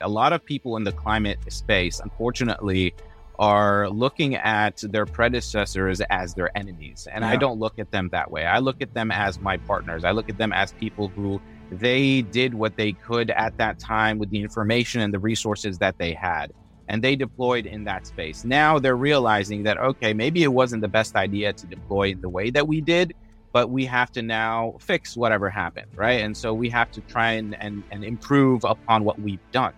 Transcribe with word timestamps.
A 0.00 0.08
lot 0.08 0.32
of 0.32 0.44
people 0.44 0.76
in 0.76 0.84
the 0.84 0.92
climate 0.92 1.38
space, 1.48 1.98
unfortunately, 1.98 2.94
are 3.38 3.88
looking 3.88 4.34
at 4.36 4.82
their 4.82 5.06
predecessors 5.06 6.00
as 6.10 6.34
their 6.34 6.56
enemies. 6.56 7.08
And 7.12 7.22
yeah. 7.22 7.30
I 7.30 7.36
don't 7.36 7.58
look 7.58 7.78
at 7.78 7.90
them 7.90 8.08
that 8.10 8.30
way. 8.30 8.44
I 8.44 8.58
look 8.58 8.80
at 8.80 8.94
them 8.94 9.10
as 9.10 9.40
my 9.40 9.56
partners. 9.56 10.04
I 10.04 10.10
look 10.10 10.28
at 10.28 10.38
them 10.38 10.52
as 10.52 10.72
people 10.72 11.08
who 11.08 11.40
they 11.70 12.22
did 12.22 12.54
what 12.54 12.76
they 12.76 12.92
could 12.92 13.30
at 13.30 13.56
that 13.58 13.78
time 13.78 14.18
with 14.18 14.30
the 14.30 14.40
information 14.40 15.00
and 15.00 15.12
the 15.12 15.18
resources 15.18 15.78
that 15.78 15.98
they 15.98 16.12
had. 16.12 16.52
And 16.88 17.02
they 17.02 17.16
deployed 17.16 17.66
in 17.66 17.84
that 17.84 18.06
space. 18.06 18.44
Now 18.44 18.78
they're 18.78 18.96
realizing 18.96 19.64
that, 19.64 19.78
okay, 19.78 20.14
maybe 20.14 20.42
it 20.42 20.52
wasn't 20.52 20.82
the 20.82 20.88
best 20.88 21.16
idea 21.16 21.52
to 21.52 21.66
deploy 21.66 22.14
the 22.14 22.28
way 22.28 22.50
that 22.50 22.66
we 22.66 22.80
did, 22.80 23.14
but 23.52 23.68
we 23.68 23.84
have 23.86 24.10
to 24.12 24.22
now 24.22 24.76
fix 24.80 25.16
whatever 25.16 25.50
happened, 25.50 25.88
right? 25.94 26.22
And 26.22 26.36
so 26.36 26.54
we 26.54 26.70
have 26.70 26.90
to 26.92 27.00
try 27.02 27.32
and, 27.32 27.60
and, 27.60 27.82
and 27.90 28.04
improve 28.04 28.64
upon 28.64 29.04
what 29.04 29.20
we've 29.20 29.40
done 29.52 29.74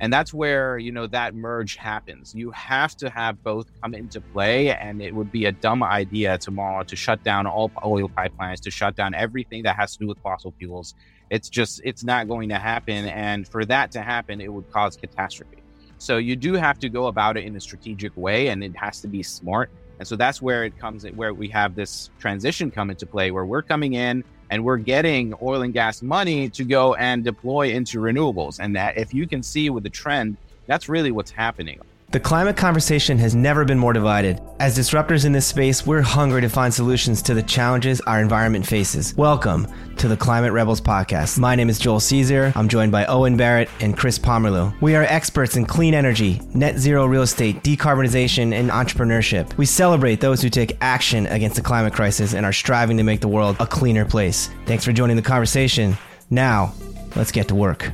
and 0.00 0.10
that's 0.10 0.32
where 0.32 0.78
you 0.78 0.90
know 0.90 1.06
that 1.08 1.34
merge 1.34 1.76
happens. 1.76 2.34
You 2.34 2.50
have 2.52 2.96
to 2.96 3.10
have 3.10 3.42
both 3.44 3.66
come 3.82 3.94
into 3.94 4.20
play 4.20 4.74
and 4.74 5.02
it 5.02 5.14
would 5.14 5.30
be 5.30 5.44
a 5.44 5.52
dumb 5.52 5.82
idea 5.82 6.38
tomorrow 6.38 6.82
to 6.84 6.96
shut 6.96 7.22
down 7.22 7.46
all 7.46 7.70
oil 7.84 8.08
pipelines 8.08 8.60
to 8.60 8.70
shut 8.70 8.96
down 8.96 9.14
everything 9.14 9.62
that 9.64 9.76
has 9.76 9.92
to 9.92 9.98
do 9.98 10.06
with 10.08 10.18
fossil 10.18 10.54
fuels. 10.58 10.94
It's 11.28 11.50
just 11.50 11.82
it's 11.84 12.02
not 12.02 12.28
going 12.28 12.48
to 12.48 12.58
happen 12.58 13.06
and 13.08 13.46
for 13.46 13.64
that 13.66 13.92
to 13.92 14.00
happen 14.00 14.40
it 14.40 14.52
would 14.52 14.70
cause 14.72 14.96
catastrophe. 14.96 15.58
So 15.98 16.16
you 16.16 16.34
do 16.34 16.54
have 16.54 16.78
to 16.78 16.88
go 16.88 17.08
about 17.08 17.36
it 17.36 17.44
in 17.44 17.54
a 17.54 17.60
strategic 17.60 18.16
way 18.16 18.48
and 18.48 18.64
it 18.64 18.74
has 18.76 19.02
to 19.02 19.08
be 19.08 19.22
smart. 19.22 19.70
And 19.98 20.08
so 20.08 20.16
that's 20.16 20.40
where 20.40 20.64
it 20.64 20.78
comes 20.78 21.04
where 21.04 21.34
we 21.34 21.48
have 21.50 21.74
this 21.74 22.08
transition 22.18 22.70
come 22.70 22.88
into 22.88 23.04
play 23.04 23.30
where 23.32 23.44
we're 23.44 23.60
coming 23.60 23.92
in 23.92 24.24
and 24.50 24.64
we're 24.64 24.76
getting 24.76 25.32
oil 25.40 25.62
and 25.62 25.72
gas 25.72 26.02
money 26.02 26.48
to 26.50 26.64
go 26.64 26.94
and 26.94 27.24
deploy 27.24 27.70
into 27.70 27.98
renewables. 27.98 28.58
And 28.60 28.76
that, 28.76 28.98
if 28.98 29.14
you 29.14 29.26
can 29.26 29.42
see 29.42 29.70
with 29.70 29.84
the 29.84 29.90
trend, 29.90 30.36
that's 30.66 30.88
really 30.88 31.12
what's 31.12 31.30
happening. 31.30 31.80
The 32.12 32.18
climate 32.18 32.56
conversation 32.56 33.18
has 33.18 33.36
never 33.36 33.64
been 33.64 33.78
more 33.78 33.92
divided. 33.92 34.40
As 34.58 34.76
disruptors 34.76 35.24
in 35.24 35.30
this 35.30 35.46
space, 35.46 35.86
we're 35.86 36.00
hungry 36.00 36.40
to 36.40 36.48
find 36.48 36.74
solutions 36.74 37.22
to 37.22 37.34
the 37.34 37.42
challenges 37.44 38.00
our 38.00 38.20
environment 38.20 38.66
faces. 38.66 39.16
Welcome 39.16 39.68
to 39.98 40.08
the 40.08 40.16
Climate 40.16 40.52
Rebels 40.52 40.80
podcast. 40.80 41.38
My 41.38 41.54
name 41.54 41.70
is 41.70 41.78
Joel 41.78 42.00
Caesar. 42.00 42.52
I'm 42.56 42.68
joined 42.68 42.90
by 42.90 43.06
Owen 43.06 43.36
Barrett 43.36 43.70
and 43.78 43.96
Chris 43.96 44.18
Pomerleau. 44.18 44.74
We 44.80 44.96
are 44.96 45.04
experts 45.04 45.54
in 45.54 45.66
clean 45.66 45.94
energy, 45.94 46.42
net 46.52 46.78
zero 46.78 47.06
real 47.06 47.22
estate, 47.22 47.62
decarbonization, 47.62 48.54
and 48.54 48.70
entrepreneurship. 48.70 49.56
We 49.56 49.66
celebrate 49.66 50.20
those 50.20 50.42
who 50.42 50.50
take 50.50 50.76
action 50.80 51.28
against 51.28 51.54
the 51.54 51.62
climate 51.62 51.92
crisis 51.92 52.34
and 52.34 52.44
are 52.44 52.52
striving 52.52 52.96
to 52.96 53.04
make 53.04 53.20
the 53.20 53.28
world 53.28 53.54
a 53.60 53.68
cleaner 53.68 54.04
place. 54.04 54.50
Thanks 54.66 54.84
for 54.84 54.92
joining 54.92 55.14
the 55.14 55.22
conversation. 55.22 55.96
Now, 56.28 56.74
let's 57.14 57.30
get 57.30 57.46
to 57.46 57.54
work. 57.54 57.92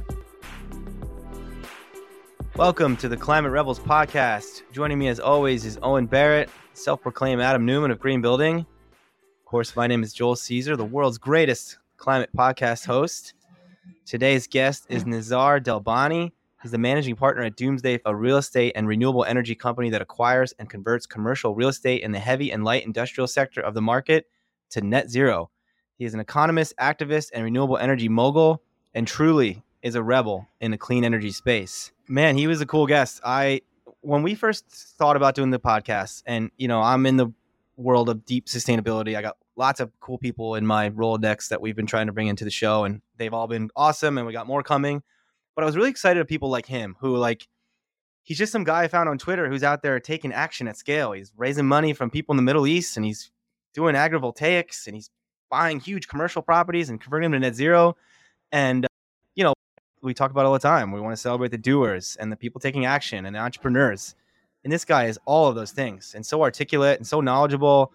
Welcome 2.57 2.97
to 2.99 3.09
the 3.11 3.19
Climate 3.19 3.53
Rebels 3.53 3.79
podcast. 3.79 4.63
Joining 4.73 4.99
me 4.99 5.09
as 5.09 5.21
always 5.21 5.67
is 5.67 5.79
Owen 5.83 6.07
Barrett, 6.07 6.49
self 6.73 7.03
proclaimed 7.03 7.43
Adam 7.43 7.67
Neumann 7.67 7.91
of 7.91 8.01
Green 8.01 8.23
Building. 8.23 8.61
Of 8.61 9.45
course, 9.45 9.77
my 9.77 9.87
name 9.87 10.03
is 10.03 10.15
Joel 10.15 10.37
Caesar, 10.37 10.75
the 10.75 10.83
world's 10.83 11.19
greatest 11.19 11.77
climate 11.99 12.31
podcast 12.35 12.87
host. 12.87 13.35
Today's 14.07 14.47
guest 14.47 14.87
is 14.89 15.05
Nizar 15.05 15.63
Delbani. 15.63 16.33
He's 16.63 16.71
the 16.71 16.79
managing 16.79 17.17
partner 17.17 17.43
at 17.43 17.57
Doomsday, 17.57 18.01
a 18.07 18.17
real 18.17 18.39
estate 18.39 18.73
and 18.75 18.89
renewable 18.89 19.27
energy 19.27 19.55
company 19.55 19.91
that 19.91 20.01
acquires 20.01 20.55
and 20.59 20.71
converts 20.71 21.05
commercial 21.05 21.55
real 21.55 21.69
estate 21.69 22.01
in 22.01 22.13
the 22.13 22.19
heavy 22.19 22.51
and 22.51 22.65
light 22.65 22.87
industrial 22.87 23.27
sector 23.27 23.61
of 23.61 23.75
the 23.75 23.83
market 23.83 24.31
to 24.71 24.81
net 24.81 25.11
zero. 25.11 25.51
He 25.99 26.07
is 26.07 26.15
an 26.15 26.21
economist, 26.21 26.73
activist, 26.81 27.33
and 27.35 27.45
renewable 27.45 27.77
energy 27.77 28.09
mogul, 28.09 28.63
and 28.95 29.07
truly 29.07 29.63
is 29.87 29.95
a 29.95 30.03
rebel 30.03 30.49
in 30.61 30.73
the 30.73 30.77
clean 30.77 31.05
energy 31.05 31.31
space. 31.31 31.93
Man, 32.09 32.37
he 32.37 32.49
was 32.49 32.61
a 32.61 32.67
cool 32.67 32.89
guest. 32.89 33.21
I 33.25 33.63
when 34.01 34.25
we 34.25 34.35
first 34.35 34.67
thought 34.69 35.15
about 35.15 35.37
doing 35.37 35.51
the 35.51 35.61
podcast, 35.61 36.25
and 36.27 36.51
you 36.57 36.67
know, 36.67 36.83
I'm 36.83 37.07
in 37.07 37.17
the 37.17 37.29
world 37.77 38.09
of 38.09 38.25
deep 38.25 38.47
sustainability. 38.47 39.17
I 39.17 39.23
got 39.23 39.37
lots 39.55 39.79
of 39.79 39.93
cool 40.01 40.19
people 40.19 40.57
in 40.57 40.67
my 40.67 40.91
Rolodex 40.91 41.49
that 41.51 41.61
we've 41.61 41.77
been 41.77 41.87
trying 41.87 42.09
to 42.09 42.13
bring 42.13 42.27
into 42.27 42.45
the 42.45 42.51
show, 42.51 42.83
and 42.83 43.01
they've 43.17 43.33
all 43.33 43.47
been 43.47 43.71
awesome, 43.77 44.19
and 44.19 44.27
we 44.27 44.33
got 44.33 44.49
more 44.49 44.65
coming. 44.65 45.05
But 45.55 45.63
I 45.63 45.67
was 45.67 45.77
really 45.77 45.91
excited 45.91 46.21
of 46.21 46.27
people 46.27 46.51
like 46.51 46.67
him 46.67 46.97
who 46.99 47.17
like 47.17 47.47
he's 48.25 48.39
just 48.39 48.51
some 48.51 48.65
guy 48.65 48.83
I 48.83 48.89
found 48.89 49.09
on 49.09 49.19
Twitter 49.19 49.49
who's 49.49 49.63
out 49.63 49.83
there 49.83 50.01
taking 50.01 50.33
action 50.33 50.67
at 50.67 50.77
scale. 50.77 51.13
He's 51.13 51.33
raising 51.37 51.65
money 51.65 51.93
from 51.93 52.11
people 52.11 52.33
in 52.33 52.39
the 52.39 52.43
Middle 52.43 52.67
East 52.67 52.97
and 52.97 53.07
he's 53.07 53.31
doing 53.73 53.95
agrivoltaics 53.95 54.89
and 54.89 54.97
he's 54.97 55.11
buying 55.49 55.79
huge 55.79 56.09
commercial 56.09 56.43
properties 56.43 56.91
and 56.91 57.01
converting 57.01 57.31
them 57.31 57.41
to 57.41 57.47
net 57.47 57.55
zero. 57.55 57.97
And 58.51 58.87
we 60.07 60.15
talk 60.15 60.31
about 60.31 60.47
all 60.47 60.53
the 60.53 60.59
time. 60.59 60.93
We 60.93 61.01
want 61.01 61.15
to 61.15 61.21
celebrate 61.21 61.51
the 61.51 61.59
doers 61.59 62.17
and 62.19 62.31
the 62.33 62.37
people 62.37 62.61
taking 62.61 62.87
action 62.87 63.27
and 63.27 63.35
the 63.35 63.41
entrepreneurs. 63.41 64.15
And 64.65 64.73
this 64.73 64.85
guy 64.85 65.07
is 65.07 65.19
all 65.27 65.49
of 65.49 65.55
those 65.55 65.73
things 65.73 66.15
and 66.15 66.25
so 66.25 66.43
articulate 66.43 66.99
and 66.99 67.07
so 67.07 67.21
knowledgeable. 67.21 67.93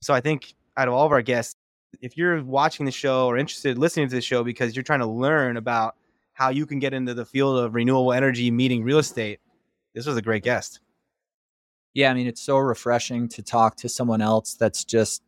So 0.00 0.12
I 0.12 0.20
think 0.20 0.54
out 0.76 0.88
of 0.88 0.94
all 0.94 1.06
of 1.06 1.12
our 1.12 1.22
guests, 1.22 1.56
if 2.00 2.16
you're 2.16 2.42
watching 2.44 2.84
the 2.84 2.92
show 2.92 3.26
or 3.26 3.38
interested 3.38 3.78
listening 3.78 4.08
to 4.08 4.14
the 4.14 4.20
show 4.20 4.44
because 4.44 4.76
you're 4.76 4.82
trying 4.82 5.00
to 5.00 5.06
learn 5.06 5.56
about 5.56 5.96
how 6.32 6.50
you 6.50 6.66
can 6.66 6.78
get 6.78 6.94
into 6.94 7.14
the 7.14 7.24
field 7.24 7.58
of 7.58 7.74
renewable 7.74 8.12
energy 8.12 8.50
meeting 8.50 8.82
real 8.82 8.98
estate, 8.98 9.40
this 9.94 10.06
was 10.06 10.16
a 10.16 10.22
great 10.22 10.42
guest. 10.42 10.80
Yeah, 11.94 12.10
I 12.10 12.14
mean, 12.14 12.26
it's 12.26 12.40
so 12.40 12.58
refreshing 12.58 13.28
to 13.30 13.42
talk 13.42 13.76
to 13.78 13.88
someone 13.88 14.20
else 14.20 14.54
that's 14.54 14.84
just 14.84 15.22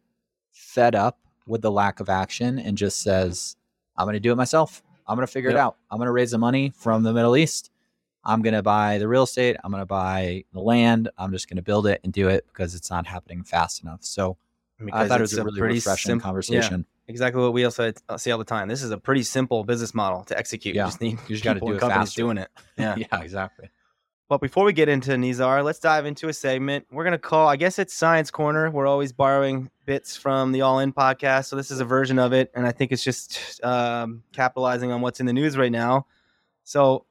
fed 0.52 0.94
up 0.94 1.18
with 1.46 1.62
the 1.62 1.70
lack 1.70 2.00
of 2.00 2.08
action 2.08 2.58
and 2.58 2.76
just 2.76 3.02
says, 3.02 3.56
I'm 3.96 4.06
going 4.06 4.14
to 4.14 4.20
do 4.20 4.32
it 4.32 4.36
myself. 4.36 4.82
I'm 5.06 5.16
going 5.16 5.26
to 5.26 5.32
figure 5.32 5.50
yep. 5.50 5.56
it 5.56 5.60
out. 5.60 5.76
I'm 5.90 5.98
going 5.98 6.06
to 6.06 6.12
raise 6.12 6.30
the 6.30 6.38
money 6.38 6.72
from 6.76 7.02
the 7.02 7.12
Middle 7.12 7.36
East. 7.36 7.70
I'm 8.24 8.42
going 8.42 8.54
to 8.54 8.62
buy 8.62 8.98
the 8.98 9.08
real 9.08 9.24
estate. 9.24 9.56
I'm 9.62 9.70
going 9.70 9.82
to 9.82 9.86
buy 9.86 10.44
the 10.52 10.60
land. 10.60 11.10
I'm 11.18 11.32
just 11.32 11.48
going 11.48 11.56
to 11.56 11.62
build 11.62 11.86
it 11.86 12.00
and 12.04 12.12
do 12.12 12.28
it 12.28 12.46
because 12.48 12.74
it's 12.74 12.90
not 12.90 13.06
happening 13.06 13.42
fast 13.42 13.82
enough. 13.82 14.04
So 14.04 14.36
because 14.78 15.04
I 15.04 15.08
thought 15.08 15.20
it 15.20 15.22
was 15.22 15.36
a, 15.36 15.42
a 15.42 15.44
really 15.44 15.58
pretty 15.58 15.74
refreshing 15.76 16.10
sim- 16.10 16.20
conversation. 16.20 16.86
Yeah, 16.88 17.10
exactly 17.10 17.42
what 17.42 17.52
we 17.52 17.64
also 17.64 17.92
see 18.16 18.30
uh, 18.30 18.34
all 18.34 18.38
the 18.38 18.44
time. 18.44 18.68
This 18.68 18.82
is 18.82 18.90
a 18.90 18.98
pretty 18.98 19.22
simple 19.22 19.64
business 19.64 19.94
model 19.94 20.24
to 20.24 20.38
execute. 20.38 20.74
Yeah. 20.74 20.84
You 20.84 20.88
just 20.88 21.00
need 21.00 21.18
you 21.26 21.34
just 21.34 21.44
got 21.44 21.54
to 21.54 21.60
do 21.60 21.72
it 21.72 21.80
companies 21.80 22.08
faster. 22.08 22.22
doing 22.22 22.38
it. 22.38 22.48
Yeah, 22.78 22.96
yeah, 22.96 23.20
exactly. 23.20 23.70
But 24.32 24.40
before 24.40 24.64
we 24.64 24.72
get 24.72 24.88
into 24.88 25.10
Nizar, 25.10 25.62
let's 25.62 25.78
dive 25.78 26.06
into 26.06 26.26
a 26.30 26.32
segment. 26.32 26.86
We're 26.90 27.04
going 27.04 27.12
to 27.12 27.18
call, 27.18 27.48
I 27.48 27.56
guess 27.56 27.78
it's 27.78 27.92
Science 27.92 28.30
Corner. 28.30 28.70
We're 28.70 28.86
always 28.86 29.12
borrowing 29.12 29.70
bits 29.84 30.16
from 30.16 30.52
the 30.52 30.62
All 30.62 30.78
In 30.78 30.90
podcast. 30.90 31.48
So 31.48 31.56
this 31.56 31.70
is 31.70 31.80
a 31.80 31.84
version 31.84 32.18
of 32.18 32.32
it. 32.32 32.50
And 32.54 32.66
I 32.66 32.72
think 32.72 32.92
it's 32.92 33.04
just 33.04 33.62
um, 33.62 34.22
capitalizing 34.32 34.90
on 34.90 35.02
what's 35.02 35.20
in 35.20 35.26
the 35.26 35.34
news 35.34 35.58
right 35.58 35.70
now. 35.70 36.06
So 36.64 37.04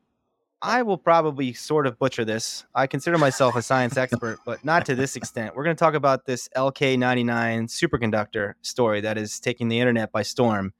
I 0.64 0.82
will 0.82 0.98
probably 0.98 1.54
sort 1.54 1.86
of 1.86 2.00
butcher 2.00 2.26
this. 2.26 2.66
I 2.74 2.88
consider 2.88 3.20
myself 3.20 3.56
a 3.56 3.62
science 3.62 3.98
expert, 3.98 4.40
but 4.44 4.66
not 4.66 4.88
to 4.88 4.96
this 4.96 5.16
extent. 5.16 5.56
We're 5.56 5.64
going 5.64 5.76
to 5.76 5.80
talk 5.80 5.94
about 5.94 6.26
this 6.26 6.50
LK99 6.58 7.66
superconductor 7.70 8.56
story 8.64 9.00
that 9.02 9.20
is 9.20 9.40
taking 9.40 9.68
the 9.68 9.80
internet 9.80 10.12
by 10.12 10.24
storm. 10.24 10.74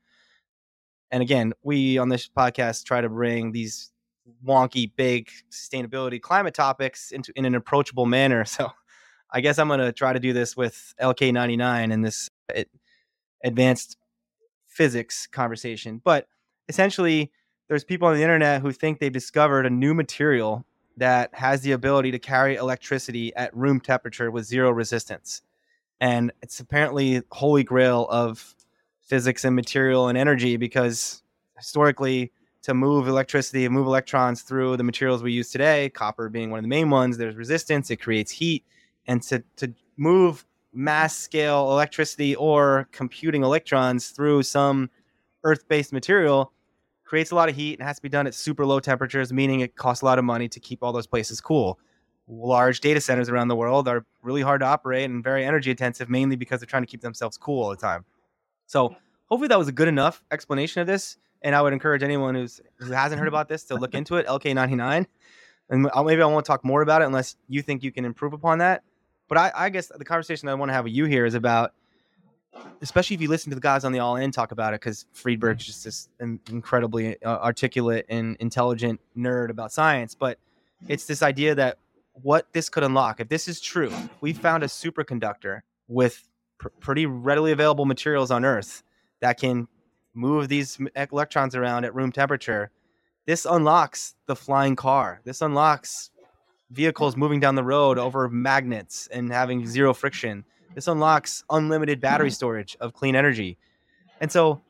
And 1.12 1.22
again, 1.22 1.54
we 1.62 2.00
on 2.00 2.10
this 2.10 2.28
podcast 2.36 2.86
try 2.86 3.00
to 3.00 3.10
bring 3.10 3.52
these 3.52 3.92
wonky, 4.46 4.92
big 4.96 5.30
sustainability 5.52 6.22
climate 6.22 6.54
topics 6.54 7.12
into 7.12 7.32
in 7.36 7.46
an 7.46 7.56
approachable 7.56 8.06
manner. 8.06 8.46
So 8.52 8.72
I 9.34 9.40
guess 9.40 9.58
I'm 9.58 9.70
going 9.70 9.80
to 9.80 9.94
try 9.94 10.12
to 10.12 10.20
do 10.20 10.34
this 10.34 10.58
with 10.58 10.94
LK99 11.02 11.94
and 11.94 12.04
this 12.04 12.30
uh, 12.54 12.64
advanced 13.46 13.98
physics 14.68 15.26
conversation. 15.28 16.02
But 16.04 16.28
essentially, 16.68 17.32
there's 17.70 17.86
people 17.86 18.10
on 18.10 18.16
the 18.16 18.24
internet 18.24 18.62
who 18.62 18.74
think 18.74 19.00
they've 19.00 19.12
discovered 19.12 19.66
a 19.66 19.70
new 19.70 19.94
material 19.94 20.66
that 20.98 21.34
has 21.34 21.62
the 21.62 21.72
ability 21.72 22.12
to 22.12 22.20
carry 22.20 22.56
electricity 22.56 23.34
at 23.36 23.56
room 23.56 23.80
temperature 23.80 24.30
with 24.30 24.46
zero 24.46 24.72
resistance. 24.72 25.42
And 26.02 26.32
it's 26.42 26.60
apparently 26.60 27.22
holy 27.32 27.64
grail 27.64 28.08
of 28.10 28.56
physics 29.02 29.46
and 29.46 29.56
material 29.56 30.10
and 30.10 30.18
energy 30.18 30.58
because 30.58 31.24
historically 31.58 32.32
to 32.64 32.74
move 32.74 33.08
electricity 33.08 33.68
move 33.68 33.88
electrons 33.88 34.44
through 34.44 34.78
the 34.78 34.84
materials 34.84 35.24
we 35.24 35.32
use 35.32 35.52
today, 35.52 35.90
copper 35.90 36.30
being 36.30 36.52
one 36.52 36.60
of 36.60 36.64
the 36.64 36.70
main 36.70 36.90
ones, 36.90 37.18
there's 37.18 37.36
resistance, 37.36 37.90
it 37.90 37.98
creates 37.98 38.32
heat. 38.32 38.64
And 39.08 39.22
to, 39.24 39.44
to 39.58 39.74
move 39.98 40.46
mass 40.74 41.18
scale 41.18 41.72
electricity 41.72 42.36
or 42.36 42.88
computing 42.92 43.44
electrons 43.44 44.10
through 44.10 44.44
some 44.44 44.90
earth 45.44 45.68
based 45.68 45.92
material 45.92 46.54
creates 47.04 47.32
a 47.32 47.36
lot 47.36 47.50
of 47.50 47.56
heat 47.56 47.78
and 47.80 47.86
has 47.88 47.98
to 47.98 48.02
be 48.02 48.10
done 48.10 48.28
at 48.28 48.34
super 48.34 48.66
low 48.66 48.80
temperatures, 48.80 49.34
meaning 49.34 49.60
it 49.60 49.76
costs 49.76 50.02
a 50.02 50.06
lot 50.06 50.18
of 50.20 50.24
money 50.24 50.48
to 50.48 50.60
keep 50.60 50.82
all 50.84 50.94
those 50.94 51.08
places 51.08 51.42
cool. 51.42 51.80
Large 52.28 52.80
data 52.80 53.02
centers 53.02 53.28
around 53.28 53.50
the 53.50 53.56
world 53.56 53.88
are 53.88 54.06
really 54.22 54.42
hard 54.42 54.62
to 54.62 54.66
operate 54.66 55.10
and 55.10 55.24
very 55.24 55.44
energy 55.44 55.72
intensive, 55.72 56.10
mainly 56.10 56.38
because 56.38 56.62
they're 56.62 56.68
trying 56.68 56.84
to 56.84 56.88
keep 56.88 57.02
themselves 57.02 57.38
cool 57.38 57.64
all 57.64 57.70
the 57.72 57.76
time. 57.76 58.06
So, 58.68 58.96
hopefully, 59.26 59.50
that 59.50 59.60
was 59.60 59.68
a 59.68 59.74
good 59.74 59.90
enough 59.90 60.24
explanation 60.32 60.80
of 60.80 60.88
this 60.88 61.18
and 61.42 61.56
I 61.56 61.62
would 61.62 61.74
encourage 61.74 62.04
anyone 62.04 62.36
who's 62.36 62.62
who 62.78 62.92
hasn't 62.92 63.20
heard 63.20 63.28
about 63.28 63.50
this 63.50 63.64
to 63.66 63.76
look 63.76 63.94
into 63.94 64.18
it. 64.18 64.28
LK99, 64.28 65.06
and 65.70 65.84
maybe 66.06 66.22
I 66.22 66.26
won't 66.26 66.46
talk 66.46 66.64
more 66.64 66.82
about 66.82 67.02
it 67.02 67.06
unless 67.06 67.36
you 67.48 67.62
think 67.62 67.84
you 67.84 67.92
can 67.92 68.06
improve 68.06 68.34
upon 68.34 68.60
that. 68.60 68.84
But 69.28 69.38
I, 69.38 69.52
I 69.56 69.70
guess 69.70 69.88
the 69.88 70.06
conversation 70.06 70.50
I 70.50 70.56
want 70.56 70.70
to 70.70 70.74
have 70.74 70.84
with 70.84 70.94
you 70.94 71.06
here 71.06 71.26
is 71.26 71.36
about 71.36 71.74
especially 72.82 73.16
if 73.16 73.22
you 73.22 73.30
listen 73.30 73.50
to 73.50 73.56
the 73.56 73.62
guys 73.62 73.84
on 73.86 73.92
the 73.92 74.00
All 74.00 74.16
In 74.16 74.32
talk 74.32 74.52
about 74.52 74.74
it, 74.74 74.82
because 74.82 75.06
Friedberg's 75.14 75.66
just 75.66 75.84
this 75.84 76.10
incredibly 76.20 77.22
uh, 77.24 77.38
articulate 77.38 78.06
and 78.10 78.36
intelligent 78.40 79.00
nerd 79.18 79.50
about 79.50 79.72
science. 79.72 80.16
But 80.16 80.38
it's 80.88 81.06
this 81.06 81.24
idea 81.24 81.56
that 81.56 81.78
what 82.14 82.52
this 82.54 82.70
could 82.70 82.84
unlock, 82.84 83.20
if 83.20 83.30
this 83.30 83.48
is 83.48 83.62
true, 83.62 83.92
we 84.20 84.34
found 84.34 84.64
a 84.64 84.68
superconductor 84.68 85.62
with 85.88 86.28
pr- 86.58 86.70
pretty 86.80 87.06
readily 87.06 87.52
available 87.52 87.86
materials 87.86 88.32
on 88.32 88.44
Earth 88.44 88.84
that 89.22 89.40
can 89.40 89.68
move 90.14 90.50
these 90.50 90.80
electrons 90.96 91.56
around 91.56 91.86
at 91.86 91.96
room 91.96 92.12
temperature. 92.12 92.70
This 93.26 93.46
unlocks 93.46 94.16
the 94.26 94.36
flying 94.36 94.76
car. 94.76 95.22
This 95.24 95.42
unlocks 95.42 96.12
vehicles 96.72 97.16
moving 97.16 97.40
down 97.40 97.56
the 97.56 97.64
road 97.64 97.98
over 97.98 98.30
magnets 98.30 99.08
and 99.12 99.32
having 99.32 99.68
zero 99.68 99.94
friction. 99.94 100.44
This 100.74 100.88
unlocks 100.88 101.44
unlimited 101.50 102.00
battery 102.00 102.30
mm-hmm. 102.30 102.36
storage 102.36 102.78
of 102.80 102.94
clean 102.94 103.16
energy. 103.16 103.58
And 104.20 104.32
so, 104.32 104.62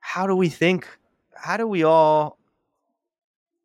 how 0.00 0.26
do 0.26 0.34
we 0.34 0.48
think? 0.48 0.88
How 1.34 1.56
do 1.56 1.66
we 1.66 1.84
all, 1.84 2.38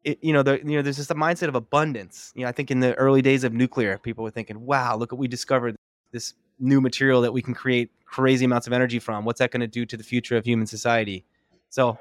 it, 0.04 0.20
you 0.22 0.34
know, 0.34 0.44
the, 0.44 0.60
you 0.60 0.76
know, 0.76 0.82
there's 0.82 0.98
just 0.98 1.12
a 1.12 1.16
mindset 1.16 1.48
of 1.48 1.56
abundance. 1.56 2.34
You 2.36 2.44
know, 2.44 2.50
I 2.50 2.52
think 2.52 2.70
in 2.70 2.80
the 2.80 2.94
early 2.96 3.22
days 3.22 3.44
of 3.44 3.54
nuclear, 3.54 3.98
people 3.98 4.24
were 4.24 4.32
thinking, 4.32 4.66
"Wow, 4.66 4.98
look 4.98 5.12
what 5.12 5.20
we 5.20 5.28
discovered! 5.28 5.76
This 6.12 6.34
new 6.60 6.82
material 6.82 7.22
that 7.22 7.34
we 7.34 7.42
can 7.42 7.54
create 7.54 7.92
crazy 8.06 8.46
amounts 8.46 8.68
of 8.68 8.74
energy 8.74 9.00
from. 9.00 9.26
What's 9.26 9.40
that 9.40 9.52
going 9.52 9.62
to 9.62 9.68
do 9.68 9.86
to 9.86 9.98
the 9.98 10.04
future 10.04 10.38
of 10.38 10.46
human 10.46 10.68
society?" 10.68 11.26
So, 11.70 11.98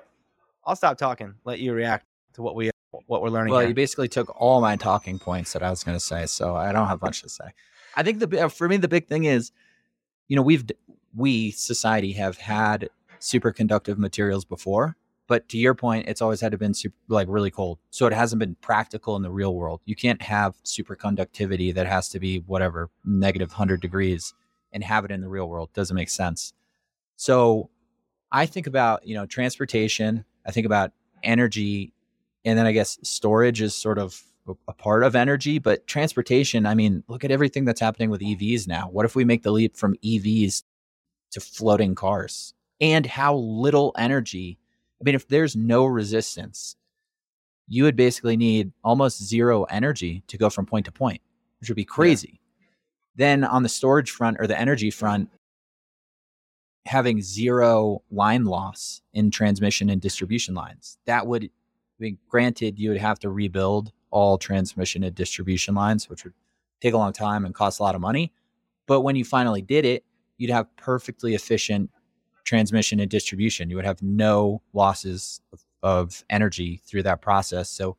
I'll 0.64 0.76
stop 0.76 0.99
talking. 0.99 1.34
Let 1.44 1.58
you 1.60 1.72
react 1.72 2.06
to 2.34 2.43
what 2.43 2.54
we 2.54 2.70
what 3.06 3.22
we're 3.22 3.31
learning. 3.31 3.52
Well, 3.52 3.60
here. 3.60 3.70
you 3.70 3.75
basically 3.75 4.08
took 4.08 4.34
all 4.40 4.60
my 4.60 4.76
talking 4.76 5.19
points 5.19 5.52
that 5.52 5.62
I 5.62 5.70
was 5.70 5.82
going 5.82 5.96
to 5.96 6.04
say, 6.04 6.26
so 6.26 6.56
I 6.56 6.72
don't 6.72 6.88
have 6.88 7.02
much 7.02 7.22
to 7.22 7.28
say. 7.28 7.46
I 7.96 8.02
think 8.02 8.20
the 8.20 8.44
uh, 8.44 8.49
for 8.49 8.69
me 8.69 8.76
the 8.76 8.88
big 8.88 9.08
thing 9.08 9.25
is, 9.25 9.52
you 10.28 10.37
know, 10.37 10.43
we've 10.43 10.64
we 11.14 11.50
society 11.50 12.12
have 12.12 12.38
had 12.38 12.88
superconductive 13.20 13.98
materials 13.98 14.44
before, 14.44 14.96
but 15.26 15.48
to 15.50 15.58
your 15.58 15.75
point, 15.75 16.08
it's 16.08 16.22
always 16.22 16.40
had 16.40 16.52
to 16.52 16.58
been 16.58 16.75
super, 16.75 16.96
like 17.08 17.28
really 17.31 17.50
cold, 17.50 17.78
so 17.90 18.06
it 18.06 18.12
hasn't 18.12 18.40
been 18.40 18.56
practical 18.60 19.16
in 19.16 19.22
the 19.22 19.31
real 19.31 19.55
world. 19.55 19.81
You 19.84 19.94
can't 19.94 20.22
have 20.22 20.56
superconductivity 20.64 21.75
that 21.75 21.87
has 21.87 22.08
to 22.10 22.20
be 22.20 22.38
whatever 22.38 22.90
negative 23.05 23.52
hundred 23.52 23.81
degrees 23.81 24.34
and 24.72 24.82
have 24.82 25.04
it 25.04 25.10
in 25.10 25.20
the 25.20 25.28
real 25.28 25.48
world. 25.48 25.72
Doesn't 25.72 25.94
make 25.94 26.10
sense. 26.10 26.52
So, 27.16 27.70
I 28.30 28.46
think 28.46 28.66
about 28.66 29.06
you 29.06 29.14
know 29.14 29.26
transportation. 29.26 30.24
I 30.46 30.50
think 30.50 30.66
about 30.66 30.92
energy 31.22 31.92
and 32.44 32.58
then 32.58 32.66
I 32.66 32.72
guess 32.72 32.98
storage 33.02 33.60
is 33.60 33.74
sort 33.74 33.98
of 33.98 34.20
a 34.66 34.72
part 34.72 35.04
of 35.04 35.14
energy, 35.14 35.60
but 35.60 35.86
transportation, 35.86 36.66
I 36.66 36.74
mean, 36.74 37.04
look 37.06 37.22
at 37.22 37.30
everything 37.30 37.64
that's 37.64 37.80
happening 37.80 38.10
with 38.10 38.20
EVs 38.20 38.66
now. 38.66 38.88
What 38.90 39.04
if 39.04 39.14
we 39.14 39.24
make 39.24 39.44
the 39.44 39.52
leap 39.52 39.76
from 39.76 39.94
EVs 40.04 40.64
to 41.30 41.40
floating 41.40 41.94
cars? 41.94 42.54
And 42.80 43.06
how 43.06 43.36
little 43.36 43.94
energy. 43.96 44.58
I 45.00 45.04
mean, 45.04 45.14
if 45.14 45.28
there's 45.28 45.54
no 45.54 45.84
resistance, 45.84 46.74
you 47.69 47.84
would 47.84 47.94
basically 47.94 48.36
need 48.36 48.72
almost 48.82 49.22
zero 49.22 49.62
energy 49.64 50.24
to 50.26 50.36
go 50.36 50.50
from 50.50 50.66
point 50.66 50.86
to 50.86 50.92
point, 50.92 51.20
which 51.60 51.70
would 51.70 51.76
be 51.76 51.84
crazy. 51.84 52.40
Then 53.14 53.44
on 53.44 53.62
the 53.62 53.68
storage 53.68 54.10
front 54.10 54.38
or 54.40 54.46
the 54.46 54.58
energy 54.58 54.90
front, 54.90 55.30
having 56.86 57.22
zero 57.22 58.02
line 58.10 58.44
loss 58.44 59.02
in 59.12 59.30
transmission 59.30 59.90
and 59.90 60.00
distribution 60.00 60.54
lines, 60.54 60.98
that 61.06 61.26
would 61.26 61.44
I 61.44 62.02
mean, 62.02 62.18
granted, 62.28 62.80
you 62.80 62.90
would 62.90 63.00
have 63.00 63.20
to 63.20 63.30
rebuild 63.30 63.92
all 64.10 64.36
transmission 64.36 65.04
and 65.04 65.14
distribution 65.14 65.74
lines, 65.74 66.08
which 66.08 66.24
would 66.24 66.32
take 66.80 66.94
a 66.94 66.98
long 66.98 67.12
time 67.12 67.44
and 67.44 67.54
cost 67.54 67.78
a 67.78 67.82
lot 67.84 67.94
of 67.94 68.00
money. 68.00 68.32
But 68.86 69.02
when 69.02 69.14
you 69.14 69.24
finally 69.24 69.62
did 69.62 69.84
it, 69.84 70.04
you'd 70.36 70.50
have 70.50 70.74
perfectly 70.76 71.34
efficient 71.34 71.90
transmission 72.44 72.98
and 72.98 73.08
distribution. 73.08 73.70
You 73.70 73.76
would 73.76 73.84
have 73.84 74.02
no 74.02 74.62
losses 74.72 75.40
of, 75.52 75.64
of 75.82 76.24
energy 76.28 76.80
through 76.84 77.04
that 77.04 77.22
process. 77.22 77.70
So 77.70 77.96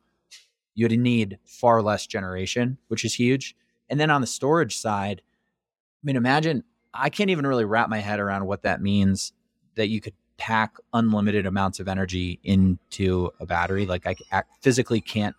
you'd 0.74 0.92
need 0.92 1.38
far 1.46 1.80
less 1.80 2.06
generation, 2.06 2.76
which 2.88 3.06
is 3.06 3.14
huge. 3.14 3.56
And 3.88 3.98
then 4.00 4.10
on 4.10 4.20
the 4.20 4.26
storage 4.26 4.76
side, 4.76 5.22
I 5.24 6.02
mean, 6.02 6.16
imagine 6.16 6.64
I 6.92 7.10
can't 7.10 7.30
even 7.30 7.46
really 7.46 7.64
wrap 7.64 7.88
my 7.88 7.98
head 7.98 8.20
around 8.20 8.46
what 8.46 8.62
that 8.62 8.80
means 8.80 9.32
that 9.74 9.88
you 9.88 10.00
could 10.00 10.14
pack 10.36 10.74
unlimited 10.92 11.46
amounts 11.46 11.80
of 11.80 11.88
energy 11.88 12.38
into 12.44 13.30
a 13.40 13.46
battery. 13.46 13.86
Like 13.86 14.06
I, 14.32 14.42
physically 14.60 15.00
can't 15.00 15.34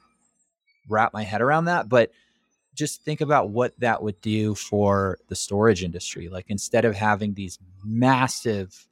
wrap 0.89 1.13
my 1.13 1.23
head 1.23 1.41
around 1.41 1.65
that, 1.65 1.89
but 1.89 2.11
just 2.73 3.01
think 3.03 3.21
about 3.21 3.49
what 3.49 3.73
that 3.79 4.03
would 4.03 4.19
do 4.21 4.53
for 4.55 5.17
the 5.29 5.35
storage 5.35 5.83
industry. 5.83 6.27
Like 6.27 6.45
instead 6.49 6.85
of 6.85 6.95
having 6.95 7.33
these 7.33 7.57
massive 7.83 8.87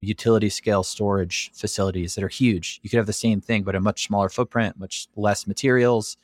utility 0.00 0.48
scale 0.48 0.82
storage 0.82 1.50
facilities 1.52 2.14
that 2.14 2.24
are 2.24 2.28
huge, 2.28 2.80
you 2.82 2.90
could 2.90 2.96
have 2.96 3.06
the 3.06 3.12
same 3.12 3.40
thing, 3.40 3.64
but 3.64 3.74
a 3.74 3.80
much 3.80 4.06
smaller 4.06 4.28
footprint, 4.28 4.78
much 4.78 5.08
less 5.16 5.46
materials. 5.46 6.16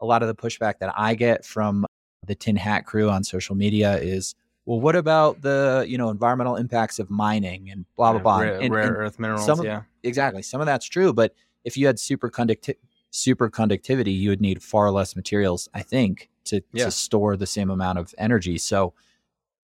A 0.00 0.06
lot 0.06 0.22
of 0.22 0.28
the 0.28 0.34
pushback 0.34 0.78
that 0.78 0.94
I 0.96 1.14
get 1.14 1.44
from 1.44 1.84
the 2.26 2.34
tin 2.34 2.56
hat 2.56 2.84
crew 2.86 3.08
on 3.08 3.24
social 3.24 3.54
media 3.54 3.96
is 3.98 4.34
well, 4.68 4.80
what 4.80 4.96
about 4.96 5.40
the 5.40 5.86
you 5.88 5.96
know 5.96 6.10
environmental 6.10 6.56
impacts 6.56 6.98
of 6.98 7.08
mining 7.08 7.70
and 7.70 7.86
blah 7.96 8.12
blah 8.12 8.20
blah, 8.20 8.38
rare, 8.40 8.60
and, 8.60 8.74
rare 8.74 8.86
and 8.86 8.96
earth 8.96 9.18
minerals? 9.18 9.46
Some 9.46 9.62
yeah, 9.62 9.82
exactly. 10.02 10.42
Some 10.42 10.60
of 10.60 10.66
that's 10.66 10.84
true, 10.84 11.14
but 11.14 11.34
if 11.64 11.76
you 11.78 11.86
had 11.86 11.96
superconducti- 11.96 12.76
superconductivity, 13.10 14.14
you 14.14 14.28
would 14.28 14.42
need 14.42 14.62
far 14.62 14.90
less 14.90 15.16
materials, 15.16 15.70
I 15.72 15.80
think, 15.80 16.28
to 16.44 16.60
yeah. 16.74 16.84
to 16.84 16.90
store 16.90 17.34
the 17.36 17.46
same 17.46 17.70
amount 17.70 17.98
of 17.98 18.14
energy. 18.18 18.58
So, 18.58 18.92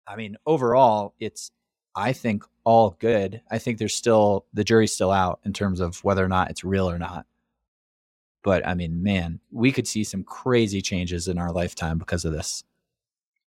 I 0.06 0.18
mean, 0.18 0.36
overall, 0.46 1.14
it's 1.18 1.52
I 1.96 2.12
think 2.12 2.44
all 2.66 2.98
good. 3.00 3.42
I 3.50 3.58
think 3.58 3.78
there's 3.78 3.96
still 3.96 4.46
the 4.54 4.66
jury's 4.66 4.94
still 4.94 5.12
out 5.12 5.40
in 5.46 5.54
terms 5.54 5.80
of 5.80 6.04
whether 6.04 6.26
or 6.26 6.28
not 6.28 6.50
it's 6.50 6.66
real 6.66 6.90
or 6.90 7.00
not. 7.00 7.26
But 8.44 8.66
I 8.68 8.74
mean, 8.74 9.04
man, 9.04 9.40
we 9.52 9.72
could 9.72 9.88
see 9.88 10.04
some 10.04 10.24
crazy 10.24 10.82
changes 10.82 11.28
in 11.28 11.38
our 11.38 11.52
lifetime 11.52 11.98
because 11.98 12.26
of 12.26 12.32
this. 12.32 12.64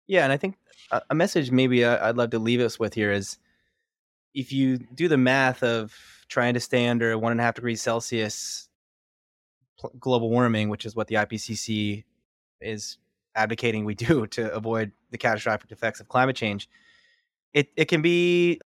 Yeah, 0.06 0.24
and 0.24 0.32
I 0.32 0.36
think 0.36 0.56
a 1.08 1.14
message 1.14 1.50
maybe 1.50 1.84
I'd 1.84 2.16
love 2.16 2.30
to 2.30 2.38
leave 2.38 2.60
us 2.60 2.78
with 2.78 2.94
here 2.94 3.12
is 3.12 3.38
if 4.34 4.52
you 4.52 4.78
do 4.78 5.08
the 5.08 5.16
math 5.16 5.62
of 5.62 5.94
trying 6.28 6.54
to 6.54 6.60
stay 6.60 6.88
under 6.88 7.16
one 7.18 7.32
and 7.32 7.40
a 7.40 7.44
half 7.44 7.54
degrees 7.54 7.80
Celsius 7.80 8.68
global 9.98 10.30
warming, 10.30 10.68
which 10.68 10.84
is 10.84 10.94
what 10.94 11.08
the 11.08 11.16
IPCC 11.16 12.04
is 12.60 12.98
advocating 13.34 13.84
we 13.84 13.94
do 13.94 14.26
to 14.28 14.52
avoid 14.52 14.92
the 15.10 15.18
catastrophic 15.18 15.70
effects 15.70 16.00
of 16.00 16.08
climate 16.08 16.36
change, 16.36 16.68
it, 17.52 17.68
it 17.76 17.86
can 17.86 18.02
be 18.02 18.60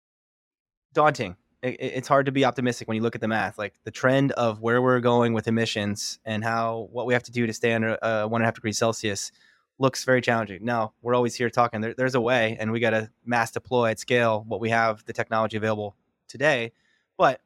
daunting. 0.93 1.37
It, 1.65 1.77
it's 1.81 2.09
hard 2.09 2.27
to 2.27 2.33
be 2.33 2.45
optimistic 2.45 2.87
when 2.87 2.97
you 2.97 3.03
look 3.03 3.15
at 3.15 3.21
the 3.21 3.29
math, 3.29 3.59
like 3.59 3.75
the 3.85 3.91
trend 3.91 4.33
of 4.33 4.61
where 4.61 4.83
we're 4.83 5.01
going 5.01 5.33
with 5.33 5.49
emissions 5.49 6.19
and 6.25 6.45
how 6.45 6.89
what 6.93 7.07
we 7.07 7.15
have 7.15 7.23
to 7.25 7.33
do 7.33 7.47
to 7.47 7.53
stay 7.53 7.73
under 7.73 7.99
uh, 8.05 8.27
one 8.27 8.41
and 8.41 8.45
a 8.45 8.47
half 8.47 8.55
degrees 8.55 8.79
Celsius 8.79 9.33
looks 9.79 10.05
very 10.05 10.21
challenging. 10.21 10.65
No, 10.65 10.93
we're 11.03 11.15
always 11.15 11.35
here 11.35 11.51
talking. 11.51 11.81
There, 11.81 11.95
there's 11.95 12.15
a 12.15 12.21
way, 12.21 12.57
and 12.61 12.71
we 12.71 12.81
got 12.81 12.91
to 12.91 13.11
mass 13.25 13.51
deploy 13.51 13.91
at 13.91 13.99
scale 13.99 14.45
what 14.47 14.61
we 14.61 14.71
have, 14.71 15.05
the 15.07 15.13
technology 15.13 15.57
available 15.57 15.97
today. 16.29 16.73
But 17.17 17.41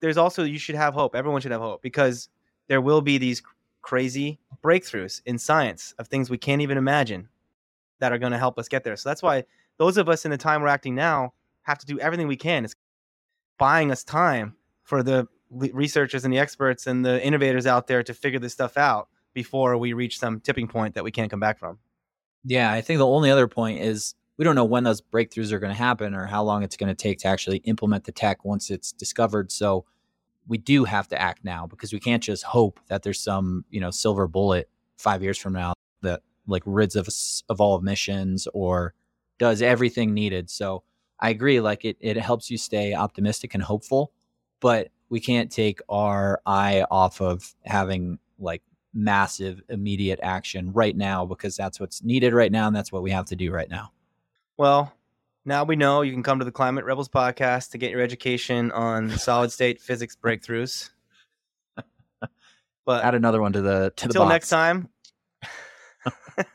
there's 0.00 0.16
also 0.16 0.44
you 0.44 0.58
should 0.58 0.76
have 0.76 0.94
hope. 0.94 1.14
Everyone 1.14 1.40
should 1.40 1.52
have 1.52 1.60
hope 1.60 1.82
because 1.82 2.28
there 2.68 2.80
will 2.80 3.00
be 3.00 3.18
these 3.18 3.42
crazy 3.82 4.38
breakthroughs 4.62 5.20
in 5.26 5.38
science 5.38 5.94
of 5.98 6.08
things 6.08 6.30
we 6.30 6.38
can't 6.38 6.62
even 6.62 6.78
imagine 6.78 7.28
that 8.00 8.12
are 8.12 8.18
going 8.18 8.32
to 8.32 8.38
help 8.38 8.58
us 8.58 8.68
get 8.68 8.84
there. 8.84 8.96
So 8.96 9.08
that's 9.08 9.22
why 9.22 9.44
those 9.76 9.96
of 9.96 10.08
us 10.08 10.24
in 10.24 10.30
the 10.30 10.38
time 10.38 10.62
we're 10.62 10.68
acting 10.68 10.94
now 10.94 11.34
have 11.62 11.78
to 11.78 11.86
do 11.86 11.98
everything 11.98 12.26
we 12.28 12.36
can. 12.36 12.64
It's 12.64 12.74
buying 13.58 13.90
us 13.90 14.04
time 14.04 14.56
for 14.82 15.02
the 15.02 15.28
researchers 15.50 16.24
and 16.24 16.32
the 16.32 16.38
experts 16.38 16.86
and 16.86 17.04
the 17.04 17.24
innovators 17.24 17.66
out 17.66 17.86
there 17.86 18.02
to 18.02 18.14
figure 18.14 18.38
this 18.38 18.52
stuff 18.52 18.76
out 18.76 19.08
before 19.32 19.76
we 19.76 19.92
reach 19.92 20.18
some 20.18 20.40
tipping 20.40 20.68
point 20.68 20.94
that 20.94 21.04
we 21.04 21.10
can't 21.10 21.30
come 21.30 21.40
back 21.40 21.58
from. 21.58 21.78
Yeah, 22.44 22.72
I 22.72 22.80
think 22.80 22.98
the 22.98 23.06
only 23.06 23.30
other 23.30 23.48
point 23.48 23.80
is 23.80 24.14
we 24.36 24.44
don't 24.44 24.54
know 24.56 24.64
when 24.64 24.84
those 24.84 25.00
breakthroughs 25.00 25.52
are 25.52 25.58
going 25.58 25.72
to 25.72 25.78
happen 25.78 26.14
or 26.14 26.26
how 26.26 26.42
long 26.42 26.62
it's 26.62 26.76
going 26.76 26.88
to 26.88 26.94
take 26.94 27.18
to 27.20 27.28
actually 27.28 27.58
implement 27.58 28.04
the 28.04 28.12
tech 28.12 28.44
once 28.44 28.70
it's 28.70 28.92
discovered. 28.92 29.52
So 29.52 29.84
we 30.46 30.58
do 30.58 30.84
have 30.84 31.08
to 31.08 31.20
act 31.20 31.44
now 31.44 31.66
because 31.66 31.92
we 31.92 32.00
can't 32.00 32.22
just 32.22 32.42
hope 32.42 32.80
that 32.88 33.02
there's 33.02 33.20
some, 33.20 33.64
you 33.70 33.80
know, 33.80 33.90
silver 33.90 34.26
bullet 34.26 34.68
5 34.98 35.22
years 35.22 35.38
from 35.38 35.52
now 35.52 35.72
that 36.02 36.20
like 36.46 36.62
rids 36.66 36.96
of 36.96 37.08
of 37.48 37.60
all 37.60 37.78
emissions 37.78 38.46
or 38.52 38.92
does 39.38 39.62
everything 39.62 40.12
needed. 40.12 40.50
So 40.50 40.82
I 41.20 41.30
agree 41.30 41.60
like 41.60 41.84
it 41.84 41.96
it 42.00 42.16
helps 42.16 42.50
you 42.50 42.58
stay 42.58 42.94
optimistic 42.94 43.54
and 43.54 43.62
hopeful, 43.62 44.12
but 44.60 44.88
we 45.08 45.20
can't 45.20 45.50
take 45.50 45.80
our 45.88 46.40
eye 46.44 46.84
off 46.90 47.20
of 47.20 47.54
having 47.64 48.18
like 48.38 48.62
massive 48.92 49.60
immediate 49.68 50.20
action 50.22 50.72
right 50.72 50.96
now 50.96 51.24
because 51.26 51.56
that's 51.56 51.80
what's 51.80 52.02
needed 52.02 52.32
right 52.32 52.52
now 52.52 52.66
and 52.66 52.76
that's 52.76 52.92
what 52.92 53.02
we 53.02 53.10
have 53.10 53.26
to 53.26 53.36
do 53.36 53.52
right 53.52 53.68
now. 53.68 53.92
Well, 54.56 54.92
now 55.44 55.64
we 55.64 55.76
know 55.76 56.02
you 56.02 56.12
can 56.12 56.22
come 56.22 56.38
to 56.38 56.44
the 56.44 56.52
Climate 56.52 56.84
Rebels 56.84 57.08
podcast 57.08 57.70
to 57.70 57.78
get 57.78 57.90
your 57.90 58.00
education 58.00 58.70
on 58.72 59.10
solid 59.18 59.52
state 59.52 59.80
physics 59.80 60.16
breakthroughs. 60.20 60.90
But 62.86 63.04
add 63.04 63.14
another 63.14 63.40
one 63.40 63.52
to 63.54 63.62
the 63.62 63.92
to 63.96 64.06
until 64.06 64.24
the 64.24 64.28
next 64.28 64.50
time. 64.50 64.90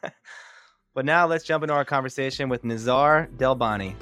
but 0.93 1.03
now 1.05 1.25
let's 1.25 1.43
jump 1.43 1.63
into 1.63 1.73
our 1.73 1.85
conversation 1.85 2.49
with 2.49 2.63
Nizar 2.63 3.27
Delbani. 3.35 3.95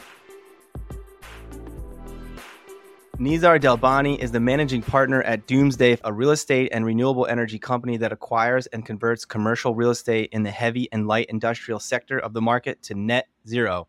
Nizar 3.19 3.59
Delbani 3.59 4.19
is 4.19 4.31
the 4.31 4.39
managing 4.39 4.83
partner 4.83 5.23
at 5.23 5.47
Doomsday, 5.47 5.97
a 6.03 6.13
real 6.13 6.29
estate 6.29 6.69
and 6.71 6.85
renewable 6.85 7.25
energy 7.25 7.57
company 7.57 7.97
that 7.97 8.11
acquires 8.11 8.67
and 8.67 8.85
converts 8.85 9.25
commercial 9.25 9.73
real 9.73 9.89
estate 9.89 10.29
in 10.31 10.43
the 10.43 10.51
heavy 10.51 10.87
and 10.91 11.07
light 11.07 11.25
industrial 11.27 11.79
sector 11.79 12.19
of 12.19 12.33
the 12.33 12.41
market 12.43 12.83
to 12.83 12.93
net 12.93 13.27
zero. 13.47 13.87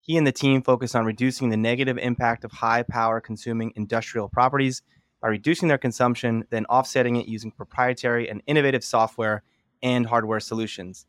He 0.00 0.16
and 0.16 0.26
the 0.26 0.32
team 0.32 0.62
focus 0.62 0.94
on 0.94 1.04
reducing 1.04 1.50
the 1.50 1.58
negative 1.58 1.98
impact 1.98 2.44
of 2.44 2.52
high 2.52 2.82
power 2.82 3.20
consuming 3.20 3.74
industrial 3.76 4.30
properties 4.30 4.80
by 5.20 5.28
reducing 5.28 5.68
their 5.68 5.76
consumption, 5.76 6.44
then 6.48 6.64
offsetting 6.64 7.16
it 7.16 7.28
using 7.28 7.50
proprietary 7.50 8.26
and 8.30 8.42
innovative 8.46 8.82
software 8.82 9.42
and 9.82 10.06
hardware 10.06 10.40
solutions. 10.40 11.04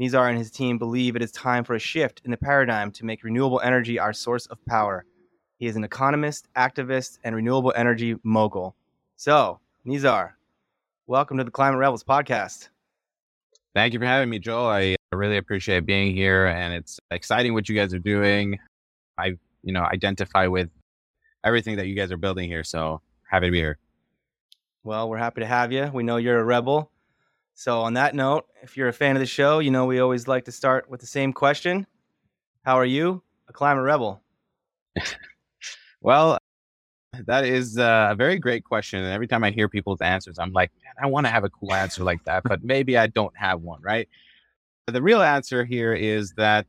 Nizar 0.00 0.28
and 0.28 0.38
his 0.38 0.52
team 0.52 0.78
believe 0.78 1.16
it 1.16 1.22
is 1.22 1.32
time 1.32 1.64
for 1.64 1.74
a 1.74 1.80
shift 1.80 2.22
in 2.24 2.30
the 2.30 2.36
paradigm 2.36 2.92
to 2.92 3.04
make 3.04 3.24
renewable 3.24 3.60
energy 3.64 3.98
our 3.98 4.12
source 4.12 4.46
of 4.46 4.64
power. 4.66 5.04
He 5.58 5.66
is 5.66 5.76
an 5.76 5.84
economist, 5.84 6.48
activist, 6.54 7.18
and 7.24 7.34
renewable 7.34 7.72
energy 7.74 8.16
mogul. 8.22 8.76
So, 9.16 9.58
Nizar, 9.86 10.32
welcome 11.06 11.38
to 11.38 11.44
the 11.44 11.50
Climate 11.50 11.78
Rebels 11.78 12.04
podcast. 12.04 12.68
Thank 13.74 13.94
you 13.94 13.98
for 13.98 14.04
having 14.04 14.28
me, 14.28 14.38
Joel. 14.38 14.66
I 14.66 14.96
really 15.12 15.38
appreciate 15.38 15.86
being 15.86 16.14
here, 16.14 16.46
and 16.46 16.74
it's 16.74 17.00
exciting 17.10 17.54
what 17.54 17.70
you 17.70 17.74
guys 17.74 17.94
are 17.94 17.98
doing. 17.98 18.58
I, 19.16 19.38
you 19.62 19.72
know, 19.72 19.80
identify 19.80 20.46
with 20.46 20.68
everything 21.42 21.76
that 21.76 21.86
you 21.86 21.94
guys 21.94 22.12
are 22.12 22.18
building 22.18 22.50
here. 22.50 22.62
So 22.62 23.00
happy 23.22 23.46
to 23.46 23.52
be 23.52 23.58
here. 23.58 23.78
Well, 24.84 25.08
we're 25.08 25.16
happy 25.16 25.40
to 25.40 25.46
have 25.46 25.72
you. 25.72 25.90
We 25.90 26.02
know 26.02 26.18
you're 26.18 26.38
a 26.38 26.44
rebel. 26.44 26.90
So, 27.54 27.80
on 27.80 27.94
that 27.94 28.14
note, 28.14 28.46
if 28.62 28.76
you're 28.76 28.88
a 28.88 28.92
fan 28.92 29.16
of 29.16 29.20
the 29.20 29.26
show, 29.26 29.60
you 29.60 29.70
know 29.70 29.86
we 29.86 30.00
always 30.00 30.28
like 30.28 30.44
to 30.44 30.52
start 30.52 30.90
with 30.90 31.00
the 31.00 31.06
same 31.06 31.32
question 31.32 31.86
How 32.62 32.74
are 32.78 32.84
you, 32.84 33.22
a 33.48 33.54
climate 33.54 33.84
rebel? 33.84 34.20
Well, 36.06 36.38
that 37.26 37.44
is 37.44 37.78
uh, 37.78 38.08
a 38.12 38.14
very 38.14 38.38
great 38.38 38.64
question. 38.64 39.00
And 39.02 39.12
every 39.12 39.26
time 39.26 39.44
I 39.44 39.50
hear 39.50 39.68
people's 39.68 40.00
answers, 40.00 40.38
I'm 40.38 40.52
like, 40.52 40.70
man, 40.84 40.94
I 41.02 41.06
want 41.08 41.26
to 41.26 41.32
have 41.32 41.44
a 41.44 41.50
cool 41.50 41.74
answer 41.74 42.04
like 42.04 42.24
that, 42.26 42.44
but 42.44 42.64
maybe 42.64 42.96
I 42.96 43.08
don't 43.08 43.36
have 43.36 43.60
one, 43.62 43.82
right? 43.82 44.08
But 44.86 44.94
the 44.94 45.02
real 45.02 45.22
answer 45.22 45.64
here 45.64 45.94
is 45.94 46.32
that, 46.36 46.66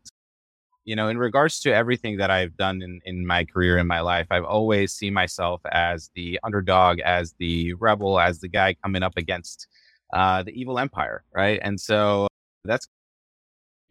you 0.86 0.96
know, 0.96 1.10
in 1.10 1.17
regards 1.20 1.60
to 1.62 1.74
everything 1.75 2.17
that 2.17 2.32
I've 2.32 2.58
done 2.58 2.82
in, 2.82 3.01
in 3.06 3.27
my 3.27 3.46
career, 3.46 3.77
in 3.77 3.88
my 3.88 4.01
life, 4.01 4.27
I've 4.32 4.46
always 4.46 4.94
seen 4.94 5.13
myself 5.13 5.62
as 5.72 6.12
the 6.15 6.39
underdog, 6.44 7.00
as 7.01 7.36
the 7.39 7.74
rebel, 7.75 8.20
as 8.20 8.39
the 8.39 8.50
guy 8.50 8.75
coming 8.84 9.03
up 9.03 9.17
against 9.17 9.67
uh, 10.13 10.44
the 10.44 10.51
evil 10.60 10.79
empire, 10.79 11.24
right? 11.34 11.60
And 11.63 11.79
so 11.79 12.27
that's 12.65 12.88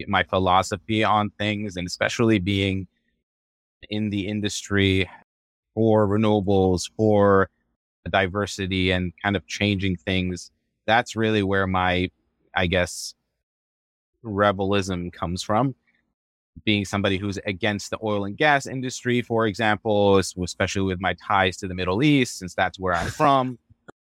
my 0.08 0.24
philosophy 0.24 1.04
on 1.04 1.30
things, 1.38 1.76
and 1.76 1.86
especially 1.86 2.38
being 2.38 2.88
in 3.90 4.10
the 4.10 4.26
industry 4.28 5.08
for 5.76 6.08
renewables, 6.08 6.90
for 6.96 7.50
diversity 8.08 8.90
and 8.90 9.12
kind 9.22 9.36
of 9.36 9.46
changing 9.46 9.96
things. 9.96 10.50
That's 10.86 11.14
really 11.14 11.42
where 11.42 11.66
my, 11.66 12.10
I 12.54 12.66
guess, 12.66 13.14
rebelism 14.24 15.12
comes 15.12 15.42
from. 15.42 15.74
Being 16.64 16.86
somebody 16.86 17.18
who's 17.18 17.36
against 17.44 17.90
the 17.90 17.98
oil 18.02 18.24
and 18.24 18.38
gas 18.38 18.66
industry, 18.66 19.20
for 19.20 19.46
example, 19.46 20.16
especially 20.16 20.82
with 20.82 21.00
my 21.00 21.14
ties 21.14 21.58
to 21.58 21.68
the 21.68 21.74
Middle 21.74 22.02
East, 22.02 22.38
since 22.38 22.54
that's 22.54 22.80
where 22.80 22.94
I'm 22.94 23.08
from. 23.08 23.58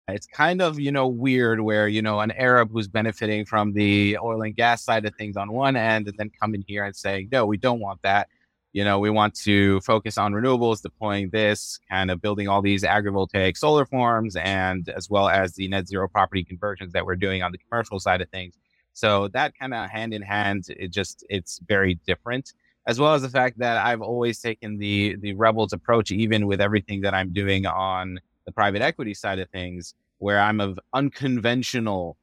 It's 0.10 0.28
kind 0.28 0.62
of, 0.62 0.82
you 0.82 0.92
know, 0.92 1.08
weird 1.08 1.62
where, 1.62 1.88
you 1.88 2.02
know, 2.02 2.20
an 2.20 2.32
Arab 2.32 2.70
who's 2.74 2.90
benefiting 2.90 3.46
from 3.46 3.72
the 3.72 4.18
oil 4.22 4.42
and 4.42 4.54
gas 4.54 4.84
side 4.84 5.06
of 5.06 5.16
things 5.16 5.38
on 5.38 5.54
one 5.54 5.78
end 5.78 6.10
and 6.10 6.18
then 6.18 6.30
coming 6.38 6.62
here 6.68 6.84
and 6.84 6.94
saying, 6.94 7.30
no, 7.32 7.46
we 7.46 7.56
don't 7.56 7.80
want 7.80 8.02
that 8.02 8.28
you 8.74 8.84
know, 8.84 8.98
we 8.98 9.12
want 9.12 9.36
to 9.36 9.80
focus 9.82 10.18
on 10.18 10.34
renewables, 10.34 10.82
deploying 10.82 11.30
this, 11.30 11.80
kind 11.90 12.10
of 12.10 12.22
building 12.22 12.48
all 12.48 12.62
these 12.62 12.84
agrivoltaic 12.84 13.56
solar 13.56 13.86
farms, 13.86 14.36
and 14.36 14.90
as 14.90 15.10
well 15.12 15.30
as 15.30 15.54
the 15.54 15.68
net 15.68 15.88
zero 15.88 16.08
property 16.08 16.44
conversions 16.44 16.92
that 16.94 17.06
we're 17.06 17.16
doing 17.16 17.44
on 17.44 17.52
the 17.52 17.60
commercial 17.60 18.00
side 18.00 18.20
of 18.20 18.30
things. 18.30 18.56
So 18.94 19.28
that 19.30 19.58
kind 19.58 19.76
of 19.76 19.90
hand 19.92 20.14
in 20.14 20.24
hand, 20.24 20.66
it 20.70 20.90
just 20.90 21.24
it's 21.30 21.60
very 21.68 21.96
different. 22.06 22.54
As 22.86 23.00
well 23.00 23.14
as 23.14 23.22
the 23.22 23.30
fact 23.30 23.60
that 23.60 23.78
I've 23.78 24.02
always 24.02 24.40
taken 24.42 24.78
the 24.80 25.16
the 25.20 25.34
rebels 25.36 25.72
approach, 25.72 26.12
even 26.12 26.48
with 26.48 26.60
everything 26.60 27.02
that 27.02 27.14
I'm 27.14 27.32
doing 27.32 27.68
on 27.68 28.20
the 28.46 28.52
private 28.52 28.82
equity 28.82 29.14
side 29.14 29.38
of 29.38 29.50
things, 29.52 29.94
where 30.18 30.40
I'm 30.40 30.60
of 30.60 30.80
unconventional 30.94 32.18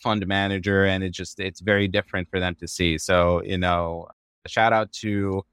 fund 0.00 0.24
manager, 0.28 0.84
and 0.84 1.02
it 1.02 1.10
just 1.10 1.40
it's 1.40 1.60
very 1.60 1.88
different 1.88 2.30
for 2.30 2.38
them 2.38 2.54
to 2.60 2.68
see. 2.68 2.98
So 2.98 3.42
you 3.42 3.58
know, 3.58 4.06
shout 4.46 4.72
out 4.72 4.92
to 4.92 5.44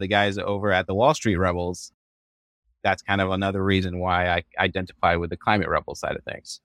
the 0.00 0.08
guys 0.08 0.38
over 0.38 0.72
at 0.72 0.86
the 0.86 0.94
Wall 0.94 1.14
Street 1.14 1.36
Rebels, 1.36 1.92
that's 2.82 3.02
kind 3.02 3.20
of 3.20 3.30
another 3.30 3.64
reason 3.64 3.98
why 3.98 4.28
I 4.28 4.44
identify 4.58 5.16
with 5.16 5.30
the 5.30 5.36
climate 5.36 5.68
rebel 5.68 5.94
side 5.94 6.16
of 6.16 6.24
things. 6.24 6.60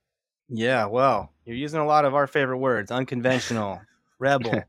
Yeah, 0.49 0.85
well, 0.85 1.31
you're 1.45 1.55
using 1.55 1.79
a 1.79 1.85
lot 1.85 2.05
of 2.05 2.15
our 2.15 2.27
favorite 2.27 2.57
words 2.57 2.91
unconventional, 2.91 3.81
rebel, 4.19 4.63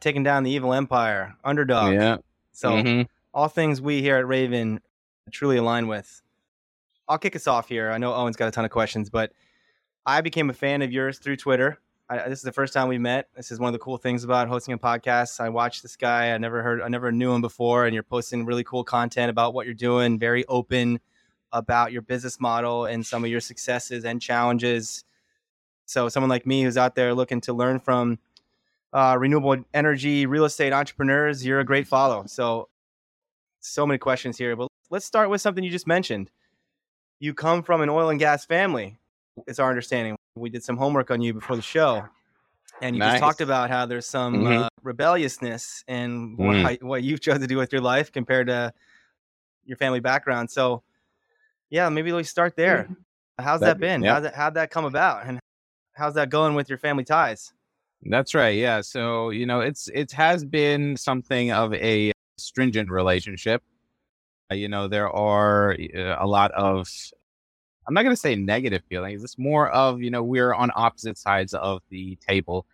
taking 0.00 0.22
down 0.22 0.42
the 0.42 0.50
evil 0.50 0.74
empire, 0.74 1.36
underdog. 1.44 1.94
Yeah. 1.94 2.16
So, 2.52 2.70
mm-hmm. 2.70 3.02
all 3.32 3.48
things 3.48 3.80
we 3.80 4.02
here 4.02 4.16
at 4.16 4.24
Rayven 4.24 4.80
truly 5.30 5.56
align 5.56 5.86
with. 5.86 6.22
I'll 7.08 7.18
kick 7.18 7.36
us 7.36 7.46
off 7.46 7.68
here. 7.68 7.90
I 7.90 7.98
know 7.98 8.14
Owen's 8.14 8.36
got 8.36 8.48
a 8.48 8.50
ton 8.50 8.64
of 8.64 8.70
questions, 8.70 9.10
but 9.10 9.32
I 10.06 10.20
became 10.20 10.50
a 10.50 10.54
fan 10.54 10.82
of 10.82 10.92
yours 10.92 11.18
through 11.18 11.36
Twitter. 11.36 11.78
I, 12.08 12.28
this 12.28 12.38
is 12.38 12.42
the 12.44 12.52
first 12.52 12.74
time 12.74 12.88
we 12.88 12.98
met. 12.98 13.28
This 13.34 13.50
is 13.50 13.58
one 13.58 13.68
of 13.68 13.72
the 13.72 13.78
cool 13.78 13.96
things 13.96 14.24
about 14.24 14.48
hosting 14.48 14.74
a 14.74 14.78
podcast. 14.78 15.40
I 15.40 15.48
watched 15.48 15.82
this 15.82 15.96
guy. 15.96 16.32
I 16.32 16.38
never 16.38 16.62
heard, 16.62 16.82
I 16.82 16.88
never 16.88 17.10
knew 17.10 17.32
him 17.32 17.40
before, 17.40 17.86
and 17.86 17.94
you're 17.94 18.02
posting 18.02 18.44
really 18.44 18.64
cool 18.64 18.84
content 18.84 19.30
about 19.30 19.54
what 19.54 19.64
you're 19.64 19.74
doing. 19.74 20.18
Very 20.18 20.44
open 20.46 21.00
about 21.50 21.92
your 21.92 22.02
business 22.02 22.40
model 22.40 22.84
and 22.84 23.06
some 23.06 23.24
of 23.24 23.30
your 23.30 23.40
successes 23.40 24.04
and 24.04 24.20
challenges. 24.20 25.04
So, 25.86 26.08
someone 26.08 26.28
like 26.28 26.46
me 26.46 26.62
who's 26.62 26.76
out 26.76 26.94
there 26.94 27.14
looking 27.14 27.40
to 27.42 27.54
learn 27.54 27.78
from 27.78 28.18
uh, 28.92 29.16
renewable 29.18 29.64
energy, 29.72 30.26
real 30.26 30.44
estate 30.44 30.72
entrepreneurs, 30.72 31.44
you're 31.44 31.60
a 31.60 31.64
great 31.64 31.86
follow. 31.86 32.24
So, 32.26 32.68
so 33.60 33.86
many 33.86 33.98
questions 33.98 34.36
here, 34.36 34.56
but 34.56 34.68
let's 34.90 35.06
start 35.06 35.30
with 35.30 35.40
something 35.40 35.64
you 35.64 35.70
just 35.70 35.86
mentioned. 35.86 36.30
You 37.18 37.32
come 37.32 37.62
from 37.62 37.80
an 37.80 37.88
oil 37.88 38.10
and 38.10 38.18
gas 38.18 38.44
family. 38.44 38.98
It's 39.46 39.58
our 39.58 39.68
understanding 39.68 40.16
we 40.36 40.50
did 40.50 40.64
some 40.64 40.76
homework 40.76 41.10
on 41.10 41.20
you 41.20 41.34
before 41.34 41.56
the 41.56 41.62
show, 41.62 42.04
and 42.82 42.96
you 42.96 43.00
nice. 43.00 43.12
just 43.12 43.22
talked 43.22 43.40
about 43.40 43.70
how 43.70 43.86
there's 43.86 44.06
some 44.06 44.34
mm-hmm. 44.34 44.62
uh, 44.64 44.68
rebelliousness 44.82 45.84
in 45.86 46.36
mm. 46.36 46.62
what, 46.64 46.82
what 46.82 47.02
you've 47.02 47.20
chosen 47.20 47.40
to 47.40 47.46
do 47.46 47.56
with 47.56 47.72
your 47.72 47.82
life 47.82 48.10
compared 48.10 48.48
to 48.48 48.72
your 49.64 49.76
family 49.76 50.00
background. 50.00 50.50
So, 50.50 50.82
yeah, 51.70 51.88
maybe 51.88 52.12
let's 52.12 52.28
start 52.28 52.56
there. 52.56 52.88
How's 53.38 53.60
that, 53.60 53.66
that 53.66 53.80
been? 53.80 54.02
Yeah. 54.02 54.14
How's 54.14 54.22
that, 54.22 54.34
how'd 54.34 54.54
that 54.54 54.70
come 54.70 54.84
about, 54.84 55.26
and 55.26 55.40
how's 55.94 56.14
that 56.14 56.30
going 56.30 56.54
with 56.54 56.68
your 56.68 56.78
family 56.78 57.04
ties? 57.04 57.52
That's 58.02 58.34
right. 58.34 58.56
Yeah. 58.56 58.82
So 58.82 59.30
you 59.30 59.46
know, 59.46 59.60
it's 59.60 59.88
it 59.94 60.12
has 60.12 60.44
been 60.44 60.96
something 60.96 61.52
of 61.52 61.72
a 61.74 62.12
stringent 62.38 62.90
relationship. 62.90 63.62
Uh, 64.52 64.56
you 64.56 64.68
know, 64.68 64.88
there 64.88 65.08
are 65.08 65.72
uh, 65.72 66.16
a 66.18 66.26
lot 66.26 66.50
of 66.52 66.86
I'm 67.86 67.94
not 67.94 68.02
going 68.02 68.14
to 68.14 68.20
say 68.20 68.34
negative 68.34 68.82
feelings. 68.88 69.22
It's 69.22 69.38
more 69.38 69.70
of, 69.70 70.00
you 70.00 70.10
know, 70.10 70.22
we're 70.22 70.54
on 70.54 70.70
opposite 70.74 71.18
sides 71.18 71.54
of 71.54 71.82
the 71.90 72.16
table 72.16 72.66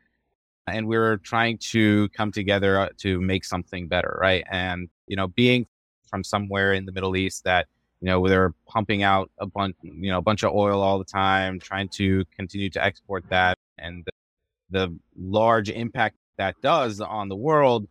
and 0.67 0.87
we're 0.87 1.17
trying 1.19 1.59
to 1.59 2.09
come 2.11 2.31
together 2.31 2.79
uh, 2.79 2.89
to 2.99 3.21
make 3.21 3.45
something 3.45 3.89
better. 3.89 4.19
Right. 4.21 4.45
And, 4.51 4.89
you 5.07 5.17
know, 5.17 5.29
being 5.29 5.67
from 6.09 6.25
somewhere 6.25 6.73
in 6.73 6.87
the 6.87 6.93
Middle 6.93 7.17
East 7.17 7.45
that, 7.45 7.67
you 8.01 8.07
know, 8.07 8.27
they're 8.27 8.55
pumping 8.67 9.03
out 9.03 9.31
a 9.39 9.47
bunch, 9.47 9.77
you 9.83 10.11
know, 10.11 10.19
a 10.19 10.23
bunch 10.23 10.43
of 10.43 10.55
oil 10.55 10.81
all 10.81 10.99
the 10.99 11.05
time, 11.05 11.59
trying 11.59 11.89
to 11.91 12.25
continue 12.37 12.71
to 12.71 12.85
export 12.85 13.25
that 13.31 13.59
and 13.79 14.05
the, 14.05 14.13
the 14.71 14.99
large 15.19 15.71
impact 15.71 16.17
that 16.37 16.61
does 16.63 17.01
on 17.01 17.29
the 17.29 17.37
world 17.37 17.87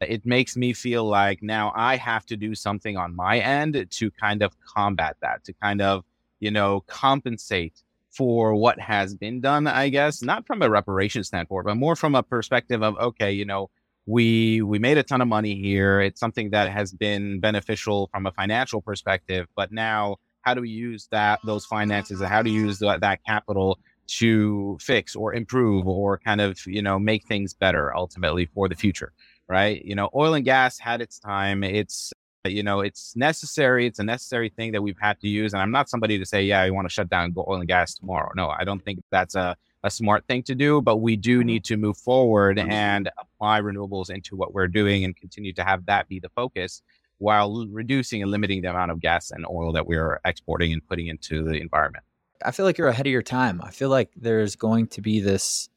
it 0.00 0.24
makes 0.24 0.56
me 0.56 0.72
feel 0.72 1.04
like 1.04 1.42
now 1.42 1.72
I 1.74 1.96
have 1.96 2.24
to 2.26 2.36
do 2.36 2.54
something 2.54 2.96
on 2.96 3.14
my 3.14 3.40
end 3.40 3.86
to 3.90 4.10
kind 4.12 4.42
of 4.42 4.52
combat 4.60 5.16
that, 5.22 5.44
to 5.44 5.52
kind 5.54 5.82
of 5.82 6.04
you 6.40 6.50
know, 6.50 6.82
compensate 6.86 7.82
for 8.10 8.54
what 8.54 8.80
has 8.80 9.14
been 9.14 9.40
done, 9.40 9.66
I 9.66 9.90
guess, 9.90 10.22
not 10.22 10.46
from 10.46 10.62
a 10.62 10.70
reparation 10.70 11.22
standpoint, 11.24 11.66
but 11.66 11.76
more 11.76 11.94
from 11.94 12.14
a 12.14 12.22
perspective 12.22 12.82
of, 12.82 12.96
okay, 12.98 13.32
you 13.32 13.44
know, 13.44 13.70
we 14.06 14.62
we 14.62 14.78
made 14.78 14.96
a 14.96 15.02
ton 15.02 15.20
of 15.20 15.28
money 15.28 15.54
here. 15.54 16.00
It's 16.00 16.18
something 16.18 16.50
that 16.50 16.70
has 16.70 16.92
been 16.92 17.40
beneficial 17.40 18.08
from 18.12 18.26
a 18.26 18.32
financial 18.32 18.80
perspective, 18.80 19.46
but 19.54 19.70
now 19.70 20.16
how 20.42 20.54
do 20.54 20.62
we 20.62 20.70
use 20.70 21.08
that 21.10 21.40
those 21.44 21.66
finances 21.66 22.20
and 22.20 22.30
how 22.30 22.42
do 22.42 22.50
you 22.50 22.62
use 22.62 22.78
that, 22.78 23.00
that 23.02 23.20
capital 23.24 23.78
to 24.06 24.78
fix 24.80 25.14
or 25.14 25.34
improve 25.34 25.86
or 25.86 26.18
kind 26.18 26.40
of 26.40 26.58
you 26.66 26.80
know 26.80 26.98
make 26.98 27.26
things 27.26 27.52
better 27.52 27.94
ultimately 27.94 28.46
for 28.54 28.68
the 28.68 28.74
future 28.74 29.12
right 29.48 29.84
you 29.84 29.94
know 29.94 30.08
oil 30.14 30.32
and 30.32 30.46
gas 30.46 30.78
had 30.78 31.02
its 31.02 31.18
time 31.18 31.62
it's 31.62 32.12
you 32.52 32.62
know, 32.62 32.80
it's 32.80 33.14
necessary. 33.16 33.86
It's 33.86 33.98
a 33.98 34.04
necessary 34.04 34.48
thing 34.48 34.72
that 34.72 34.82
we've 34.82 34.98
had 35.00 35.20
to 35.20 35.28
use. 35.28 35.52
And 35.52 35.62
I'm 35.62 35.70
not 35.70 35.88
somebody 35.88 36.18
to 36.18 36.26
say, 36.26 36.42
yeah, 36.42 36.60
I 36.60 36.70
want 36.70 36.88
to 36.88 36.92
shut 36.92 37.08
down 37.08 37.34
oil 37.36 37.56
and 37.56 37.68
gas 37.68 37.94
tomorrow. 37.94 38.30
No, 38.34 38.48
I 38.48 38.64
don't 38.64 38.84
think 38.84 39.02
that's 39.10 39.34
a, 39.34 39.56
a 39.82 39.90
smart 39.90 40.26
thing 40.26 40.42
to 40.44 40.54
do, 40.54 40.80
but 40.80 40.98
we 40.98 41.16
do 41.16 41.38
mm-hmm. 41.38 41.46
need 41.46 41.64
to 41.64 41.76
move 41.76 41.96
forward 41.96 42.56
mm-hmm. 42.56 42.70
and 42.70 43.10
apply 43.18 43.60
renewables 43.60 44.10
into 44.10 44.36
what 44.36 44.54
we're 44.54 44.68
doing 44.68 45.04
and 45.04 45.16
continue 45.16 45.52
to 45.54 45.64
have 45.64 45.86
that 45.86 46.08
be 46.08 46.20
the 46.20 46.30
focus. 46.30 46.82
while 47.18 47.66
reducing 47.66 48.22
and 48.22 48.30
limiting 48.30 48.62
the 48.62 48.70
amount 48.70 48.90
of 48.90 49.00
gas 49.00 49.30
and 49.30 49.44
oil 49.46 49.72
that 49.72 49.86
we 49.86 49.96
are 49.96 50.20
exporting 50.24 50.72
and 50.72 50.86
putting 50.86 51.08
into 51.08 51.42
the 51.42 51.60
environment. 51.60 52.04
I 52.44 52.52
feel 52.52 52.64
like 52.64 52.78
you're 52.78 52.88
ahead 52.88 53.06
of 53.06 53.12
your 53.12 53.22
time. 53.22 53.60
I 53.62 53.70
feel 53.70 53.88
like 53.88 54.10
there's 54.16 54.54
going 54.54 54.86
to 54.88 55.00
be 55.00 55.20
this 55.20 55.68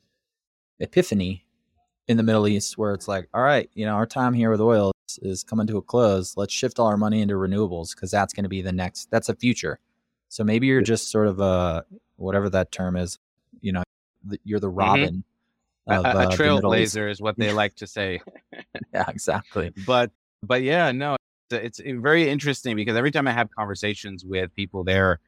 epiphany 0.80 1.46
in 2.08 2.18
the 2.18 2.24
Middle 2.24 2.48
East 2.48 2.78
where 2.78 2.94
it's 2.94 3.08
like, 3.08 3.28
all 3.34 3.42
right, 3.42 3.70
you 3.74 3.86
know, 3.86 3.94
our 3.94 4.06
time 4.06 4.34
here 4.34 4.52
with 4.52 4.62
oil 4.62 4.91
is, 5.22 5.44
coming 5.44 5.68
to 5.68 5.78
a 5.78 5.82
close. 5.82 6.36
Let's 6.38 6.54
shift 6.54 6.80
all 6.80 6.88
our 6.88 6.98
money 6.98 7.22
into 7.22 7.36
renewables 7.36 7.96
because 7.96 8.12
that's 8.12 8.34
going 8.34 8.44
to 8.44 8.50
be 8.50 8.62
the 8.62 8.72
next, 8.72 9.10
that's 9.12 9.30
a 9.30 9.36
future. 9.36 9.80
So 10.30 10.44
maybe 10.44 10.68
you're 10.68 10.82
just 10.82 11.12
sort 11.12 11.28
of 11.28 11.40
a, 11.40 11.86
whatever 12.16 12.50
that 12.50 12.72
term 12.72 12.96
is, 12.96 13.20
you 13.62 13.72
know, 13.72 13.84
you're 14.44 14.60
the 14.60 14.68
mm-hmm. 14.68 14.78
Robin. 14.78 15.24
Mm-hmm. 15.90 15.94
Of, 15.94 16.06
a, 16.06 16.10
a 16.10 16.28
uh, 16.28 16.32
trailblazer 16.32 17.10
is 17.10 17.20
what 17.20 17.38
they 17.38 17.52
like 17.52 17.76
to 17.78 17.88
say. 17.88 18.22
yeah, 18.94 19.06
exactly. 19.08 19.72
But, 19.86 20.12
but 20.44 20.62
yeah, 20.62 20.92
no, 20.92 21.18
it's, 21.50 21.80
it's 21.80 22.02
very 22.02 22.30
interesting 22.30 22.76
because 22.76 22.96
every 22.96 23.12
time 23.12 23.28
I 23.28 23.32
have 23.32 23.50
conversations 23.52 24.24
with 24.24 24.56
people 24.56 24.84
there, 24.84 25.20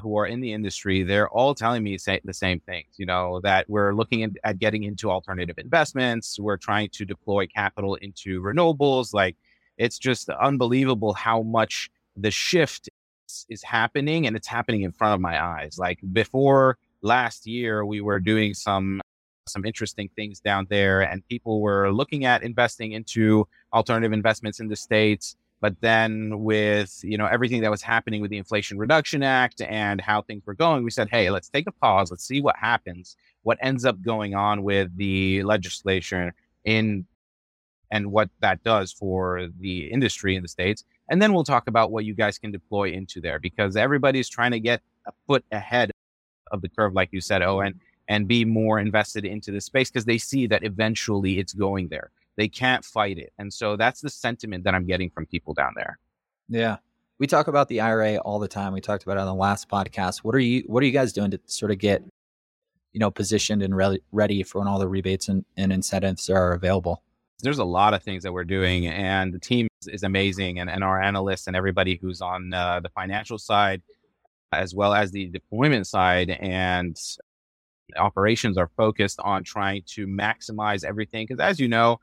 who 0.00 0.16
are 0.16 0.26
in 0.26 0.40
the 0.40 0.52
industry, 0.52 1.02
they're 1.02 1.28
all 1.28 1.54
telling 1.54 1.82
me 1.82 1.98
say, 1.98 2.20
the 2.24 2.32
same 2.32 2.60
things, 2.60 2.86
you 2.96 3.06
know, 3.06 3.40
that 3.42 3.68
we're 3.68 3.92
looking 3.94 4.22
at, 4.22 4.30
at 4.44 4.58
getting 4.58 4.84
into 4.84 5.10
alternative 5.10 5.58
investments. 5.58 6.38
We're 6.38 6.56
trying 6.56 6.90
to 6.90 7.04
deploy 7.04 7.46
capital 7.46 7.96
into 7.96 8.40
renewables. 8.40 9.12
Like 9.12 9.36
it's 9.76 9.98
just 9.98 10.28
unbelievable 10.28 11.14
how 11.14 11.42
much 11.42 11.90
the 12.16 12.30
shift 12.30 12.88
is, 13.28 13.46
is 13.48 13.62
happening 13.62 14.26
and 14.26 14.36
it's 14.36 14.46
happening 14.46 14.82
in 14.82 14.92
front 14.92 15.14
of 15.14 15.20
my 15.20 15.42
eyes. 15.42 15.78
Like 15.78 15.98
before 16.12 16.78
last 17.02 17.46
year, 17.46 17.84
we 17.84 18.00
were 18.00 18.20
doing 18.20 18.54
some 18.54 19.00
some 19.48 19.64
interesting 19.64 20.10
things 20.14 20.40
down 20.40 20.66
there 20.68 21.00
and 21.00 21.26
people 21.26 21.62
were 21.62 21.90
looking 21.90 22.26
at 22.26 22.42
investing 22.42 22.92
into 22.92 23.48
alternative 23.72 24.12
investments 24.12 24.60
in 24.60 24.68
the 24.68 24.76
states 24.76 25.36
but 25.60 25.74
then 25.80 26.40
with, 26.44 27.00
you 27.02 27.18
know, 27.18 27.26
everything 27.26 27.62
that 27.62 27.70
was 27.70 27.82
happening 27.82 28.22
with 28.22 28.30
the 28.30 28.38
Inflation 28.38 28.78
Reduction 28.78 29.22
Act 29.22 29.60
and 29.60 30.00
how 30.00 30.22
things 30.22 30.44
were 30.46 30.54
going, 30.54 30.84
we 30.84 30.90
said, 30.90 31.08
hey, 31.10 31.30
let's 31.30 31.48
take 31.48 31.66
a 31.66 31.72
pause. 31.72 32.10
Let's 32.10 32.26
see 32.26 32.40
what 32.40 32.56
happens, 32.56 33.16
what 33.42 33.58
ends 33.60 33.84
up 33.84 34.00
going 34.02 34.34
on 34.34 34.62
with 34.62 34.96
the 34.96 35.42
legislation 35.42 36.32
in 36.64 37.06
and 37.90 38.12
what 38.12 38.28
that 38.40 38.62
does 38.62 38.92
for 38.92 39.48
the 39.60 39.90
industry 39.90 40.36
in 40.36 40.42
the 40.42 40.48
States. 40.48 40.84
And 41.08 41.22
then 41.22 41.32
we'll 41.32 41.44
talk 41.44 41.68
about 41.68 41.90
what 41.90 42.04
you 42.04 42.14
guys 42.14 42.38
can 42.38 42.52
deploy 42.52 42.90
into 42.90 43.20
there 43.20 43.38
because 43.38 43.76
everybody's 43.76 44.28
trying 44.28 44.50
to 44.52 44.60
get 44.60 44.82
a 45.06 45.12
foot 45.26 45.44
ahead 45.52 45.90
of 46.52 46.60
the 46.60 46.68
curve, 46.68 46.92
like 46.92 47.08
you 47.12 47.20
said, 47.20 47.42
Owen, 47.42 47.80
and 48.08 48.28
be 48.28 48.44
more 48.44 48.78
invested 48.78 49.24
into 49.24 49.50
the 49.50 49.60
space 49.60 49.90
because 49.90 50.04
they 50.04 50.18
see 50.18 50.46
that 50.46 50.64
eventually 50.64 51.38
it's 51.38 51.52
going 51.52 51.88
there. 51.88 52.10
They 52.38 52.48
can't 52.48 52.84
fight 52.84 53.18
it. 53.18 53.32
And 53.36 53.52
so 53.52 53.76
that's 53.76 54.00
the 54.00 54.08
sentiment 54.08 54.62
that 54.62 54.72
I'm 54.72 54.86
getting 54.86 55.10
from 55.10 55.26
people 55.26 55.54
down 55.54 55.72
there. 55.74 55.98
Yeah. 56.48 56.76
We 57.18 57.26
talk 57.26 57.48
about 57.48 57.66
the 57.66 57.80
IRA 57.80 58.18
all 58.18 58.38
the 58.38 58.46
time. 58.46 58.72
We 58.72 58.80
talked 58.80 59.02
about 59.02 59.16
it 59.16 59.20
on 59.20 59.26
the 59.26 59.34
last 59.34 59.68
podcast. 59.68 60.18
What 60.18 60.36
are 60.36 60.38
you 60.38 60.62
what 60.68 60.80
are 60.84 60.86
you 60.86 60.92
guys 60.92 61.12
doing 61.12 61.32
to 61.32 61.40
sort 61.46 61.72
of 61.72 61.78
get 61.78 62.00
you 62.92 63.00
know 63.00 63.10
positioned 63.10 63.60
and 63.60 63.76
re- 63.76 64.00
ready 64.12 64.44
for 64.44 64.60
when 64.60 64.68
all 64.68 64.78
the 64.78 64.86
rebates 64.86 65.28
and, 65.28 65.44
and 65.56 65.72
incentives 65.72 66.30
are 66.30 66.52
available? 66.52 67.02
There's 67.40 67.58
a 67.58 67.64
lot 67.64 67.92
of 67.92 68.04
things 68.04 68.22
that 68.22 68.32
we're 68.32 68.44
doing, 68.44 68.86
and 68.86 69.34
the 69.34 69.40
team 69.40 69.66
is 69.88 70.04
amazing, 70.04 70.60
and, 70.60 70.70
and 70.70 70.84
our 70.84 71.02
analysts 71.02 71.48
and 71.48 71.56
everybody 71.56 71.98
who's 72.00 72.20
on 72.20 72.54
uh, 72.54 72.78
the 72.80 72.88
financial 72.88 73.38
side, 73.38 73.82
as 74.52 74.74
well 74.74 74.94
as 74.94 75.10
the 75.10 75.26
deployment 75.26 75.88
side 75.88 76.30
and 76.30 76.96
operations, 77.96 78.56
are 78.56 78.70
focused 78.76 79.18
on 79.20 79.42
trying 79.42 79.82
to 79.86 80.06
maximize 80.06 80.84
everything. 80.84 81.26
Because 81.26 81.40
as 81.40 81.58
you 81.58 81.66
know, 81.66 81.98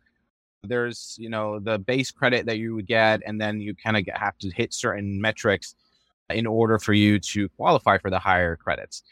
there's 0.65 1.15
you 1.19 1.29
know 1.29 1.59
the 1.59 1.79
base 1.79 2.11
credit 2.11 2.45
that 2.45 2.57
you 2.57 2.75
would 2.75 2.87
get 2.87 3.21
and 3.25 3.39
then 3.39 3.59
you 3.59 3.75
kind 3.75 3.97
of 3.97 4.05
have 4.13 4.37
to 4.39 4.49
hit 4.51 4.73
certain 4.73 5.21
metrics 5.21 5.75
in 6.29 6.47
order 6.47 6.79
for 6.79 6.93
you 6.93 7.19
to 7.19 7.47
qualify 7.49 7.97
for 7.97 8.09
the 8.09 8.19
higher 8.19 8.55
credits. 8.55 9.03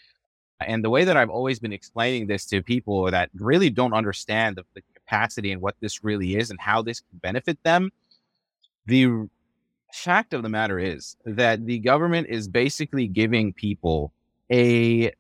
And 0.60 0.84
the 0.84 0.90
way 0.90 1.04
that 1.04 1.18
i've 1.18 1.30
always 1.30 1.60
been 1.60 1.74
explaining 1.74 2.28
this 2.28 2.46
to 2.48 2.62
people 2.62 3.12
that 3.12 3.30
really 3.36 3.70
don't 3.70 3.94
understand 3.94 4.56
the, 4.56 4.64
the 4.76 4.82
capacity 4.96 5.52
and 5.52 5.62
what 5.62 5.76
this 5.82 6.04
really 6.04 6.38
is 6.38 6.52
and 6.52 6.60
how 6.60 6.82
this 6.82 7.02
can 7.02 7.18
benefit 7.20 7.58
them 7.64 7.92
the 8.86 9.28
fact 9.94 10.34
of 10.34 10.42
the 10.42 10.50
matter 10.50 10.80
is 10.80 11.16
that 11.26 11.66
the 11.66 11.80
government 11.80 12.28
is 12.30 12.48
basically 12.48 13.08
giving 13.08 13.54
people 13.54 14.12
a 14.52 15.12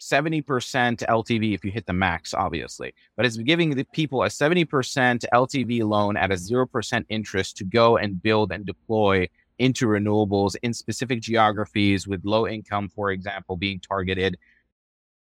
70% 0.00 0.42
LTV 0.44 1.54
if 1.54 1.64
you 1.64 1.70
hit 1.70 1.86
the 1.86 1.92
max, 1.92 2.34
obviously, 2.34 2.94
but 3.16 3.26
it's 3.26 3.36
giving 3.36 3.74
the 3.74 3.84
people 3.84 4.22
a 4.22 4.28
70% 4.28 5.24
LTV 5.32 5.82
loan 5.88 6.16
at 6.16 6.30
a 6.30 6.34
0% 6.34 7.04
interest 7.08 7.56
to 7.56 7.64
go 7.64 7.96
and 7.96 8.22
build 8.22 8.52
and 8.52 8.64
deploy 8.64 9.28
into 9.58 9.86
renewables 9.86 10.54
in 10.62 10.72
specific 10.72 11.20
geographies 11.20 12.06
with 12.06 12.24
low 12.24 12.46
income, 12.46 12.88
for 12.88 13.10
example, 13.10 13.56
being 13.56 13.80
targeted 13.80 14.38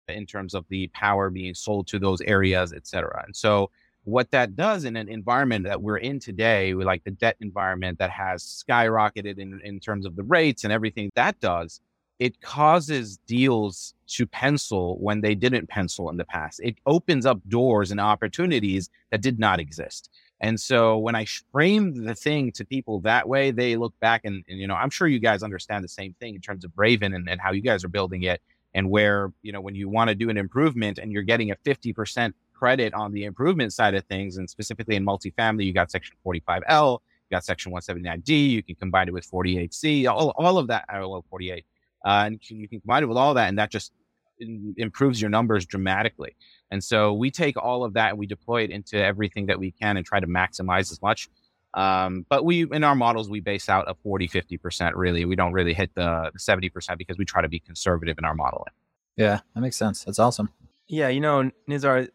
in 0.08 0.26
terms 0.26 0.54
of 0.54 0.64
the 0.68 0.88
power 0.88 1.30
being 1.30 1.54
sold 1.54 1.86
to 1.88 1.98
those 1.98 2.20
areas, 2.22 2.72
et 2.72 2.86
cetera. 2.86 3.22
And 3.26 3.36
so 3.36 3.70
what 4.04 4.30
that 4.32 4.56
does 4.56 4.84
in 4.84 4.96
an 4.96 5.08
environment 5.08 5.64
that 5.64 5.80
we're 5.80 5.98
in 5.98 6.18
today, 6.18 6.74
like 6.74 7.04
the 7.04 7.10
debt 7.12 7.36
environment 7.40 7.98
that 7.98 8.10
has 8.10 8.64
skyrocketed 8.68 9.38
in, 9.38 9.60
in 9.62 9.78
terms 9.78 10.06
of 10.06 10.16
the 10.16 10.24
rates 10.24 10.64
and 10.64 10.72
everything 10.72 11.10
that 11.14 11.38
does 11.40 11.80
it 12.22 12.40
causes 12.40 13.16
deals 13.26 13.94
to 14.06 14.28
pencil 14.28 14.96
when 15.00 15.22
they 15.22 15.34
didn't 15.34 15.68
pencil 15.68 16.08
in 16.08 16.16
the 16.16 16.24
past. 16.24 16.60
It 16.62 16.76
opens 16.86 17.26
up 17.26 17.40
doors 17.48 17.90
and 17.90 17.98
opportunities 17.98 18.90
that 19.10 19.22
did 19.22 19.40
not 19.40 19.58
exist. 19.58 20.08
And 20.40 20.60
so 20.60 20.98
when 20.98 21.16
I 21.16 21.26
frame 21.50 22.04
the 22.04 22.14
thing 22.14 22.52
to 22.52 22.64
people 22.64 23.00
that 23.00 23.28
way, 23.28 23.50
they 23.50 23.74
look 23.74 23.98
back 23.98 24.20
and, 24.22 24.44
and 24.48 24.60
you 24.60 24.68
know, 24.68 24.76
I'm 24.76 24.88
sure 24.88 25.08
you 25.08 25.18
guys 25.18 25.42
understand 25.42 25.82
the 25.82 25.88
same 25.88 26.14
thing 26.20 26.36
in 26.36 26.40
terms 26.40 26.64
of 26.64 26.70
Rayven 26.76 27.12
and, 27.12 27.28
and 27.28 27.40
how 27.40 27.50
you 27.50 27.60
guys 27.60 27.82
are 27.82 27.88
building 27.88 28.22
it 28.22 28.40
and 28.72 28.88
where, 28.88 29.32
you 29.42 29.50
know, 29.50 29.60
when 29.60 29.74
you 29.74 29.88
want 29.88 30.06
to 30.06 30.14
do 30.14 30.30
an 30.30 30.36
improvement 30.36 30.98
and 30.98 31.10
you're 31.10 31.24
getting 31.24 31.50
a 31.50 31.56
50% 31.56 32.34
credit 32.54 32.94
on 32.94 33.10
the 33.10 33.24
improvement 33.24 33.72
side 33.72 33.96
of 33.96 34.04
things, 34.04 34.36
and 34.36 34.48
specifically 34.48 34.94
in 34.94 35.04
multifamily, 35.04 35.64
you 35.64 35.72
got 35.72 35.90
section 35.90 36.14
45L, 36.24 37.00
you 37.00 37.34
got 37.36 37.44
section 37.44 37.72
179D, 37.72 38.50
you 38.50 38.62
can 38.62 38.76
combine 38.76 39.08
it 39.08 39.12
with 39.12 39.28
48C, 39.28 40.08
all, 40.08 40.32
all 40.36 40.56
of 40.56 40.68
that, 40.68 40.84
well, 40.88 41.24
48 41.28 41.64
uh, 42.04 42.24
and 42.26 42.40
you 42.50 42.68
can 42.68 42.80
combine 42.80 43.02
it 43.02 43.06
with 43.06 43.18
all 43.18 43.34
that, 43.34 43.48
and 43.48 43.58
that 43.58 43.70
just 43.70 43.92
improves 44.38 45.20
your 45.20 45.30
numbers 45.30 45.66
dramatically. 45.66 46.36
And 46.70 46.82
so 46.82 47.12
we 47.12 47.30
take 47.30 47.56
all 47.56 47.84
of 47.84 47.94
that 47.94 48.10
and 48.10 48.18
we 48.18 48.26
deploy 48.26 48.62
it 48.62 48.70
into 48.70 49.02
everything 49.02 49.46
that 49.46 49.58
we 49.58 49.70
can 49.70 49.96
and 49.96 50.04
try 50.04 50.20
to 50.20 50.26
maximize 50.26 50.90
as 50.90 51.00
much. 51.02 51.28
Um, 51.74 52.26
but 52.28 52.44
we, 52.44 52.66
in 52.70 52.84
our 52.84 52.94
models, 52.94 53.30
we 53.30 53.40
base 53.40 53.68
out 53.68 53.88
a 53.88 53.94
40, 53.94 54.28
50% 54.28 54.92
really. 54.94 55.24
We 55.24 55.36
don't 55.36 55.52
really 55.52 55.74
hit 55.74 55.94
the 55.94 56.30
70% 56.36 56.98
because 56.98 57.18
we 57.18 57.24
try 57.24 57.42
to 57.42 57.48
be 57.48 57.60
conservative 57.60 58.18
in 58.18 58.24
our 58.24 58.34
modeling. 58.34 58.72
Yeah, 59.16 59.40
that 59.54 59.60
makes 59.60 59.76
sense. 59.76 60.04
That's 60.04 60.18
awesome. 60.18 60.50
Yeah, 60.88 61.08
you 61.08 61.20
know, 61.20 61.50
Nizar, 61.68 62.08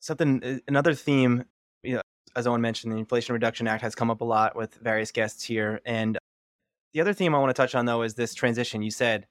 something, 0.00 0.42
uh, 0.42 0.58
another 0.68 0.94
theme, 0.94 1.44
you 1.82 1.96
know, 1.96 2.02
as 2.36 2.46
Owen 2.46 2.60
mentioned, 2.60 2.92
the 2.92 2.96
Inflation 2.96 3.32
Reduction 3.32 3.68
Act 3.68 3.82
has 3.82 3.94
come 3.94 4.10
up 4.10 4.20
a 4.20 4.24
lot 4.24 4.56
with 4.56 4.74
various 4.74 5.12
guests 5.12 5.44
here. 5.44 5.80
And 5.84 6.18
the 6.94 7.00
other 7.00 7.12
theme 7.12 7.34
I 7.34 7.38
want 7.38 7.50
to 7.50 7.60
touch 7.60 7.74
on 7.74 7.84
though 7.84 8.02
is 8.02 8.14
this 8.14 8.34
transition. 8.34 8.80
You 8.80 8.90
said, 8.90 9.26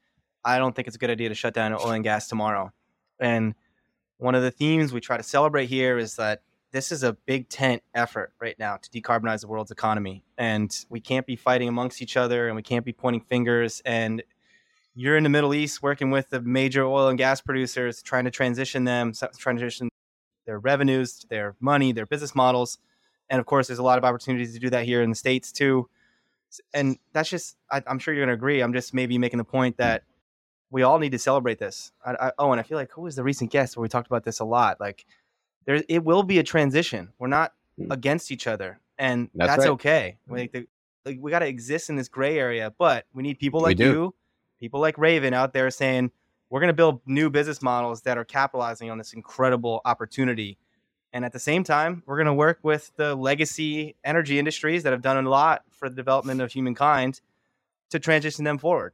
I 0.45 0.57
don't 0.59 0.75
think 0.75 0.87
it's 0.87 0.97
a 0.97 0.99
good 0.99 1.09
idea 1.09 1.29
to 1.29 1.35
shut 1.35 1.53
down 1.53 1.73
oil 1.73 1.91
and 1.91 2.03
gas 2.03 2.27
tomorrow. 2.27 2.71
And 3.19 3.55
one 4.17 4.35
of 4.35 4.43
the 4.43 4.51
themes 4.51 4.91
we 4.91 4.99
try 4.99 5.15
to 5.17 5.23
celebrate 5.23 5.67
here 5.67 5.97
is 5.97 6.17
that 6.17 6.41
this 6.71 6.91
is 6.91 7.03
a 7.03 7.13
big 7.13 7.47
tent 7.47 7.81
effort 7.95 8.33
right 8.41 8.57
now 8.59 8.77
to 8.77 8.89
decarbonize 8.89 9.41
the 9.41 9.47
world's 9.47 9.71
economy. 9.71 10.25
And 10.37 10.75
we 10.89 10.99
can't 10.99 11.25
be 11.25 11.37
fighting 11.37 11.69
amongst 11.69 12.01
each 12.01 12.17
other 12.17 12.47
and 12.47 12.55
we 12.55 12.63
can't 12.63 12.83
be 12.83 12.91
pointing 12.91 13.21
fingers. 13.21 13.81
And 13.85 14.23
you're 14.93 15.15
in 15.15 15.23
the 15.23 15.29
Middle 15.29 15.53
East 15.53 15.81
working 15.81 16.11
with 16.11 16.29
the 16.29 16.41
major 16.41 16.83
oil 16.83 17.07
and 17.07 17.17
gas 17.17 17.39
producers, 17.39 18.01
trying 18.01 18.25
to 18.25 18.31
transition 18.31 18.83
them, 18.83 19.13
transition 19.37 19.87
their 20.45 20.59
revenues, 20.59 21.25
their 21.29 21.55
money, 21.61 21.93
their 21.93 22.05
business 22.05 22.35
models. 22.35 22.77
And 23.29 23.39
of 23.39 23.45
course, 23.45 23.67
there's 23.67 23.79
a 23.79 23.83
lot 23.83 23.97
of 23.97 24.03
opportunities 24.03 24.53
to 24.53 24.59
do 24.59 24.69
that 24.71 24.83
here 24.83 25.01
in 25.01 25.09
the 25.09 25.15
States 25.15 25.53
too 25.53 25.87
and 26.73 26.97
that's 27.13 27.29
just 27.29 27.57
I, 27.71 27.81
am 27.87 27.99
sure 27.99 28.13
you're 28.13 28.25
gonna 28.25 28.35
agree. 28.35 28.61
I'm 28.61 28.73
just 28.73 28.93
maybe 28.93 29.17
making 29.17 29.37
the 29.37 29.43
point 29.43 29.77
that 29.77 30.03
we 30.69 30.83
all 30.83 30.99
need 30.99 31.11
to 31.11 31.19
celebrate 31.19 31.59
this. 31.59 31.91
I, 32.05 32.15
I, 32.19 32.31
oh, 32.39 32.51
and 32.51 32.59
I 32.59 32.63
feel 32.63 32.77
like 32.77 32.91
who 32.91 33.01
was 33.01 33.15
the 33.15 33.23
recent 33.23 33.51
guest 33.51 33.77
where 33.77 33.81
we 33.83 33.89
talked 33.89 34.07
about 34.07 34.23
this 34.23 34.39
a 34.39 34.45
lot? 34.45 34.79
Like 34.79 35.05
there, 35.65 35.83
it 35.87 36.03
will 36.03 36.23
be 36.23 36.39
a 36.39 36.43
transition. 36.43 37.09
We're 37.19 37.27
not 37.27 37.53
mm. 37.79 37.91
against 37.91 38.31
each 38.31 38.47
other, 38.47 38.79
and 38.97 39.29
that's, 39.35 39.51
that's 39.51 39.59
right. 39.65 39.71
okay. 39.73 40.17
Like, 40.27 40.51
the, 40.51 40.67
like 41.05 41.17
we 41.19 41.31
got 41.31 41.39
to 41.39 41.47
exist 41.47 41.89
in 41.89 41.95
this 41.95 42.07
gray 42.07 42.37
area, 42.37 42.73
but 42.77 43.05
we 43.13 43.23
need 43.23 43.39
people 43.39 43.61
like 43.61 43.79
you, 43.79 44.15
people 44.59 44.79
like 44.79 44.95
Rayven 44.95 45.33
out 45.33 45.53
there 45.53 45.69
saying 45.69 46.11
we're 46.49 46.59
going 46.59 46.69
to 46.69 46.73
build 46.73 47.01
new 47.05 47.29
business 47.29 47.61
models 47.61 48.01
that 48.03 48.17
are 48.17 48.25
capitalizing 48.25 48.89
on 48.89 48.97
this 48.97 49.13
incredible 49.13 49.81
opportunity 49.85 50.57
and 51.13 51.23
at 51.23 51.31
the 51.31 51.39
same 51.39 51.63
time, 51.63 52.01
we're 52.05 52.17
going 52.17 52.25
to 52.25 52.33
work 52.33 52.59
with 52.63 52.91
the 52.97 53.15
legacy 53.15 53.95
energy 54.03 54.39
industries 54.39 54.83
that 54.83 54.91
have 54.91 55.03
done 55.03 55.23
a 55.23 55.29
lot 55.29 55.63
for 55.69 55.87
the 55.87 55.95
development 55.95 56.41
of 56.41 56.51
humankind 56.51 57.21
to 57.91 57.99
transition 57.99 58.43
them 58.43 58.57
forward. 58.57 58.93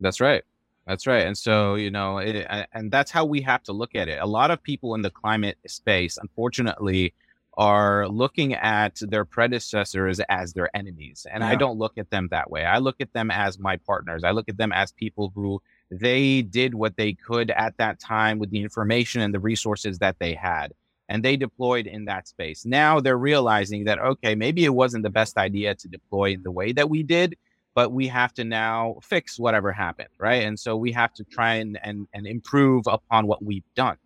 That's 0.00 0.20
right. 0.20 0.42
That's 0.86 1.06
right. 1.06 1.24
And 1.24 1.38
so, 1.38 1.76
you 1.76 1.92
know, 1.92 2.18
it, 2.18 2.44
and 2.72 2.90
that's 2.90 3.12
how 3.12 3.24
we 3.24 3.40
have 3.42 3.62
to 3.64 3.72
look 3.72 3.94
at 3.94 4.08
it. 4.08 4.18
A 4.20 4.26
lot 4.26 4.50
of 4.50 4.60
people 4.60 4.96
in 4.96 5.02
the 5.02 5.10
climate 5.10 5.56
space, 5.68 6.18
unfortunately, 6.20 7.14
are 7.56 8.08
looking 8.08 8.54
at 8.54 9.00
their 9.00 9.24
predecessors 9.24 10.18
as 10.28 10.54
their 10.54 10.74
enemies. 10.74 11.26
And 11.30 11.42
yeah. 11.42 11.50
I 11.50 11.54
don't 11.54 11.78
look 11.78 11.98
at 11.98 12.10
them 12.10 12.28
that 12.32 12.50
way. 12.50 12.64
I 12.64 12.78
look 12.78 12.96
at 13.00 13.12
them 13.12 13.30
as 13.30 13.60
my 13.60 13.76
partners. 13.76 14.24
I 14.24 14.32
look 14.32 14.48
at 14.48 14.56
them 14.56 14.72
as 14.72 14.90
people 14.90 15.30
who 15.34 15.62
they 15.90 16.42
did 16.42 16.74
what 16.74 16.96
they 16.96 17.12
could 17.12 17.50
at 17.52 17.76
that 17.76 18.00
time 18.00 18.40
with 18.40 18.50
the 18.50 18.62
information 18.62 19.20
and 19.20 19.32
the 19.32 19.38
resources 19.38 19.98
that 19.98 20.18
they 20.18 20.34
had. 20.34 20.72
And 21.12 21.22
they 21.22 21.36
deployed 21.36 21.86
in 21.86 22.06
that 22.06 22.26
space. 22.26 22.64
Now 22.64 23.00
they're 23.00 23.18
realizing 23.18 23.84
that, 23.84 23.98
okay, 24.00 24.34
maybe 24.34 24.64
it 24.64 24.74
wasn't 24.74 25.04
the 25.04 25.10
best 25.10 25.36
idea 25.36 25.74
to 25.74 25.88
deploy 25.88 26.32
in 26.32 26.42
the 26.42 26.50
way 26.50 26.72
that 26.72 26.88
we 26.90 27.02
did, 27.02 27.36
but 27.74 27.92
we 27.92 28.08
have 28.08 28.32
to 28.34 28.44
now 28.44 28.96
fix 29.02 29.38
whatever 29.38 29.72
happened, 29.72 30.08
right? 30.18 30.44
And 30.44 30.58
so 30.58 30.76
we 30.76 30.92
have 30.92 31.12
to 31.14 31.24
try 31.24 31.56
and, 31.56 31.78
and, 31.82 32.08
and 32.14 32.26
improve 32.26 32.84
upon 32.86 33.26
what 33.26 33.44
we've 33.44 33.64
done 33.76 33.98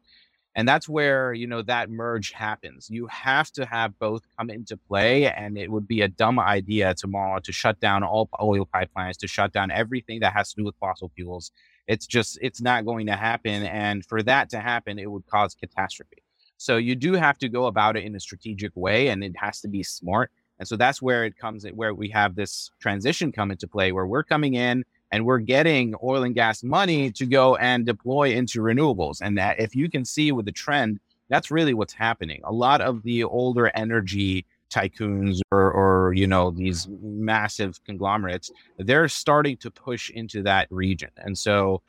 and 0.56 0.66
that's 0.66 0.88
where 0.88 1.32
you 1.34 1.46
know 1.46 1.62
that 1.62 1.90
merge 1.90 2.32
happens 2.32 2.88
you 2.90 3.06
have 3.08 3.52
to 3.52 3.66
have 3.66 3.98
both 4.00 4.22
come 4.38 4.50
into 4.50 4.76
play 4.76 5.30
and 5.30 5.58
it 5.58 5.70
would 5.70 5.86
be 5.86 6.00
a 6.02 6.08
dumb 6.08 6.40
idea 6.40 6.94
tomorrow 6.94 7.38
to 7.40 7.52
shut 7.52 7.78
down 7.80 8.02
all 8.02 8.28
oil 8.42 8.68
pipelines 8.74 9.16
to 9.18 9.28
shut 9.28 9.52
down 9.52 9.70
everything 9.70 10.20
that 10.20 10.32
has 10.32 10.50
to 10.50 10.56
do 10.62 10.64
with 10.64 10.76
fossil 10.80 11.10
fuels 11.14 11.52
it's 11.88 12.06
just 12.06 12.38
it's 12.42 12.60
not 12.60 12.86
going 12.86 13.06
to 13.06 13.14
happen 13.16 13.64
and 13.64 14.04
for 14.06 14.22
that 14.22 14.50
to 14.50 14.60
happen 14.60 14.98
it 14.98 15.10
would 15.10 15.26
cause 15.26 15.54
catastrophe 15.54 16.22
so 16.56 16.76
you 16.76 16.94
do 16.94 17.12
have 17.14 17.38
to 17.38 17.48
go 17.48 17.66
about 17.66 17.96
it 17.96 18.04
in 18.04 18.14
a 18.16 18.20
strategic 18.20 18.72
way 18.74 19.08
and 19.08 19.22
it 19.22 19.34
has 19.36 19.60
to 19.60 19.68
be 19.68 19.82
smart 19.82 20.30
and 20.58 20.66
so 20.66 20.76
that's 20.76 21.02
where 21.02 21.24
it 21.24 21.36
comes 21.36 21.66
where 21.74 21.94
we 21.94 22.08
have 22.08 22.34
this 22.34 22.70
transition 22.80 23.32
come 23.32 23.50
into 23.50 23.68
play 23.68 23.92
where 23.92 24.06
we're 24.06 24.22
coming 24.22 24.54
in 24.54 24.84
and 25.12 25.24
we're 25.24 25.38
getting 25.38 25.94
oil 26.02 26.24
and 26.24 26.34
gas 26.34 26.62
money 26.62 27.10
to 27.12 27.26
go 27.26 27.56
and 27.56 27.86
deploy 27.86 28.30
into 28.30 28.60
renewables. 28.60 29.20
And 29.20 29.38
that, 29.38 29.60
if 29.60 29.74
you 29.74 29.88
can 29.88 30.04
see 30.04 30.32
with 30.32 30.46
the 30.46 30.52
trend, 30.52 31.00
that's 31.28 31.50
really 31.50 31.74
what's 31.74 31.92
happening. 31.92 32.40
A 32.44 32.52
lot 32.52 32.80
of 32.80 33.02
the 33.02 33.24
older 33.24 33.70
energy 33.74 34.46
tycoons 34.68 35.40
or, 35.52 35.70
or 35.72 36.12
you 36.14 36.26
know 36.26 36.50
these 36.50 36.88
massive 37.02 37.82
conglomerates, 37.84 38.50
they're 38.78 39.08
starting 39.08 39.56
to 39.58 39.70
push 39.70 40.10
into 40.10 40.42
that 40.42 40.66
region, 40.70 41.10
and 41.18 41.38
so 41.38 41.82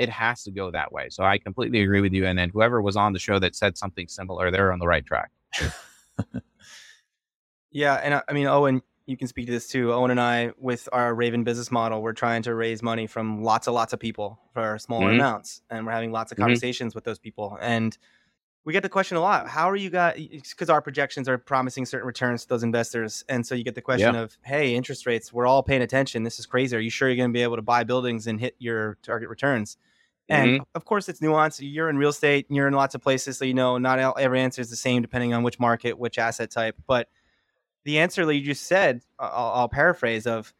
it 0.00 0.08
has 0.08 0.42
to 0.44 0.50
go 0.50 0.70
that 0.70 0.92
way. 0.92 1.08
So 1.10 1.24
I 1.24 1.38
completely 1.38 1.82
agree 1.82 2.00
with 2.00 2.12
you. 2.12 2.26
And 2.26 2.38
then 2.38 2.50
whoever 2.50 2.80
was 2.80 2.96
on 2.96 3.12
the 3.12 3.18
show 3.18 3.38
that 3.38 3.54
said 3.54 3.76
something 3.76 4.08
similar, 4.08 4.50
they're 4.50 4.72
on 4.72 4.78
the 4.78 4.86
right 4.86 5.04
track. 5.04 5.30
yeah, 7.70 7.94
and 7.94 8.14
I, 8.14 8.22
I 8.28 8.32
mean, 8.32 8.46
Owen, 8.46 8.82
you 9.06 9.16
can 9.16 9.26
speak 9.26 9.46
to 9.46 9.52
this 9.52 9.68
too. 9.68 9.92
Owen 9.92 10.10
and 10.10 10.20
I, 10.20 10.52
with 10.58 10.88
our 10.92 11.14
Rayven 11.14 11.44
business 11.44 11.70
model, 11.70 12.02
we're 12.02 12.12
trying 12.12 12.42
to 12.42 12.54
raise 12.54 12.82
money 12.82 13.06
from 13.06 13.42
lots 13.42 13.66
and 13.66 13.74
lots 13.74 13.92
of 13.92 14.00
people 14.00 14.38
for 14.54 14.78
smaller 14.78 15.06
mm-hmm. 15.06 15.16
amounts, 15.16 15.62
and 15.70 15.84
we're 15.84 15.92
having 15.92 16.12
lots 16.12 16.32
of 16.32 16.36
mm-hmm. 16.36 16.44
conversations 16.44 16.92
mm-hmm. 16.92 16.98
with 16.98 17.04
those 17.04 17.18
people. 17.18 17.58
And 17.60 17.96
we 18.64 18.72
get 18.72 18.82
the 18.82 18.88
question 18.88 19.16
a 19.16 19.20
lot: 19.20 19.48
How 19.48 19.68
are 19.68 19.76
you 19.76 19.90
guys? 19.90 20.28
Because 20.48 20.70
our 20.70 20.80
projections 20.80 21.28
are 21.28 21.38
promising 21.38 21.84
certain 21.84 22.06
returns 22.06 22.42
to 22.42 22.48
those 22.48 22.62
investors, 22.62 23.24
and 23.28 23.46
so 23.46 23.54
you 23.54 23.64
get 23.64 23.74
the 23.74 23.82
question 23.82 24.14
of, 24.14 24.36
"Hey, 24.42 24.74
interest 24.74 25.06
rates. 25.06 25.32
We're 25.32 25.46
all 25.46 25.62
paying 25.62 25.82
attention. 25.82 26.22
This 26.22 26.38
is 26.38 26.46
crazy. 26.46 26.76
Are 26.76 26.80
you 26.80 26.90
sure 26.90 27.08
you're 27.08 27.16
going 27.16 27.30
to 27.30 27.36
be 27.36 27.42
able 27.42 27.56
to 27.56 27.62
buy 27.62 27.84
buildings 27.84 28.26
and 28.26 28.40
hit 28.40 28.56
your 28.58 28.98
target 29.02 29.28
returns?" 29.28 29.76
And 30.28 30.50
mm-hmm. 30.52 30.62
of 30.74 30.84
course, 30.84 31.08
it's 31.08 31.20
nuanced. 31.20 31.58
You're 31.60 31.90
in 31.90 31.98
real 31.98 32.10
estate. 32.10 32.46
You're 32.48 32.68
in 32.68 32.74
lots 32.74 32.94
of 32.94 33.02
places, 33.02 33.38
so 33.38 33.44
you 33.44 33.54
know 33.54 33.78
not 33.78 33.98
every 34.18 34.40
answer 34.40 34.60
is 34.60 34.70
the 34.70 34.76
same 34.76 35.02
depending 35.02 35.34
on 35.34 35.42
which 35.42 35.58
market, 35.58 35.98
which 35.98 36.18
asset 36.18 36.50
type, 36.50 36.76
but 36.86 37.08
the 37.84 37.98
answer 37.98 38.24
that 38.24 38.34
you 38.34 38.42
just 38.42 38.66
said, 38.66 39.02
I'll, 39.18 39.52
I'll 39.54 39.68
paraphrase 39.68 40.26
of, 40.26 40.54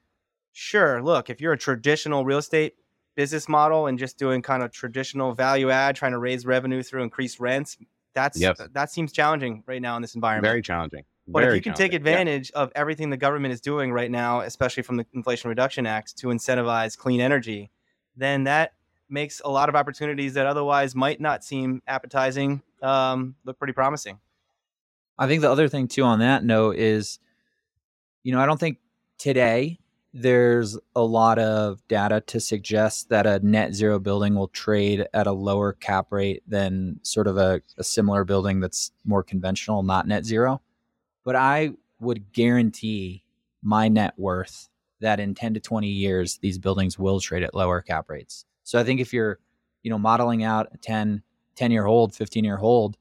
sure, 0.52 1.02
look, 1.02 1.30
if 1.30 1.40
you're 1.40 1.52
a 1.52 1.58
traditional 1.58 2.24
real 2.24 2.38
estate 2.38 2.74
business 3.14 3.48
model 3.48 3.86
and 3.86 3.98
just 3.98 4.18
doing 4.18 4.42
kind 4.42 4.62
of 4.62 4.72
traditional 4.72 5.32
value 5.32 5.70
add, 5.70 5.96
trying 5.96 6.12
to 6.12 6.18
raise 6.18 6.46
revenue 6.46 6.82
through 6.82 7.02
increased 7.02 7.38
rents, 7.38 7.76
that's 8.14 8.38
yep. 8.38 8.58
that 8.72 8.90
seems 8.90 9.12
challenging 9.12 9.62
right 9.66 9.80
now 9.80 9.96
in 9.96 10.02
this 10.02 10.14
environment. 10.14 10.50
Very 10.50 10.62
challenging. 10.62 11.04
But 11.26 11.40
Very 11.40 11.52
if 11.52 11.56
you 11.56 11.62
can 11.62 11.74
take 11.74 11.92
advantage 11.92 12.50
yeah. 12.52 12.62
of 12.62 12.72
everything 12.74 13.10
the 13.10 13.16
government 13.16 13.54
is 13.54 13.60
doing 13.60 13.92
right 13.92 14.10
now, 14.10 14.40
especially 14.40 14.82
from 14.82 14.96
the 14.96 15.06
Inflation 15.14 15.48
Reduction 15.48 15.86
Act 15.86 16.18
to 16.18 16.28
incentivize 16.28 16.98
clean 16.98 17.20
energy, 17.20 17.70
then 18.16 18.44
that 18.44 18.72
makes 19.08 19.40
a 19.44 19.48
lot 19.48 19.68
of 19.68 19.76
opportunities 19.76 20.34
that 20.34 20.46
otherwise 20.46 20.94
might 20.94 21.20
not 21.20 21.44
seem 21.44 21.80
appetizing 21.86 22.60
um, 22.82 23.36
look 23.44 23.58
pretty 23.58 23.72
promising. 23.72 24.18
I 25.16 25.28
think 25.28 25.42
the 25.42 25.50
other 25.50 25.68
thing 25.68 25.86
too 25.86 26.02
on 26.02 26.18
that 26.18 26.42
note 26.42 26.76
is, 26.76 27.20
you 28.24 28.32
know, 28.32 28.40
I 28.40 28.46
don't 28.46 28.58
think 28.58 28.78
today 29.18 29.78
there's 30.14 30.78
a 30.94 31.02
lot 31.02 31.38
of 31.38 31.86
data 31.88 32.20
to 32.26 32.38
suggest 32.38 33.08
that 33.08 33.26
a 33.26 33.38
net 33.40 33.74
zero 33.74 33.98
building 33.98 34.34
will 34.34 34.48
trade 34.48 35.06
at 35.14 35.26
a 35.26 35.32
lower 35.32 35.72
cap 35.72 36.08
rate 36.10 36.42
than 36.46 37.00
sort 37.02 37.26
of 37.26 37.38
a, 37.38 37.62
a 37.78 37.84
similar 37.84 38.24
building 38.24 38.60
that's 38.60 38.92
more 39.04 39.22
conventional, 39.22 39.82
not 39.82 40.06
net 40.06 40.24
zero. 40.24 40.60
But 41.24 41.36
I 41.36 41.72
would 41.98 42.32
guarantee 42.32 43.24
my 43.62 43.88
net 43.88 44.14
worth 44.18 44.68
that 45.00 45.18
in 45.18 45.34
10 45.34 45.54
to 45.54 45.60
20 45.60 45.88
years, 45.88 46.38
these 46.38 46.58
buildings 46.58 46.98
will 46.98 47.20
trade 47.20 47.42
at 47.42 47.54
lower 47.54 47.80
cap 47.80 48.08
rates. 48.08 48.44
So 48.64 48.78
I 48.78 48.84
think 48.84 49.00
if 49.00 49.12
you're, 49.12 49.38
you 49.82 49.90
know, 49.90 49.98
modeling 49.98 50.44
out 50.44 50.68
a 50.72 50.78
10, 50.78 51.22
10 51.56 51.70
year 51.70 51.84
hold, 51.84 52.14
15 52.14 52.44
year 52.44 52.56
hold, 52.58 52.96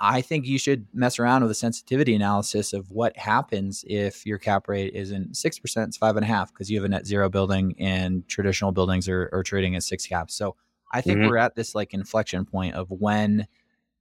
I 0.00 0.20
think 0.20 0.46
you 0.46 0.58
should 0.58 0.86
mess 0.92 1.18
around 1.18 1.42
with 1.42 1.50
a 1.50 1.54
sensitivity 1.54 2.14
analysis 2.14 2.72
of 2.72 2.90
what 2.90 3.16
happens 3.16 3.84
if 3.86 4.26
your 4.26 4.38
cap 4.38 4.68
rate 4.68 4.94
isn't 4.94 5.36
six 5.36 5.58
percent, 5.58 5.88
it's 5.88 5.96
five 5.96 6.16
and 6.16 6.24
a 6.24 6.28
half 6.28 6.52
because 6.52 6.70
you 6.70 6.76
have 6.78 6.84
a 6.84 6.88
net 6.88 7.06
zero 7.06 7.28
building 7.28 7.74
and 7.78 8.26
traditional 8.28 8.72
buildings 8.72 9.08
are, 9.08 9.30
are 9.32 9.42
trading 9.42 9.76
at 9.76 9.82
six 9.82 10.06
caps. 10.06 10.34
So 10.34 10.56
I 10.92 11.00
think 11.00 11.18
mm-hmm. 11.18 11.28
we're 11.28 11.38
at 11.38 11.54
this 11.54 11.74
like 11.74 11.94
inflection 11.94 12.44
point 12.44 12.74
of 12.74 12.90
when 12.90 13.46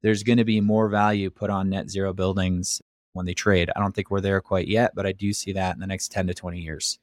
there's 0.01 0.23
going 0.23 0.37
to 0.37 0.45
be 0.45 0.61
more 0.61 0.89
value 0.89 1.29
put 1.29 1.49
on 1.49 1.69
net 1.69 1.89
zero 1.89 2.13
buildings 2.13 2.81
when 3.13 3.25
they 3.25 3.33
trade. 3.33 3.71
I 3.75 3.79
don't 3.79 3.95
think 3.95 4.11
we're 4.11 4.21
there 4.21 4.41
quite 4.41 4.67
yet, 4.67 4.93
but 4.95 5.05
I 5.05 5.11
do 5.11 5.31
see 5.33 5.53
that 5.53 5.75
in 5.75 5.79
the 5.79 5.87
next 5.87 6.11
10 6.11 6.27
to 6.27 6.33
20 6.33 6.59
years. 6.59 6.99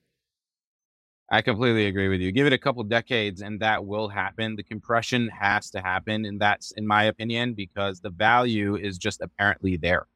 I 1.32 1.42
completely 1.42 1.86
agree 1.86 2.08
with 2.08 2.20
you. 2.20 2.32
Give 2.32 2.46
it 2.46 2.52
a 2.52 2.58
couple 2.58 2.82
decades 2.82 3.40
and 3.40 3.60
that 3.60 3.86
will 3.86 4.08
happen. 4.08 4.56
The 4.56 4.64
compression 4.64 5.28
has 5.28 5.70
to 5.70 5.80
happen. 5.80 6.24
And 6.24 6.40
that's, 6.40 6.72
in 6.72 6.86
my 6.86 7.04
opinion, 7.04 7.54
because 7.54 8.00
the 8.00 8.10
value 8.10 8.74
is 8.74 8.98
just 8.98 9.20
apparently 9.20 9.76
there. 9.76 10.06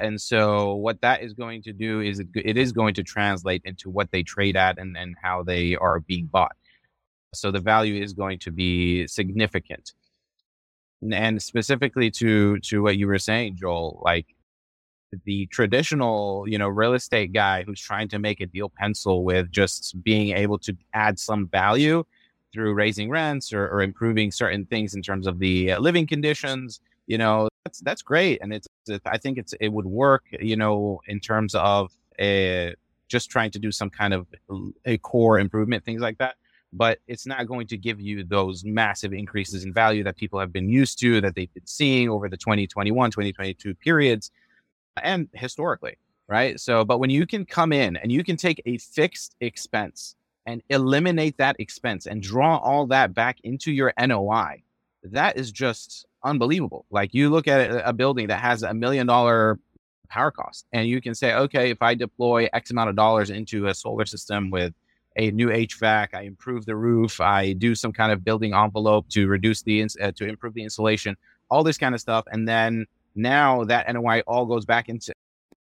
And 0.00 0.20
so, 0.20 0.74
what 0.74 1.00
that 1.00 1.22
is 1.22 1.32
going 1.32 1.62
to 1.62 1.72
do 1.72 2.00
is 2.02 2.20
it, 2.20 2.28
it 2.34 2.58
is 2.58 2.72
going 2.72 2.92
to 2.94 3.02
translate 3.02 3.62
into 3.64 3.88
what 3.88 4.10
they 4.10 4.22
trade 4.22 4.54
at 4.54 4.78
and, 4.78 4.94
and 4.94 5.16
how 5.22 5.42
they 5.42 5.74
are 5.74 6.00
being 6.00 6.26
bought. 6.26 6.54
So, 7.32 7.50
the 7.50 7.60
value 7.60 8.02
is 8.02 8.12
going 8.12 8.38
to 8.40 8.50
be 8.50 9.06
significant. 9.06 9.92
And 11.10 11.42
specifically 11.42 12.10
to 12.10 12.58
to 12.60 12.82
what 12.82 12.98
you 12.98 13.06
were 13.06 13.18
saying, 13.18 13.56
Joel, 13.56 14.02
like 14.04 14.26
the 15.24 15.46
traditional, 15.46 16.44
you 16.48 16.58
know, 16.58 16.68
real 16.68 16.94
estate 16.94 17.32
guy 17.32 17.62
who's 17.62 17.80
trying 17.80 18.08
to 18.08 18.18
make 18.18 18.40
a 18.40 18.46
deal 18.46 18.68
pencil 18.68 19.24
with 19.24 19.50
just 19.50 20.02
being 20.02 20.36
able 20.36 20.58
to 20.58 20.76
add 20.94 21.18
some 21.18 21.46
value 21.48 22.04
through 22.52 22.74
raising 22.74 23.10
rents 23.10 23.52
or, 23.52 23.68
or 23.68 23.82
improving 23.82 24.30
certain 24.30 24.64
things 24.66 24.94
in 24.94 25.02
terms 25.02 25.26
of 25.26 25.38
the 25.38 25.72
uh, 25.72 25.78
living 25.78 26.06
conditions, 26.06 26.80
you 27.06 27.18
know, 27.18 27.48
that's 27.64 27.80
that's 27.80 28.02
great, 28.02 28.40
and 28.42 28.52
it's 28.52 28.68
I 29.04 29.18
think 29.18 29.38
it's 29.38 29.52
it 29.60 29.68
would 29.68 29.86
work, 29.86 30.24
you 30.40 30.56
know, 30.56 31.00
in 31.06 31.20
terms 31.20 31.54
of 31.54 31.92
a, 32.18 32.74
just 33.08 33.30
trying 33.30 33.50
to 33.52 33.58
do 33.58 33.70
some 33.72 33.90
kind 33.90 34.14
of 34.14 34.26
a 34.84 34.98
core 34.98 35.38
improvement, 35.38 35.84
things 35.84 36.00
like 36.00 36.18
that. 36.18 36.36
But 36.72 36.98
it's 37.06 37.26
not 37.26 37.46
going 37.46 37.66
to 37.68 37.76
give 37.76 38.00
you 38.00 38.24
those 38.24 38.64
massive 38.64 39.12
increases 39.12 39.64
in 39.64 39.72
value 39.72 40.04
that 40.04 40.16
people 40.16 40.38
have 40.40 40.52
been 40.52 40.68
used 40.68 40.98
to, 41.00 41.20
that 41.20 41.34
they've 41.34 41.52
been 41.54 41.66
seeing 41.66 42.08
over 42.08 42.28
the 42.28 42.36
2021, 42.36 43.10
2022 43.10 43.74
periods 43.74 44.30
and 45.02 45.28
historically, 45.34 45.96
right? 46.28 46.58
So, 46.60 46.84
but 46.84 46.98
when 46.98 47.10
you 47.10 47.26
can 47.26 47.44
come 47.44 47.72
in 47.72 47.96
and 47.96 48.10
you 48.10 48.24
can 48.24 48.36
take 48.36 48.62
a 48.66 48.78
fixed 48.78 49.36
expense 49.40 50.16
and 50.46 50.62
eliminate 50.70 51.36
that 51.38 51.56
expense 51.58 52.06
and 52.06 52.22
draw 52.22 52.58
all 52.58 52.86
that 52.86 53.14
back 53.14 53.38
into 53.42 53.72
your 53.72 53.92
NOI, 54.00 54.62
that 55.02 55.36
is 55.36 55.52
just 55.52 56.06
unbelievable. 56.22 56.84
Like 56.90 57.14
you 57.14 57.30
look 57.30 57.48
at 57.48 57.82
a 57.84 57.92
building 57.92 58.28
that 58.28 58.40
has 58.40 58.62
a 58.62 58.74
million 58.74 59.06
dollar 59.06 59.58
power 60.08 60.30
cost 60.30 60.66
and 60.72 60.88
you 60.88 61.00
can 61.00 61.14
say, 61.14 61.34
okay, 61.34 61.70
if 61.70 61.82
I 61.82 61.94
deploy 61.94 62.48
X 62.52 62.70
amount 62.70 62.90
of 62.90 62.96
dollars 62.96 63.30
into 63.30 63.66
a 63.66 63.74
solar 63.74 64.06
system 64.06 64.50
with 64.50 64.72
a 65.16 65.30
new 65.30 65.48
HVAC, 65.48 66.08
I 66.14 66.22
improve 66.22 66.66
the 66.66 66.76
roof, 66.76 67.20
I 67.20 67.52
do 67.54 67.74
some 67.74 67.92
kind 67.92 68.12
of 68.12 68.24
building 68.24 68.54
envelope 68.54 69.08
to 69.10 69.26
reduce 69.26 69.62
the, 69.62 69.82
uh, 69.82 70.12
to 70.12 70.26
improve 70.26 70.54
the 70.54 70.62
insulation, 70.62 71.16
all 71.50 71.64
this 71.64 71.78
kind 71.78 71.94
of 71.94 72.00
stuff. 72.00 72.24
And 72.30 72.46
then 72.46 72.86
now 73.16 73.64
that 73.64 73.92
NOI 73.92 74.20
all 74.26 74.46
goes 74.46 74.64
back 74.64 74.88
into 74.88 75.12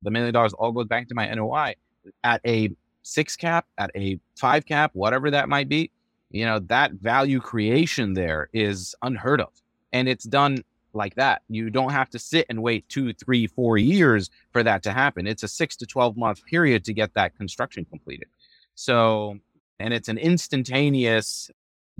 the 0.02 0.12
million 0.12 0.34
dollars 0.34 0.54
all 0.54 0.72
goes 0.72 0.88
back 0.88 1.08
to 1.10 1.16
my 1.16 1.34
NOI 1.34 1.76
at 2.24 2.42
a 2.46 2.72
six 3.04 3.36
cap, 3.36 3.66
at 3.78 3.92
a 3.96 4.20
five 4.38 4.66
cap, 4.66 4.92
whatever 4.94 5.32
that 5.32 5.50
might 5.50 5.70
be. 5.70 5.92
You 6.32 6.46
know, 6.46 6.60
that 6.60 6.94
value 6.94 7.40
creation 7.40 8.14
there 8.14 8.50
is 8.54 8.96
unheard 9.02 9.42
of. 9.42 9.50
And 9.92 10.08
it's 10.08 10.26
done 10.26 10.64
like 10.94 11.16
that. 11.16 11.42
You 11.50 11.70
don't 11.70 11.92
have 11.92 12.10
to 12.12 12.20
sit 12.20 12.46
and 12.50 12.62
wait 12.62 12.88
two, 12.88 13.14
three, 13.14 13.48
four 13.48 13.78
years 13.78 14.30
for 14.52 14.62
that 14.64 14.84
to 14.84 14.92
happen. 14.92 15.26
It's 15.26 15.44
a 15.44 15.48
six 15.48 15.76
to 15.78 15.86
12 15.86 16.18
month 16.18 16.46
period 16.46 16.84
to 16.86 16.94
get 16.94 17.14
that 17.16 17.36
construction 17.36 17.86
completed. 17.86 18.28
So, 18.76 19.40
and 19.80 19.94
it's 19.94 20.08
an 20.08 20.18
instantaneous 20.18 21.50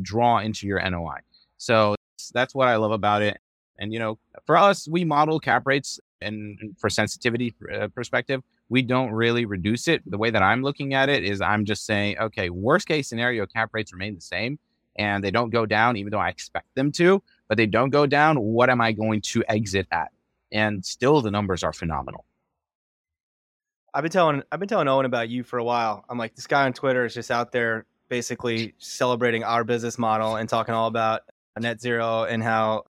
draw 0.02 0.40
into 0.40 0.68
your 0.68 0.88
NOI. 0.88 1.20
So 1.58 1.96
that's 2.34 2.54
what 2.54 2.68
I 2.68 2.76
love 2.76 2.92
about 2.92 3.22
it. 3.22 3.40
And, 3.80 3.94
you 3.94 4.00
know, 4.00 4.20
for 4.46 4.58
us, 4.58 4.88
we 4.88 5.06
model 5.06 5.40
cap 5.40 5.64
rates 5.66 6.00
and 6.22 6.76
for 6.78 6.90
sensitivity 6.90 7.56
uh, 7.74 7.88
perspective, 7.88 8.44
we 8.68 8.82
don't 8.82 9.12
really 9.12 9.46
reduce 9.46 9.88
it. 9.88 10.04
The 10.06 10.18
way 10.18 10.30
that 10.30 10.44
I'm 10.44 10.62
looking 10.62 10.94
at 10.94 11.10
it 11.10 11.24
is 11.24 11.42
I'm 11.42 11.66
just 11.66 11.86
saying, 11.86 12.18
okay, 12.20 12.50
worst 12.50 12.88
case 12.88 13.08
scenario, 13.08 13.46
cap 13.46 13.70
rates 13.74 13.94
remain 13.94 14.16
the 14.16 14.22
same 14.22 14.60
and 14.98 15.24
they 15.24 15.32
don't 15.32 15.50
go 15.50 15.66
down, 15.66 15.96
even 15.98 16.12
though 16.12 16.20
I 16.20 16.30
expect 16.30 16.76
them 16.76 16.92
to, 16.94 17.24
but 17.48 17.58
they 17.58 17.66
don't 17.66 17.90
go 17.90 18.06
down. 18.06 18.40
What 18.40 18.70
am 18.70 18.82
I 18.82 18.92
going 18.92 19.22
to 19.22 19.44
exit 19.48 19.88
at? 19.92 20.12
And 20.52 20.86
still, 20.86 21.22
the 21.22 21.32
numbers 21.32 21.64
are 21.64 21.74
phenomenal. 21.74 22.26
I've 23.94 24.04
been 24.04 24.12
telling 24.12 24.44
I've 24.52 24.60
been 24.60 24.70
telling 24.70 24.88
Owen 24.88 25.06
about 25.06 25.30
you 25.30 25.44
for 25.44 25.58
a 25.58 25.64
while. 25.64 26.06
I'm 26.10 26.18
like, 26.18 26.36
this 26.36 26.48
guy 26.48 26.66
on 26.66 26.74
Twitter 26.74 27.06
is 27.06 27.14
just 27.14 27.32
out 27.32 27.52
there 27.52 27.86
basically 28.08 28.76
celebrating 28.78 29.44
our 29.44 29.64
business 29.64 29.98
model 29.98 30.36
and 30.36 30.50
talking 30.50 30.76
all 30.76 30.88
about 30.88 31.22
net 31.60 31.82
zero 31.82 32.24
and 32.24 32.44
how 32.44 32.86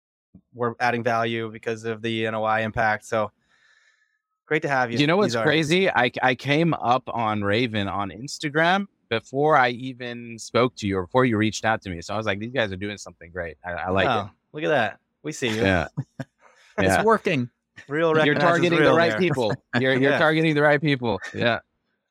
we're 0.54 0.74
adding 0.80 1.04
value 1.04 1.52
because 1.52 1.86
of 1.86 2.02
the 2.02 2.30
NOI 2.30 2.62
impact. 2.62 3.06
So 3.06 3.32
great 4.46 4.62
to 4.64 4.70
have 4.70 4.92
you. 4.92 4.98
You 4.98 5.08
know 5.08 5.18
what's 5.18 5.36
crazy? 5.36 5.90
I, 5.90 6.12
I 6.22 6.36
came 6.36 6.74
up 6.74 7.04
on 7.08 7.42
Rayven 7.42 7.92
on 7.92 8.10
Instagram 8.10 8.88
before 9.10 9.58
I 9.58 9.70
even 9.70 10.38
spoke 10.40 10.76
to 10.78 10.88
you 10.88 10.98
or 10.98 11.06
before 11.06 11.26
you 11.26 11.38
reached 11.38 11.66
out 11.66 11.82
to 11.84 11.90
me. 11.90 12.02
So 12.02 12.14
I 12.14 12.18
was 12.18 12.26
like, 12.26 12.40
these 12.40 12.54
guys 12.54 12.72
are 12.72 12.78
doing 12.78 12.98
something 12.98 13.32
great. 13.32 13.58
I, 13.66 13.72
I 13.72 13.90
like 13.90 14.08
oh, 14.08 14.22
it. 14.22 14.28
Look 14.54 14.64
at 14.64 14.70
that. 14.70 15.00
We 15.24 15.32
see 15.32 15.50
you. 15.50 15.62
Yeah. 15.62 15.88
it's 16.78 17.04
working. 17.04 17.50
Real 17.88 18.26
You're 18.26 18.36
targeting 18.36 18.82
the 18.82 18.94
right 18.94 19.12
there. 19.12 19.20
people. 19.20 19.54
You're 19.80 19.94
you're 19.94 20.12
yeah. 20.12 20.18
targeting 20.18 20.56
the 20.56 20.62
right 20.62 20.82
people. 20.82 21.20
Yeah. 21.34 21.60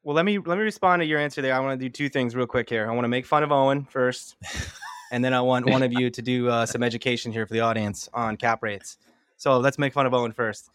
Well, 0.03 0.15
let 0.15 0.25
me 0.25 0.39
let 0.39 0.59
me 0.59 0.65
respond 0.65 1.01
to 1.01 1.07
your 1.07 1.19
answer 1.19 1.41
there. 1.41 1.55
I 1.55 1.61
want 1.61 1.81
to 1.81 1.85
do 1.85 1.91
two 1.91 2.11
things 2.11 2.37
real 2.37 2.47
quick 2.47 2.69
here. 2.69 2.89
I 2.89 2.93
want 2.93 3.05
to 3.05 3.09
make 3.09 3.25
fun 3.25 3.43
of 3.43 3.51
Owen 3.51 3.85
first, 3.85 4.37
and 5.15 5.25
then 5.25 5.33
I 5.33 5.43
want 5.43 5.71
one 5.71 5.85
of 5.85 5.93
you 5.93 6.11
to 6.11 6.23
do 6.23 6.49
uh, 6.49 6.67
some 6.67 6.83
education 6.83 7.31
here 7.31 7.47
for 7.47 7.53
the 7.53 7.61
audience 7.61 8.09
on 8.13 8.37
cap 8.37 8.65
rates. 8.65 8.99
So 9.37 9.59
let's 9.59 9.79
make 9.79 9.93
fun 9.93 10.07
of 10.07 10.13
Owen 10.13 10.33
first. 10.33 10.71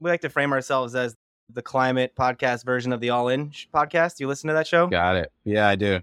We 0.00 0.10
like 0.10 0.22
to 0.22 0.28
frame 0.28 0.52
ourselves 0.52 0.96
as 0.96 1.14
the 1.48 1.62
climate 1.62 2.14
podcast 2.18 2.64
version 2.64 2.92
of 2.92 2.98
the 2.98 3.10
All 3.10 3.28
In 3.28 3.50
podcast. 3.72 4.18
You 4.18 4.26
listen 4.26 4.48
to 4.48 4.54
that 4.54 4.66
show? 4.66 4.88
Got 4.88 5.14
it. 5.14 5.30
Yeah, 5.44 5.68
I 5.68 5.76
do. 5.76 6.00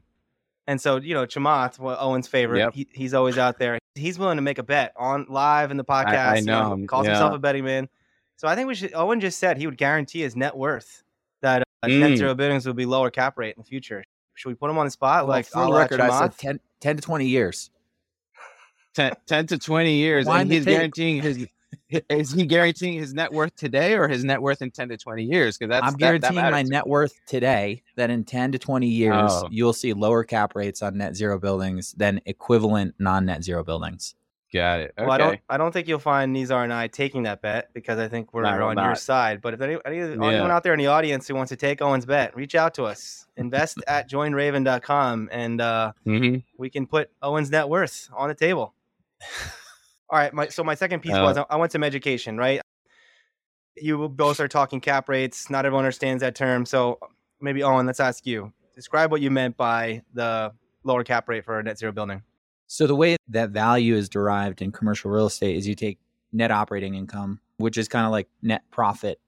And 0.65 0.80
so, 0.80 0.95
you 0.95 1.13
know, 1.13 1.25
Chamath, 1.25 1.77
well, 1.77 1.97
Owen's 1.99 2.30
favorite, 2.30 2.60
yep. 2.60 2.73
he, 2.73 2.88
he's 2.93 3.13
always 3.13 3.38
out 3.38 3.60
there. 3.60 3.80
He's 3.95 4.17
willing 4.17 4.38
to 4.38 4.41
make 4.41 4.60
a 4.60 4.63
bet 4.63 4.93
on 4.95 5.25
live 5.27 5.69
in 5.69 5.75
the 5.75 5.84
podcast. 5.84 6.08
I, 6.08 6.38
I 6.38 6.39
know. 6.39 6.71
You 6.71 6.82
know 6.84 6.88
calls 6.88 7.06
yeah. 7.06 7.15
himself 7.15 7.34
a 7.34 7.39
betting 7.39 7.65
man. 7.65 7.89
So 8.38 8.47
I 8.47 8.56
think 8.56 8.69
we 8.69 8.75
should. 8.75 8.93
Owen 8.93 9.19
just 9.19 9.39
said 9.39 9.58
he 9.58 9.65
would 9.65 9.77
guarantee 9.77 10.21
his 10.21 10.38
net 10.38 10.56
worth 10.56 11.03
that 11.41 11.63
uh, 11.84 11.88
mm. 11.88 11.99
net 11.99 12.17
zero 12.17 12.34
buildings 12.34 12.65
would 12.65 12.77
be 12.77 12.86
lower 12.86 13.12
cap 13.12 13.38
rate 13.38 13.58
in 13.58 13.62
the 13.62 13.67
future. 13.67 14.06
Should 14.38 14.50
we 14.50 14.56
put 14.56 14.69
him 14.69 14.78
on 14.78 14.86
the 14.86 14.91
spot? 14.91 15.26
Well, 15.26 15.36
like 15.36 15.47
for 15.47 15.65
the 15.65 15.73
record, 15.73 16.00
I 16.00 16.19
said 16.19 16.38
10, 16.38 16.60
10, 16.80 16.95
to 16.97 17.02
twenty 17.02 17.26
years. 17.26 17.71
10, 18.93 19.13
10 19.26 19.47
to 19.47 19.58
twenty 19.58 19.95
years, 19.95 20.28
Why 20.28 20.41
and 20.41 20.52
he's 20.52 20.63
guaranteeing 20.63 21.21
his 21.21 21.47
is 21.89 22.32
he 22.32 22.45
guaranteeing 22.45 23.00
his 23.00 23.13
net 23.13 23.32
worth 23.32 23.56
today 23.56 23.95
or 23.95 24.08
his 24.08 24.23
net 24.23 24.41
worth 24.41 24.62
in 24.62 24.71
10 24.71 24.89
to 24.89 24.97
20 24.97 25.23
years? 25.23 25.58
Because 25.58 25.69
that's 25.69 25.88
I'm 25.88 25.97
guaranteeing 25.97 26.36
that, 26.36 26.43
that 26.43 26.52
my 26.52 26.63
net 26.63 26.86
worth 26.86 27.13
today 27.26 27.82
that 27.95 28.10
in 28.10 28.23
10 28.26 28.52
to 28.54 28.60
20 28.60 28.88
years, 28.88 29.32
oh. 29.32 29.47
you'll 29.50 29.73
see 29.73 29.93
lower 29.93 30.23
cap 30.23 30.56
rates 30.56 30.82
on 30.82 30.97
net 30.97 31.15
zero 31.15 31.39
buildings 31.39 31.93
than 31.97 32.21
equivalent 32.26 32.93
non 33.00 33.26
net 33.26 33.43
zero 33.43 33.63
buildings. 33.63 34.15
Got 34.53 34.79
it. 34.79 34.93
Okay. 34.97 35.05
Well, 35.05 35.12
I 35.12 35.17
don't. 35.17 35.39
I 35.49 35.57
don't 35.57 35.73
think 35.73 35.89
you'll 35.89 35.99
find 35.99 36.33
Nizar 36.33 36.63
and 36.63 36.71
I 36.71 36.88
taking 36.88 37.23
that 37.23 37.41
bet 37.41 37.73
because 37.73 37.99
I 37.99 38.07
think 38.07 38.33
we're 38.33 38.45
on 38.45 38.75
not. 38.75 38.86
your 38.86 38.95
side. 38.95 39.41
But 39.41 39.53
if 39.53 39.62
any, 39.62 39.77
any 39.86 39.97
yeah. 39.97 40.03
anyone 40.03 40.51
out 40.51 40.63
there 40.63 40.73
in 40.73 40.79
the 40.79 40.88
audience 40.88 41.27
who 41.27 41.36
wants 41.36 41.49
to 41.49 41.57
take 41.57 41.81
Owen's 41.81 42.05
bet, 42.05 42.33
reach 42.36 42.55
out 42.55 42.73
to 42.75 42.83
us. 42.86 43.27
Invest 43.36 43.79
at 43.88 44.10
joinrayven.com 44.10 45.29
and 45.33 45.60
uh, 45.60 45.91
mm-hmm. 46.05 46.38
we 46.57 46.69
can 46.69 46.88
put 46.88 47.10
Owen's 47.21 47.51
net 47.51 47.67
worth 47.67 48.10
on 48.15 48.29
the 48.29 48.36
table. 48.36 48.73
All 50.10 50.17
right. 50.17 50.33
My, 50.33 50.47
so 50.47 50.63
my 50.63 50.75
second 50.75 51.01
piece 51.01 51.13
uh, 51.13 51.21
was 51.21 51.38
I 51.49 51.57
went 51.57 51.73
some 51.73 51.83
education, 51.83 52.38
right? 52.38 52.62
You 53.75 54.07
both 54.07 54.39
are 54.39 54.47
talking 54.47 54.79
cap 54.79 55.10
rates. 55.10 55.49
Not 55.49 55.65
everyone 55.65 55.83
understands 55.83 56.21
that 56.21 56.36
term. 56.36 56.65
So 56.65 56.99
maybe 57.41 57.63
Owen, 57.63 57.86
let's 57.86 57.99
ask 57.99 58.25
you. 58.25 58.53
Describe 58.75 59.12
what 59.12 59.19
you 59.19 59.29
meant 59.29 59.57
by 59.57 60.03
the 60.13 60.53
lower 60.86 61.03
cap 61.03 61.27
rate 61.27 61.43
for 61.43 61.60
a 61.60 61.63
net 61.63 61.77
zero 61.77 61.91
building. 61.91 62.23
So 62.67 62.86
the 62.86 62.95
way 62.95 63.15
that 63.30 63.49
value 63.49 63.95
is 63.95 64.10
derived 64.10 64.62
in 64.62 64.71
commercial 64.71 65.10
real 65.10 65.27
estate 65.27 65.56
is 65.56 65.67
you 65.67 65.75
take 65.75 65.99
net 66.34 66.51
operating 66.51 66.95
income, 66.95 67.39
which 67.58 67.77
is 67.77 67.88
kind 67.88 68.06
of 68.06 68.12
like 68.12 68.27
net 68.41 68.63
profit, 68.71 69.19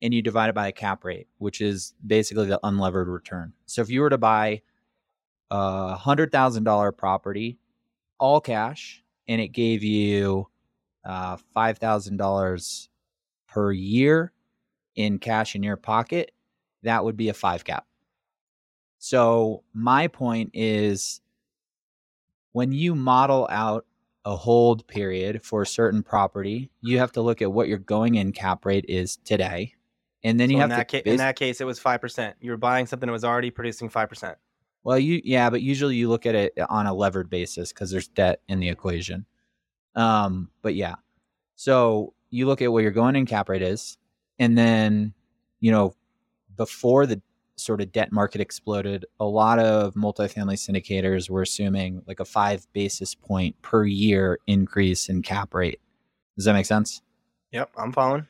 and 0.00 0.14
you 0.14 0.22
divide 0.22 0.48
it 0.48 0.54
by 0.54 0.68
a 0.68 0.72
cap 0.72 1.04
rate, 1.04 1.26
which 1.38 1.60
is 1.60 1.94
basically 2.06 2.46
the 2.46 2.60
unlevered 2.62 3.12
return. 3.12 3.52
So 3.66 3.82
if 3.82 3.90
you 3.90 4.00
were 4.00 4.10
to 4.10 4.18
buy 4.18 4.62
a 5.50 5.94
hundred 5.96 6.30
thousand 6.30 6.64
dollar 6.64 6.92
property, 6.92 7.58
all 8.18 8.40
cash, 8.40 9.02
and 9.26 9.40
it 9.40 9.48
gave 9.48 9.82
you 9.82 10.48
uh, 11.04 11.36
$5,000 11.56 12.88
per 13.48 13.72
year 13.72 14.32
in 14.94 15.18
cash 15.18 15.54
in 15.54 15.62
your 15.62 15.76
pocket, 15.76 16.32
that 16.82 17.04
would 17.04 17.16
be 17.16 17.28
a 17.28 17.34
five 17.34 17.64
cap. 17.64 17.86
So, 18.98 19.62
my 19.72 20.08
point 20.08 20.50
is 20.54 21.20
when 22.56 22.72
you 22.72 22.94
model 22.94 23.46
out 23.50 23.84
a 24.24 24.34
hold 24.34 24.86
period 24.86 25.42
for 25.42 25.60
a 25.60 25.66
certain 25.66 26.02
property, 26.02 26.70
you 26.80 26.98
have 26.98 27.12
to 27.12 27.20
look 27.20 27.42
at 27.42 27.52
what 27.52 27.68
your 27.68 27.76
going 27.76 28.14
in 28.14 28.32
cap 28.32 28.64
rate 28.64 28.86
is 28.88 29.18
today. 29.26 29.74
And 30.24 30.40
then 30.40 30.48
so 30.48 30.54
you 30.54 30.60
have 30.62 30.70
that 30.70 30.88
to. 30.88 31.02
Ca- 31.02 31.10
in 31.10 31.18
that 31.18 31.36
case, 31.36 31.60
it 31.60 31.64
was 31.64 31.78
5%. 31.78 32.32
You 32.40 32.52
were 32.52 32.56
buying 32.56 32.86
something 32.86 33.08
that 33.08 33.12
was 33.12 33.24
already 33.24 33.50
producing 33.50 33.90
5%. 33.90 34.36
Well, 34.84 34.98
you 34.98 35.20
yeah, 35.22 35.50
but 35.50 35.60
usually 35.60 35.96
you 35.96 36.08
look 36.08 36.24
at 36.24 36.34
it 36.34 36.54
on 36.70 36.86
a 36.86 36.94
levered 36.94 37.28
basis 37.28 37.74
because 37.74 37.90
there's 37.90 38.08
debt 38.08 38.40
in 38.48 38.58
the 38.58 38.70
equation. 38.70 39.26
Um, 39.94 40.48
but 40.62 40.74
yeah, 40.74 40.94
so 41.56 42.14
you 42.30 42.46
look 42.46 42.62
at 42.62 42.72
what 42.72 42.82
your 42.82 42.90
going 42.90 43.16
in 43.16 43.26
cap 43.26 43.50
rate 43.50 43.60
is, 43.60 43.98
and 44.38 44.56
then 44.56 45.12
you 45.60 45.72
know 45.72 45.94
before 46.56 47.04
the 47.04 47.20
sort 47.56 47.80
of 47.80 47.92
debt 47.92 48.12
market 48.12 48.40
exploded, 48.40 49.04
a 49.18 49.24
lot 49.24 49.58
of 49.58 49.94
multifamily 49.94 50.56
syndicators 50.56 51.30
were 51.30 51.42
assuming 51.42 52.02
like 52.06 52.20
a 52.20 52.24
five 52.24 52.66
basis 52.72 53.14
point 53.14 53.60
per 53.62 53.84
year 53.84 54.38
increase 54.46 55.08
in 55.08 55.22
cap 55.22 55.54
rate. 55.54 55.80
Does 56.36 56.44
that 56.44 56.52
make 56.52 56.66
sense? 56.66 57.02
Yep, 57.52 57.70
I'm 57.78 57.92
following. 57.92 58.26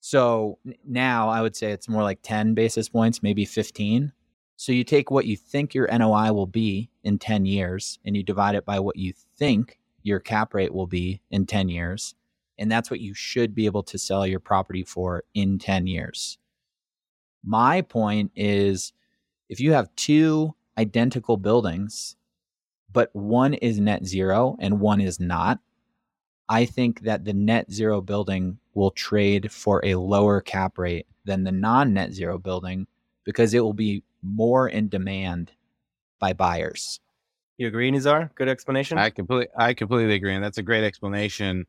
So 0.00 0.58
now 0.86 1.28
I 1.28 1.42
would 1.42 1.56
say 1.56 1.72
it's 1.72 1.88
more 1.88 2.02
like 2.02 2.20
10 2.22 2.54
basis 2.54 2.88
points, 2.88 3.22
maybe 3.22 3.44
15. 3.44 4.12
So 4.56 4.72
you 4.72 4.84
take 4.84 5.10
what 5.10 5.26
you 5.26 5.36
think 5.36 5.74
your 5.74 5.86
NOI 5.86 6.32
will 6.32 6.46
be 6.46 6.90
in 7.04 7.18
10 7.18 7.46
years 7.46 7.98
and 8.04 8.16
you 8.16 8.22
divide 8.22 8.54
it 8.54 8.64
by 8.64 8.80
what 8.80 8.96
you 8.96 9.12
think 9.36 9.78
your 10.02 10.20
cap 10.20 10.54
rate 10.54 10.72
will 10.72 10.86
be 10.86 11.20
in 11.30 11.46
10 11.46 11.68
years. 11.68 12.14
And 12.58 12.70
that's 12.72 12.90
what 12.90 13.00
you 13.00 13.14
should 13.14 13.54
be 13.54 13.66
able 13.66 13.82
to 13.84 13.98
sell 13.98 14.26
your 14.26 14.40
property 14.40 14.82
for 14.82 15.24
in 15.34 15.58
10 15.58 15.86
years. 15.86 16.38
My 17.44 17.82
point 17.82 18.32
is 18.36 18.92
if 19.48 19.60
you 19.60 19.72
have 19.72 19.94
two 19.96 20.54
identical 20.76 21.36
buildings, 21.36 22.16
but 22.92 23.14
one 23.14 23.54
is 23.54 23.80
net 23.80 24.04
zero 24.06 24.56
and 24.60 24.80
one 24.80 25.00
is 25.00 25.20
not, 25.20 25.60
I 26.48 26.64
think 26.64 27.02
that 27.02 27.24
the 27.24 27.34
net 27.34 27.70
zero 27.70 28.00
building 28.00 28.58
will 28.74 28.90
trade 28.90 29.52
for 29.52 29.84
a 29.84 29.96
lower 29.96 30.40
cap 30.40 30.78
rate 30.78 31.06
than 31.24 31.44
the 31.44 31.52
non 31.52 31.92
net 31.92 32.12
zero 32.12 32.38
building 32.38 32.86
because 33.24 33.52
it 33.54 33.60
will 33.60 33.74
be 33.74 34.02
more 34.22 34.68
in 34.68 34.88
demand 34.88 35.52
by 36.18 36.32
buyers. 36.32 37.00
You 37.58 37.66
agree, 37.68 37.90
Nizar? 37.90 38.34
Good 38.34 38.48
explanation. 38.48 38.98
I 38.98 39.10
completely, 39.10 39.48
I 39.56 39.74
completely 39.74 40.14
agree, 40.14 40.34
and 40.34 40.42
that's 40.42 40.58
a 40.58 40.62
great 40.62 40.84
explanation 40.84 41.66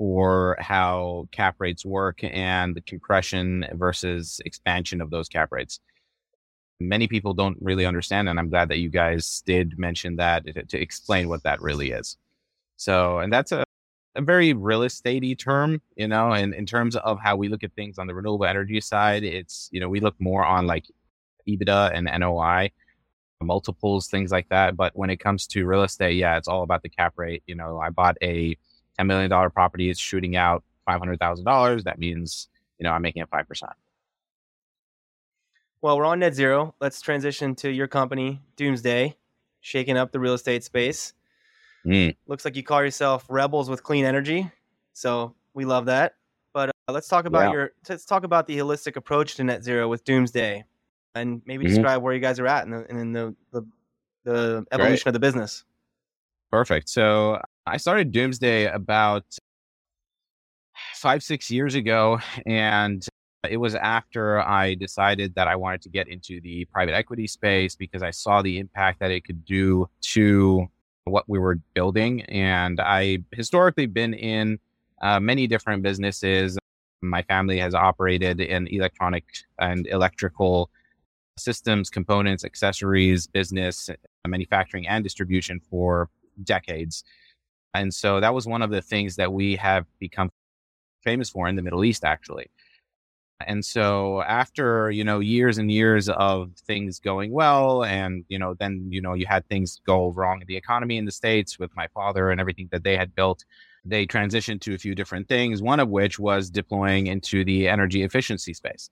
for 0.00 0.56
how 0.58 1.28
cap 1.30 1.56
rates 1.58 1.84
work 1.84 2.20
and 2.24 2.74
the 2.74 2.80
compression 2.80 3.66
versus 3.74 4.40
expansion 4.46 5.02
of 5.02 5.10
those 5.10 5.28
cap 5.28 5.52
rates. 5.52 5.78
Many 6.80 7.06
people 7.06 7.34
don't 7.34 7.58
really 7.60 7.84
understand, 7.84 8.26
and 8.26 8.38
I'm 8.38 8.48
glad 8.48 8.70
that 8.70 8.78
you 8.78 8.88
guys 8.88 9.42
did 9.44 9.78
mention 9.78 10.16
that 10.16 10.46
to, 10.70 10.80
explain 10.80 11.28
what 11.28 11.42
that 11.42 11.60
really 11.60 11.90
is. 11.90 12.16
So, 12.78 13.18
and 13.18 13.30
that's 13.30 13.52
a, 13.52 13.62
a 14.14 14.22
very 14.22 14.54
real 14.54 14.80
estatey 14.80 15.38
term, 15.38 15.82
you 15.96 16.08
know, 16.08 16.32
and 16.32 16.54
in 16.54 16.64
terms 16.64 16.96
of 16.96 17.18
how 17.22 17.36
we 17.36 17.48
look 17.48 17.62
at 17.62 17.74
things 17.74 17.98
on 17.98 18.06
the 18.06 18.14
renewable 18.14 18.46
energy 18.46 18.80
side, 18.80 19.22
it's, 19.22 19.68
you 19.70 19.80
know, 19.80 19.90
we 19.90 20.00
look 20.00 20.18
more 20.18 20.46
on 20.46 20.66
like 20.66 20.86
EBITDA 21.46 21.90
and 21.92 22.08
NOI 22.20 22.70
multiples, 23.42 24.08
things 24.08 24.32
like 24.32 24.48
that. 24.48 24.78
But 24.78 24.96
when 24.96 25.10
it 25.10 25.18
comes 25.18 25.46
to 25.48 25.66
real 25.66 25.82
estate, 25.82 26.16
yeah, 26.16 26.38
it's 26.38 26.48
all 26.48 26.62
about 26.62 26.82
the 26.82 26.88
cap 26.88 27.12
rate. 27.16 27.42
You 27.46 27.54
know, 27.54 27.78
I 27.78 27.90
bought 27.90 28.16
a 28.22 28.56
$10 29.00 29.06
million 29.06 29.50
property, 29.50 29.90
is 29.90 29.98
shooting 29.98 30.36
out 30.36 30.62
$500,000. 30.88 31.84
That 31.84 31.98
means, 31.98 32.48
you 32.78 32.84
know, 32.84 32.90
I'm 32.90 33.02
making 33.02 33.22
it 33.22 33.30
5%. 33.30 33.62
Well, 35.82 35.96
we're 35.96 36.04
on 36.04 36.18
net 36.18 36.34
zero. 36.34 36.74
Let's 36.80 37.00
transition 37.00 37.54
to 37.56 37.70
your 37.70 37.88
company, 37.88 38.40
Doomsday, 38.56 39.16
shaking 39.60 39.96
up 39.96 40.12
the 40.12 40.20
real 40.20 40.34
estate 40.34 40.62
space. 40.62 41.14
Mm. 41.86 42.14
Looks 42.26 42.44
like 42.44 42.54
you 42.56 42.62
call 42.62 42.82
yourself 42.82 43.24
Rebels 43.30 43.70
with 43.70 43.82
Clean 43.82 44.04
Energy. 44.04 44.50
So 44.92 45.34
we 45.54 45.64
love 45.64 45.86
that. 45.86 46.16
But 46.52 46.70
uh, 46.88 46.92
let's 46.92 47.08
talk 47.08 47.24
about 47.24 47.44
yeah. 47.44 47.52
your 47.52 47.72
let's 47.88 48.04
talk 48.04 48.24
about 48.24 48.46
the 48.46 48.58
holistic 48.58 48.96
approach 48.96 49.36
to 49.36 49.44
net 49.44 49.64
zero 49.64 49.88
with 49.88 50.04
Doomsday 50.04 50.64
and 51.14 51.40
maybe 51.46 51.64
mm-hmm. 51.64 51.74
describe 51.74 52.02
where 52.02 52.12
you 52.12 52.20
guys 52.20 52.38
are 52.38 52.46
at 52.46 52.64
in 52.64 52.70
the, 52.70 52.90
in 52.90 53.12
the, 53.12 53.34
the, 53.52 53.66
the 54.24 54.66
evolution 54.72 55.04
Great. 55.04 55.06
of 55.06 55.12
the 55.14 55.20
business. 55.20 55.64
Perfect. 56.50 56.88
So 56.88 57.40
I 57.70 57.76
started 57.76 58.10
Doomsday 58.10 58.66
about 58.66 59.24
five, 60.94 61.22
six 61.22 61.52
years 61.52 61.76
ago. 61.76 62.18
And 62.44 63.06
it 63.48 63.58
was 63.58 63.76
after 63.76 64.40
I 64.40 64.74
decided 64.74 65.36
that 65.36 65.46
I 65.46 65.54
wanted 65.54 65.82
to 65.82 65.88
get 65.88 66.08
into 66.08 66.40
the 66.40 66.64
private 66.66 66.94
equity 66.94 67.28
space 67.28 67.76
because 67.76 68.02
I 68.02 68.10
saw 68.10 68.42
the 68.42 68.58
impact 68.58 68.98
that 68.98 69.12
it 69.12 69.24
could 69.24 69.44
do 69.44 69.88
to 70.14 70.66
what 71.04 71.28
we 71.28 71.38
were 71.38 71.60
building. 71.74 72.22
And 72.22 72.80
I 72.80 73.18
historically 73.30 73.86
been 73.86 74.14
in 74.14 74.58
uh, 75.00 75.20
many 75.20 75.46
different 75.46 75.84
businesses. 75.84 76.58
My 77.02 77.22
family 77.22 77.58
has 77.58 77.72
operated 77.72 78.40
in 78.40 78.66
electronic 78.66 79.24
and 79.60 79.86
electrical 79.86 80.70
systems, 81.38 81.88
components, 81.88 82.44
accessories, 82.44 83.28
business, 83.28 83.88
manufacturing, 84.26 84.88
and 84.88 85.04
distribution 85.04 85.60
for 85.70 86.10
decades. 86.42 87.04
And 87.74 87.92
so 87.92 88.20
that 88.20 88.34
was 88.34 88.46
one 88.46 88.62
of 88.62 88.70
the 88.70 88.82
things 88.82 89.16
that 89.16 89.32
we 89.32 89.56
have 89.56 89.86
become 89.98 90.30
famous 91.02 91.30
for 91.30 91.48
in 91.48 91.56
the 91.56 91.62
Middle 91.62 91.84
East, 91.84 92.04
actually. 92.04 92.50
And 93.46 93.64
so 93.64 94.20
after, 94.22 94.90
you 94.90 95.02
know, 95.02 95.20
years 95.20 95.56
and 95.56 95.70
years 95.70 96.08
of 96.10 96.52
things 96.66 96.98
going 96.98 97.32
well 97.32 97.84
and, 97.84 98.24
you 98.28 98.38
know, 98.38 98.54
then, 98.54 98.86
you 98.90 99.00
know, 99.00 99.14
you 99.14 99.24
had 99.26 99.46
things 99.48 99.80
go 99.86 100.10
wrong 100.10 100.42
in 100.42 100.46
the 100.46 100.56
economy 100.56 100.98
in 100.98 101.06
the 101.06 101.12
States 101.12 101.58
with 101.58 101.74
my 101.74 101.86
father 101.94 102.30
and 102.30 102.40
everything 102.40 102.68
that 102.70 102.84
they 102.84 102.96
had 102.96 103.14
built. 103.14 103.44
They 103.84 104.06
transitioned 104.06 104.60
to 104.62 104.74
a 104.74 104.78
few 104.78 104.94
different 104.94 105.26
things, 105.26 105.62
one 105.62 105.80
of 105.80 105.88
which 105.88 106.18
was 106.18 106.50
deploying 106.50 107.06
into 107.06 107.44
the 107.44 107.66
energy 107.66 108.02
efficiency 108.02 108.52
space. 108.52 108.90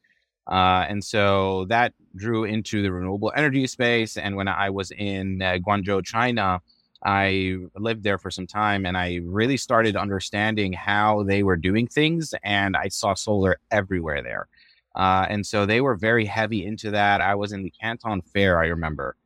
Uh, 0.51 0.87
and 0.89 1.05
so 1.05 1.67
that 1.69 1.93
drew 2.17 2.45
into 2.45 2.83
the 2.83 2.91
renewable 2.91 3.31
energy 3.37 3.67
space. 3.67 4.17
And 4.17 4.35
when 4.35 4.49
I 4.49 4.71
was 4.71 4.91
in 4.93 5.43
uh, 5.43 5.59
Guangzhou, 5.59 6.03
China, 6.07 6.63
I 7.05 7.59
lived 7.77 8.03
there 8.03 8.19
for 8.19 8.31
some 8.31 8.47
time 8.47 8.85
and 8.85 8.97
I 8.97 9.21
really 9.25 9.57
started 9.57 9.97
understanding 9.97 10.73
how 10.73 11.23
they 11.23 11.43
were 11.43 11.57
doing 11.57 11.87
things. 11.87 12.35
And 12.43 12.77
I 12.77 12.89
saw 12.89 13.15
solar 13.15 13.61
everywhere 13.71 14.23
there. 14.23 14.49
Uh, 14.97 15.27
and 15.29 15.47
so 15.47 15.65
they 15.65 15.81
were 15.81 15.95
very 15.95 16.25
heavy 16.25 16.67
into 16.67 16.91
that. 16.91 17.21
I 17.21 17.35
was 17.37 17.53
in 17.53 17.63
the 17.63 17.71
Canton 17.71 18.21
Fair, 18.21 18.61
I 18.61 18.67
remember. 18.67 19.17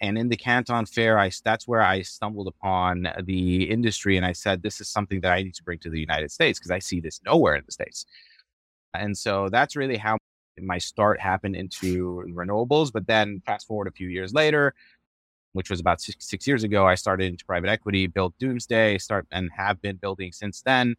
And 0.00 0.18
in 0.18 0.28
the 0.28 0.36
Canton 0.36 0.86
Fair, 0.86 1.18
I, 1.18 1.30
that's 1.44 1.68
where 1.68 1.82
I 1.82 2.02
stumbled 2.02 2.48
upon 2.48 3.08
the 3.22 3.70
industry. 3.70 4.16
And 4.16 4.26
I 4.26 4.32
said, 4.32 4.62
this 4.62 4.80
is 4.80 4.88
something 4.88 5.20
that 5.20 5.32
I 5.32 5.42
need 5.42 5.54
to 5.54 5.64
bring 5.64 5.78
to 5.80 5.90
the 5.90 6.00
United 6.00 6.30
States 6.30 6.58
because 6.58 6.70
I 6.70 6.78
see 6.80 7.00
this 7.00 7.20
nowhere 7.24 7.56
in 7.56 7.62
the 7.66 7.72
States. 7.72 8.06
And 8.94 9.16
so 9.16 9.48
that's 9.48 9.76
really 9.76 9.96
how 9.96 10.18
my 10.60 10.78
start 10.78 11.20
happened 11.20 11.56
into 11.56 12.24
renewables. 12.34 12.92
But 12.92 13.06
then 13.06 13.42
fast 13.46 13.66
forward 13.66 13.88
a 13.88 13.92
few 13.92 14.08
years 14.08 14.34
later, 14.34 14.74
which 15.52 15.70
was 15.70 15.80
about 15.80 16.00
six, 16.00 16.26
six 16.26 16.46
years 16.46 16.64
ago. 16.64 16.86
I 16.86 16.94
started 16.94 17.24
into 17.24 17.44
private 17.44 17.70
equity, 17.70 18.06
built 18.06 18.34
Doomsday, 18.38 18.98
start 18.98 19.26
and 19.32 19.50
have 19.56 19.80
been 19.82 19.96
building 19.96 20.32
since 20.32 20.62
then. 20.62 20.94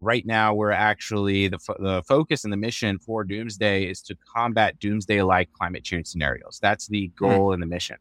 Right 0.00 0.24
now, 0.24 0.54
we're 0.54 0.70
actually 0.70 1.48
the, 1.48 1.58
the 1.80 2.02
focus 2.06 2.44
and 2.44 2.52
the 2.52 2.56
mission 2.56 2.98
for 2.98 3.24
Doomsday 3.24 3.84
is 3.84 4.00
to 4.02 4.16
combat 4.32 4.78
Doomsday 4.78 5.22
like 5.22 5.52
climate 5.52 5.82
change 5.82 6.06
scenarios. 6.06 6.58
That's 6.62 6.86
the 6.86 7.08
hmm. 7.08 7.24
goal 7.24 7.50
mm. 7.50 7.54
and 7.54 7.62
the 7.62 7.66
mission. 7.66 7.96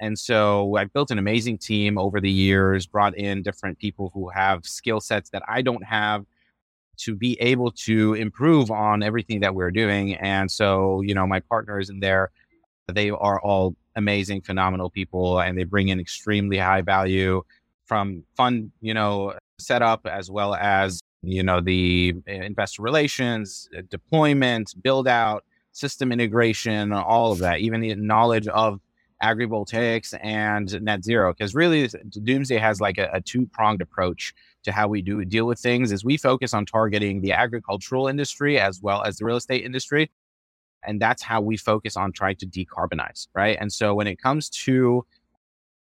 And 0.00 0.18
so 0.18 0.76
I've 0.76 0.92
built 0.92 1.10
an 1.10 1.18
amazing 1.18 1.58
team 1.58 1.98
over 1.98 2.20
the 2.20 2.30
years, 2.30 2.86
brought 2.86 3.16
in 3.16 3.42
different 3.42 3.78
people 3.78 4.10
who 4.12 4.28
have 4.28 4.64
skill 4.64 5.00
sets 5.00 5.30
that 5.30 5.42
I 5.48 5.62
don't 5.62 5.84
have 5.84 6.24
to 6.96 7.14
be 7.14 7.40
able 7.40 7.72
to 7.72 8.14
improve 8.14 8.70
on 8.70 9.02
everything 9.02 9.40
that 9.40 9.54
we're 9.54 9.70
doing. 9.70 10.14
And 10.14 10.50
so, 10.50 11.00
you 11.02 11.14
know, 11.14 11.26
my 11.26 11.40
partners 11.40 11.90
in 11.90 12.00
there, 12.00 12.30
they 12.92 13.10
are 13.10 13.40
all 13.40 13.74
amazing, 13.96 14.40
phenomenal 14.42 14.90
people, 14.90 15.40
and 15.40 15.56
they 15.56 15.64
bring 15.64 15.88
in 15.88 16.00
extremely 16.00 16.58
high 16.58 16.82
value 16.82 17.42
from 17.86 18.24
fund, 18.36 18.70
you 18.80 18.94
know, 18.94 19.34
setup 19.58 20.06
as 20.06 20.30
well 20.30 20.54
as 20.54 21.00
you 21.22 21.42
know 21.42 21.60
the 21.60 22.14
investor 22.26 22.82
relations, 22.82 23.68
uh, 23.76 23.82
deployment, 23.88 24.74
build 24.82 25.08
out, 25.08 25.44
system 25.72 26.12
integration, 26.12 26.92
all 26.92 27.32
of 27.32 27.38
that, 27.38 27.60
even 27.60 27.80
the 27.80 27.94
knowledge 27.94 28.48
of 28.48 28.80
agrivoltaics 29.22 30.14
and 30.22 30.80
net 30.82 31.04
zero. 31.04 31.32
Because 31.32 31.54
really, 31.54 31.88
Doomsday 32.22 32.58
has 32.58 32.80
like 32.80 32.98
a, 32.98 33.08
a 33.12 33.20
two 33.20 33.46
pronged 33.46 33.80
approach 33.80 34.34
to 34.64 34.72
how 34.72 34.88
we 34.88 35.02
do 35.02 35.24
deal 35.24 35.46
with 35.46 35.58
things. 35.58 35.92
Is 35.92 36.04
we 36.04 36.16
focus 36.16 36.52
on 36.52 36.66
targeting 36.66 37.22
the 37.22 37.32
agricultural 37.32 38.08
industry 38.08 38.58
as 38.58 38.82
well 38.82 39.02
as 39.02 39.16
the 39.16 39.24
real 39.24 39.36
estate 39.36 39.64
industry, 39.64 40.10
and 40.86 41.00
that's 41.00 41.22
how 41.22 41.40
we 41.40 41.56
focus 41.56 41.96
on 41.96 42.12
trying 42.12 42.36
to 42.36 42.46
decarbonize, 42.46 43.28
right? 43.34 43.56
And 43.60 43.72
so 43.72 43.94
when 43.94 44.06
it 44.06 44.20
comes 44.20 44.48
to 44.50 45.04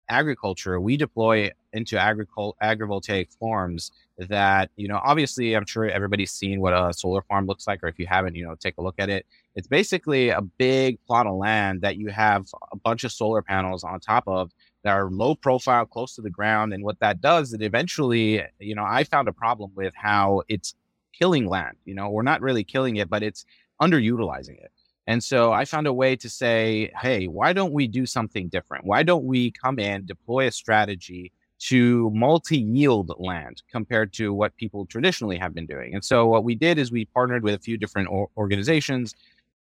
agriculture, 0.10 0.80
we 0.80 0.98
deploy 0.98 1.52
into 1.74 1.96
agricul- 1.96 2.54
agrivoltaic 2.62 3.30
farms 3.40 3.92
that, 4.18 4.70
you 4.76 4.88
know, 4.88 5.00
obviously 5.04 5.56
I'm 5.56 5.66
sure 5.66 5.90
everybody's 5.90 6.32
seen 6.32 6.60
what 6.60 6.74
a 6.74 6.94
solar 6.94 7.22
farm 7.24 7.46
looks 7.48 7.66
like, 7.66 7.82
or 7.84 7.88
if 7.88 7.98
you 7.98 8.08
haven't, 8.08 8.36
you 8.36 8.44
know, 8.44 8.56
take 8.56 8.78
a 8.78 8.82
look 8.82 8.96
at 9.00 9.10
it. 9.10 9.26
It's 9.56 9.68
basically 9.68 10.30
a 10.30 10.42
big 10.42 11.00
plot 11.06 11.28
of 11.28 11.36
land 11.36 11.82
that 11.82 11.98
you 11.98 12.10
have 12.10 12.48
a 12.72 12.76
bunch 12.76 13.04
of 13.04 13.12
solar 13.12 13.42
panels 13.42 13.84
on 13.84 14.00
top 14.00 14.26
of 14.28 14.52
that 14.84 14.92
are 14.92 15.10
low 15.10 15.36
profile, 15.36 15.86
close 15.86 16.16
to 16.16 16.22
the 16.22 16.30
ground. 16.30 16.74
And 16.74 16.84
what 16.84 17.00
that 17.00 17.22
does, 17.22 17.54
it 17.54 17.62
eventually, 17.62 18.44
you 18.60 18.76
know, 18.76 18.86
I 18.86 19.04
found 19.04 19.28
a 19.28 19.34
problem 19.34 19.72
with 19.76 19.94
how 19.96 20.42
it's 20.48 20.76
killing 21.14 21.48
land. 21.48 21.78
You 21.86 21.96
know, 21.96 22.10
we're 22.10 22.24
not 22.24 22.42
really 22.42 22.64
killing 22.64 22.98
it, 22.98 23.10
but 23.10 23.24
it's 23.24 23.46
underutilizing 23.82 24.62
it. 24.62 24.72
And 25.12 25.21
so 25.21 25.52
I 25.52 25.65
found 25.65 25.88
a 25.88 25.93
way 25.93 26.15
to 26.15 26.30
say, 26.30 26.89
hey, 27.02 27.28
why 27.28 27.52
don't 27.52 27.74
we 27.74 27.86
do 27.86 28.06
something 28.06 28.47
different? 28.47 28.86
Why 28.86 29.04
don't 29.04 29.26
we 29.26 29.52
come 29.52 29.78
in, 29.78 30.06
deploy 30.06 30.47
a 30.47 30.52
strategy 30.52 31.34
to 31.67 32.10
multi 32.12 32.60
yield 32.60 33.12
land 33.19 33.62
compared 33.69 34.13
to 34.13 34.34
what 34.34 34.56
people 34.56 34.86
traditionally 34.86 35.38
have 35.38 35.54
been 35.54 35.65
doing? 35.65 35.93
And 35.93 36.06
so 36.06 36.28
what 36.28 36.45
we 36.45 36.56
did 36.56 36.78
is 36.78 36.93
we 36.93 37.04
partnered 37.04 37.43
with 37.43 37.56
a 37.56 37.60
few 37.60 37.76
different 37.78 38.08
organizations 38.38 39.13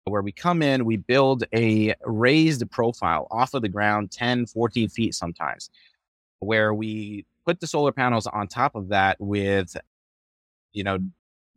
where 0.04 0.22
we 0.22 0.32
come 0.32 0.62
in, 0.62 0.86
we 0.86 0.96
build 0.96 1.44
a 1.54 1.94
raised 2.06 2.70
profile 2.70 3.26
off 3.30 3.52
of 3.52 3.60
the 3.60 3.68
ground, 3.68 4.12
10, 4.12 4.46
14 4.46 4.88
feet 4.88 5.14
sometimes, 5.14 5.68
where 6.38 6.72
we 6.72 7.26
put 7.44 7.60
the 7.60 7.66
solar 7.66 7.92
panels 7.92 8.26
on 8.26 8.48
top 8.48 8.74
of 8.74 8.88
that 8.88 9.20
with, 9.20 9.76
you 10.72 10.84
know, 10.84 11.00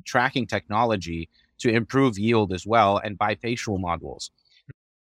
tracking 0.04 0.46
technology 0.46 1.30
to 1.60 1.70
improve 1.70 2.18
yield 2.18 2.54
as 2.54 2.66
well 2.66 2.98
and 2.98 3.18
bifacial 3.18 3.80
modules. 3.80 4.30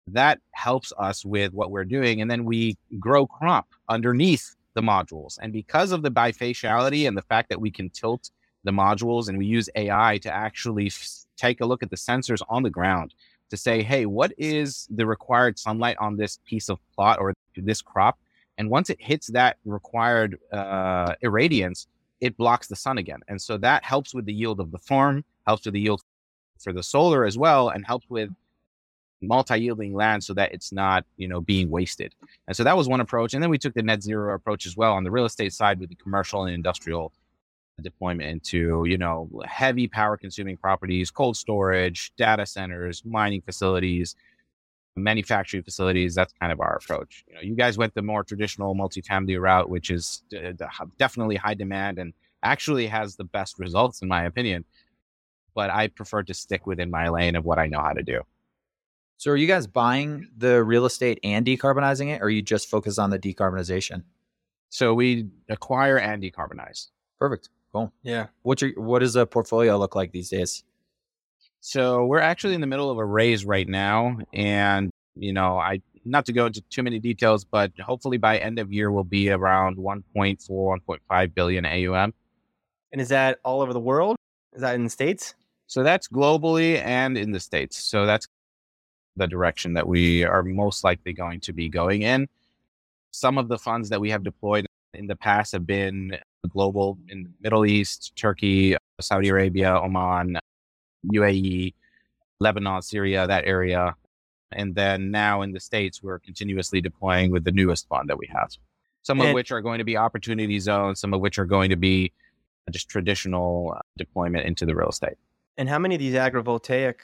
That 0.09 0.41
helps 0.53 0.93
us 0.99 1.25
with 1.25 1.53
what 1.53 1.71
we're 1.71 1.85
doing. 1.85 2.21
And 2.21 2.31
then 2.31 2.45
we 2.45 2.77
grow 2.99 3.27
crop 3.27 3.67
underneath 3.89 4.55
the 4.75 4.83
modules. 4.83 5.39
And 5.41 5.53
because 5.53 5.91
of 5.91 6.03
the 6.03 6.11
bifaciality 6.11 7.09
and 7.09 7.17
the 7.17 7.23
fact 7.23 7.49
that 7.49 7.61
we 7.61 7.71
can 7.71 7.91
tilt 7.91 8.31
the 8.65 8.71
modules 8.71 9.29
and 9.29 9.39
we 9.39 9.47
use 9.47 9.69
AI 9.75 10.19
to 10.19 10.33
actually 10.33 10.87
f- 10.87 11.25
take 11.37 11.61
a 11.61 11.67
look 11.67 11.83
at 11.83 11.91
the 11.91 11.97
sensors 11.97 12.43
on 12.49 12.63
the 12.63 12.71
ground 12.71 13.15
to 13.51 13.57
say, 13.57 13.83
hey, 13.83 14.07
what 14.07 14.33
is 14.39 14.89
the 14.91 15.07
required 15.07 15.59
sunlight 15.59 15.97
on 15.99 16.17
this 16.17 16.39
piece 16.45 16.69
of 16.69 16.79
plot 16.95 17.19
or 17.19 17.33
this 17.57 17.81
crop? 17.81 18.19
And 18.59 18.71
once 18.71 18.91
it 18.91 19.01
hits 19.01 19.29
that 19.29 19.57
required 19.65 20.39
uh, 20.53 21.15
irradiance, 21.25 21.87
it 22.21 22.37
blocks 22.37 22.67
the 22.67 22.77
sun 22.77 22.99
again. 22.99 23.21
And 23.29 23.41
so 23.41 23.59
that 23.59 23.85
helps 23.85 24.15
with 24.15 24.25
the 24.25 24.33
yield 24.33 24.61
of 24.61 24.71
the 24.71 24.79
farm, 24.79 25.25
helps 25.47 25.65
with 25.65 25.75
the 25.75 25.81
yield 25.81 26.03
for 26.63 26.73
the 26.73 26.83
solar 26.83 27.25
as 27.25 27.39
well 27.39 27.69
and 27.69 27.87
helps 27.87 28.09
with 28.09 28.31
multi-yielding 29.23 29.95
land 29.95 30.23
so 30.23 30.35
that 30.35 30.53
it's 30.53 30.73
not 30.73 31.05
you 31.17 31.27
know 31.29 31.41
being 31.41 31.71
wasted. 31.71 32.15
And 32.47 32.57
so 32.57 32.65
that 32.65 32.77
was 32.77 32.89
one 32.89 33.01
approach 33.01 33.35
and 33.35 33.43
then 33.43 33.51
we 33.51 33.59
took 33.59 33.75
the 33.75 33.83
net 33.83 34.03
zero 34.03 34.35
approach 34.35 34.67
as 34.67 34.77
well 34.77 34.93
on 34.93 35.05
the 35.05 35.11
real 35.11 35.25
estate 35.25 35.53
side 35.53 35.81
with 35.81 35.89
the 35.89 35.97
commercial 35.97 36.45
and 36.45 36.55
industrial 36.55 37.13
deployment 37.83 38.29
into 38.31 38.85
you 38.87 38.97
know 38.97 39.29
heavy 39.45 39.87
power 39.87 40.17
consuming 40.17 40.57
properties 40.57 41.11
cold 41.11 41.37
storage 41.37 42.11
data 42.17 42.47
centers 42.47 43.03
mining 43.05 43.43
facilities 43.43 44.17
manufacturing 44.97 45.63
facilities. 45.63 46.15
That's 46.15 46.33
kind 46.41 46.51
of 46.51 46.61
our 46.61 46.77
approach. 46.77 47.25
You 47.29 47.35
know 47.35 47.41
you 47.43 47.55
guys 47.55 47.79
went 47.79 47.95
the 47.95 48.03
more 48.03 48.25
traditional 48.25 48.75
multifamily 48.75 49.41
route 49.41 49.69
which 49.69 49.91
is 49.91 50.23
uh, 50.35 50.53
definitely 50.99 51.37
high 51.37 51.55
demand 51.55 51.99
and 51.99 52.13
actually 52.43 52.87
has 52.87 53.17
the 53.17 53.25
best 53.25 53.59
results 53.59 54.03
in 54.03 54.09
my 54.09 54.25
opinion 54.25 54.65
but 55.57 55.71
I 55.71 55.89
prefer 55.89 56.23
to 56.23 56.35
stick 56.35 56.67
within 56.67 56.91
my 56.91 57.09
lane 57.09 57.35
of 57.35 57.45
what 57.45 57.59
I 57.59 57.67
know 57.67 57.81
how 57.81 57.95
to 57.95 58.05
do. 58.05 58.21
So, 59.17 59.33
are 59.33 59.37
you 59.37 59.49
guys 59.49 59.67
buying 59.67 60.29
the 60.37 60.63
real 60.63 60.85
estate 60.85 61.19
and 61.25 61.45
decarbonizing 61.45 62.15
it, 62.15 62.21
or 62.21 62.27
are 62.27 62.31
you 62.31 62.43
just 62.43 62.71
focused 62.71 63.01
on 63.01 63.11
the 63.11 63.19
decarbonization? 63.19 64.05
So 64.69 64.95
we 64.95 65.29
acquire 65.49 65.99
and 65.99 66.23
decarbonize. 66.23 66.89
Perfect. 67.19 67.49
Cool. 67.73 67.93
Yeah. 68.03 68.27
What's 68.43 68.63
your 68.63 68.73
what 68.77 69.01
does 69.01 69.17
a 69.17 69.27
portfolio 69.27 69.77
look 69.79 69.95
like 69.95 70.13
these 70.13 70.29
days? 70.29 70.65
So 71.61 72.05
we're 72.05 72.21
actually 72.21 72.55
in 72.55 72.61
the 72.61 72.67
middle 72.67 72.91
of 72.91 72.99
a 72.99 73.05
raise 73.05 73.45
right 73.45 73.67
now, 73.67 74.19
and 74.33 74.91
you 75.15 75.33
know, 75.33 75.59
I 75.59 75.81
not 76.05 76.27
to 76.27 76.33
go 76.33 76.47
into 76.47 76.61
too 76.63 76.83
many 76.83 76.99
details, 76.99 77.45
but 77.45 77.73
hopefully 77.81 78.19
by 78.19 78.39
end 78.39 78.59
of 78.59 78.73
year 78.73 78.93
we'll 78.93 79.03
be 79.03 79.31
around 79.31 79.77
1.4, 79.77 80.39
1.5 80.49 81.35
billion 81.35 81.67
AUM. 81.67 82.15
And 82.93 83.01
is 83.01 83.09
that 83.09 83.39
all 83.45 83.61
over 83.61 83.73
the 83.73 83.81
world? 83.81 84.17
Is 84.55 84.61
that 84.61 84.75
in 84.75 84.85
the 84.85 84.91
states? 84.91 85.35
So 85.67 85.83
that's 85.83 86.09
globally 86.09 86.83
and 86.83 87.19
in 87.19 87.33
the 87.33 87.41
States. 87.41 87.77
So 87.77 88.07
that's 88.07 88.27
the 89.17 89.27
direction 89.27 89.75
that 89.75 89.87
we 89.87 90.25
are 90.25 90.43
most 90.43 90.85
likely 90.85 91.13
going 91.13 91.41
to 91.41 91.53
be 91.53 91.69
going 91.69 92.03
in. 92.03 92.29
Some 93.11 93.39
of 93.39 93.49
the 93.49 93.59
funds 93.59 93.89
that 93.89 94.01
we 94.01 94.11
have 94.11 94.23
deployed 94.23 94.67
in 94.95 95.07
the 95.07 95.17
past 95.17 95.53
have 95.53 95.67
been 95.67 96.17
global 96.49 96.99
in 97.09 97.25
the 97.25 97.31
Middle 97.41 97.67
East, 97.67 98.13
Turkey, 98.17 98.77
Saudi 99.01 99.29
Arabia, 99.29 99.75
Oman, 99.81 100.39
UAE, 101.13 101.75
Lebanon, 102.41 102.83
Syria, 102.83 103.27
that 103.27 103.45
area. 103.47 103.97
And 104.53 104.75
then 104.75 105.11
now 105.11 105.43
in 105.43 105.53
the 105.53 105.61
States, 105.61 106.03
we're 106.03 106.19
continuously 106.19 106.81
deploying 106.81 107.31
with 107.33 107.45
the 107.45 107.53
newest 107.53 107.89
fund 107.89 108.09
that 108.09 108.19
we 108.19 108.29
have. 108.29 108.51
Some 109.03 109.21
of 109.21 109.27
And- 109.27 109.35
which 109.35 109.51
are 109.51 109.61
going 109.61 109.79
to 109.79 109.85
be 109.85 109.97
opportunity 109.97 110.59
zones, 110.59 111.01
some 111.01 111.15
of 111.15 111.21
which 111.21 111.39
are 111.39 111.45
going 111.45 111.71
to 111.71 111.77
be 111.77 112.13
just 112.71 112.89
traditional 112.89 113.75
uh, 113.77 113.81
deployment 113.97 114.47
into 114.47 114.67
the 114.67 114.75
real 114.75 114.89
estate. 114.89 115.17
And 115.59 115.69
how 115.69 115.79
many 115.79 115.95
of 115.95 115.99
these 116.01 116.15
agrivoltaic 116.15 116.97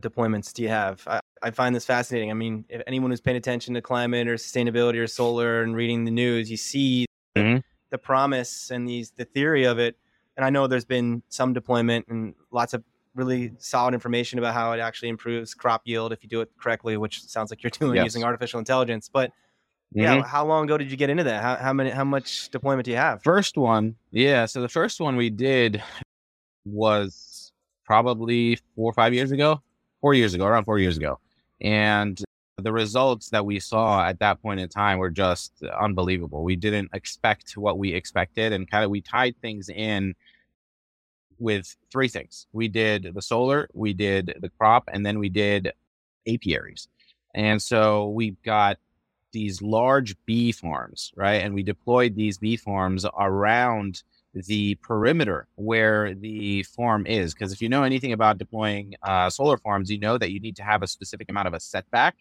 deployments 0.00 0.52
do 0.52 0.62
you 0.62 0.68
have? 0.68 1.02
I, 1.06 1.20
I 1.42 1.50
find 1.50 1.74
this 1.74 1.84
fascinating. 1.84 2.30
I 2.30 2.34
mean, 2.34 2.64
if 2.68 2.82
anyone 2.86 3.10
who's 3.10 3.20
paying 3.20 3.36
attention 3.36 3.74
to 3.74 3.82
climate 3.82 4.28
or 4.28 4.34
sustainability 4.34 4.98
or 4.98 5.06
solar 5.06 5.62
and 5.62 5.74
reading 5.74 6.04
the 6.04 6.10
news, 6.10 6.50
you 6.50 6.56
see 6.56 7.06
the, 7.34 7.40
Mhm. 7.40 7.62
the 7.90 7.98
promise 7.98 8.70
and 8.70 8.86
these 8.88 9.10
the 9.12 9.24
theory 9.24 9.64
of 9.64 9.78
it. 9.78 9.96
And 10.36 10.44
I 10.44 10.50
know 10.50 10.66
there's 10.66 10.84
been 10.84 11.22
some 11.28 11.52
deployment 11.52 12.06
and 12.08 12.34
lots 12.50 12.74
of 12.74 12.84
really 13.14 13.52
solid 13.58 13.94
information 13.94 14.38
about 14.38 14.54
how 14.54 14.70
it 14.72 14.78
actually 14.80 15.08
improves 15.08 15.54
crop 15.54 15.82
yield 15.84 16.12
if 16.12 16.22
you 16.22 16.28
do 16.28 16.40
it 16.40 16.50
correctly, 16.60 16.96
which 16.96 17.24
sounds 17.24 17.50
like 17.50 17.62
you're 17.62 17.70
doing 17.80 17.96
Yes. 17.96 18.04
using 18.04 18.22
artificial 18.24 18.58
intelligence. 18.58 19.08
But 19.08 19.32
yeah, 19.92 20.22
Mhm. 20.22 20.26
how 20.26 20.44
long 20.46 20.64
ago 20.64 20.76
did 20.76 20.90
you 20.90 20.96
get 20.98 21.08
into 21.10 21.24
that? 21.24 21.42
How, 21.42 21.56
how 21.56 21.72
many 21.72 21.90
how 21.90 22.04
much 22.04 22.50
deployment 22.50 22.84
do 22.84 22.90
you 22.90 22.98
have? 22.98 23.22
First 23.22 23.56
one, 23.56 23.96
yeah. 24.10 24.44
So 24.44 24.60
the 24.60 24.68
first 24.68 25.00
one 25.00 25.16
we 25.16 25.30
did 25.30 25.82
was 26.66 27.14
probably 27.88 28.54
four 28.76 28.90
or 28.90 28.92
five 28.92 29.14
years 29.14 29.32
ago, 29.32 29.62
four 30.02 30.12
years 30.12 30.34
ago, 30.34 30.44
around 30.44 30.64
four 30.64 30.78
years 30.78 30.98
ago. 30.98 31.18
And 31.62 32.22
the 32.58 32.70
results 32.70 33.30
that 33.30 33.46
we 33.46 33.58
saw 33.58 34.04
at 34.04 34.18
that 34.18 34.42
point 34.42 34.60
in 34.60 34.68
time 34.68 34.98
were 34.98 35.08
just 35.08 35.62
unbelievable. 35.80 36.44
We 36.44 36.54
didn't 36.54 36.90
expect 36.92 37.56
what 37.56 37.78
we 37.78 37.94
expected, 37.94 38.52
and 38.52 38.70
kind 38.70 38.84
of 38.84 38.90
we 38.90 39.00
tied 39.00 39.36
things 39.40 39.70
in 39.70 40.14
with 41.38 41.74
three 41.90 42.08
things. 42.08 42.46
We 42.52 42.68
did 42.68 43.10
the 43.14 43.22
solar, 43.22 43.70
we 43.72 43.94
did 43.94 44.36
the 44.38 44.50
crop, 44.50 44.90
and 44.92 45.06
then 45.06 45.18
we 45.18 45.30
did 45.30 45.72
apiaries. 46.26 46.88
And 47.34 47.62
so 47.62 48.10
we've 48.10 48.40
got 48.42 48.76
these 49.32 49.62
large 49.62 50.14
bee 50.26 50.52
farms, 50.52 51.10
right? 51.16 51.42
And 51.42 51.54
we 51.54 51.62
deployed 51.62 52.14
these 52.16 52.36
bee 52.36 52.56
farms 52.56 53.06
around 53.18 54.02
the 54.46 54.74
perimeter 54.76 55.46
where 55.56 56.14
the 56.14 56.62
farm 56.64 57.06
is. 57.06 57.34
Because 57.34 57.52
if 57.52 57.60
you 57.60 57.68
know 57.68 57.82
anything 57.82 58.12
about 58.12 58.38
deploying 58.38 58.94
uh, 59.02 59.30
solar 59.30 59.56
farms, 59.58 59.90
you 59.90 59.98
know 59.98 60.18
that 60.18 60.30
you 60.30 60.40
need 60.40 60.56
to 60.56 60.62
have 60.62 60.82
a 60.82 60.86
specific 60.86 61.28
amount 61.28 61.48
of 61.48 61.54
a 61.54 61.60
setback 61.60 62.16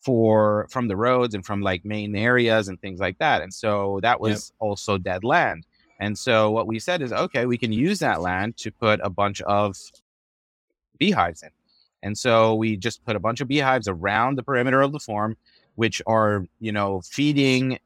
for 0.00 0.66
from 0.70 0.88
the 0.88 0.96
roads 0.96 1.34
and 1.34 1.46
from 1.46 1.62
like 1.62 1.84
main 1.84 2.14
areas 2.16 2.68
and 2.68 2.80
things 2.80 3.00
like 3.00 3.18
that. 3.18 3.42
And 3.42 3.52
so 3.52 4.00
that 4.02 4.20
was 4.20 4.52
also 4.58 4.98
dead 4.98 5.24
land. 5.24 5.64
And 6.00 6.18
so 6.18 6.50
what 6.50 6.66
we 6.66 6.80
said 6.80 7.00
is, 7.00 7.12
okay, 7.12 7.46
we 7.46 7.56
can 7.56 7.72
use 7.72 8.00
that 8.00 8.20
land 8.20 8.56
to 8.58 8.72
put 8.72 8.98
a 9.04 9.10
bunch 9.10 9.40
of 9.42 9.76
beehives 10.98 11.42
in. 11.42 11.50
And 12.02 12.18
so 12.18 12.56
we 12.56 12.76
just 12.76 13.04
put 13.04 13.14
a 13.14 13.20
bunch 13.20 13.40
of 13.40 13.46
beehives 13.46 13.86
around 13.86 14.36
the 14.36 14.42
perimeter 14.42 14.82
of 14.82 14.92
the 14.92 14.98
farm, 14.98 15.36
which 15.76 16.02
are, 16.06 16.44
you 16.58 16.72
know, 16.72 17.00
feeding 17.02 17.78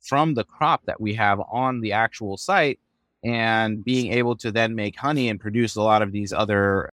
from 0.00 0.34
the 0.34 0.42
crop 0.42 0.84
that 0.86 1.00
we 1.00 1.14
have 1.14 1.40
on 1.52 1.80
the 1.80 1.92
actual 1.92 2.36
site 2.36 2.80
and 3.24 3.84
being 3.84 4.12
able 4.12 4.36
to 4.36 4.50
then 4.50 4.74
make 4.74 4.96
honey 4.96 5.28
and 5.28 5.40
produce 5.40 5.76
a 5.76 5.82
lot 5.82 6.02
of 6.02 6.12
these 6.12 6.32
other 6.32 6.90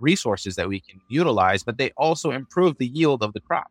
resources 0.00 0.56
that 0.56 0.68
we 0.68 0.80
can 0.80 1.00
utilize, 1.08 1.62
but 1.62 1.78
they 1.78 1.90
also 1.96 2.30
improve 2.32 2.76
the 2.78 2.88
yield 2.88 3.22
of 3.22 3.32
the 3.32 3.40
crop. 3.40 3.70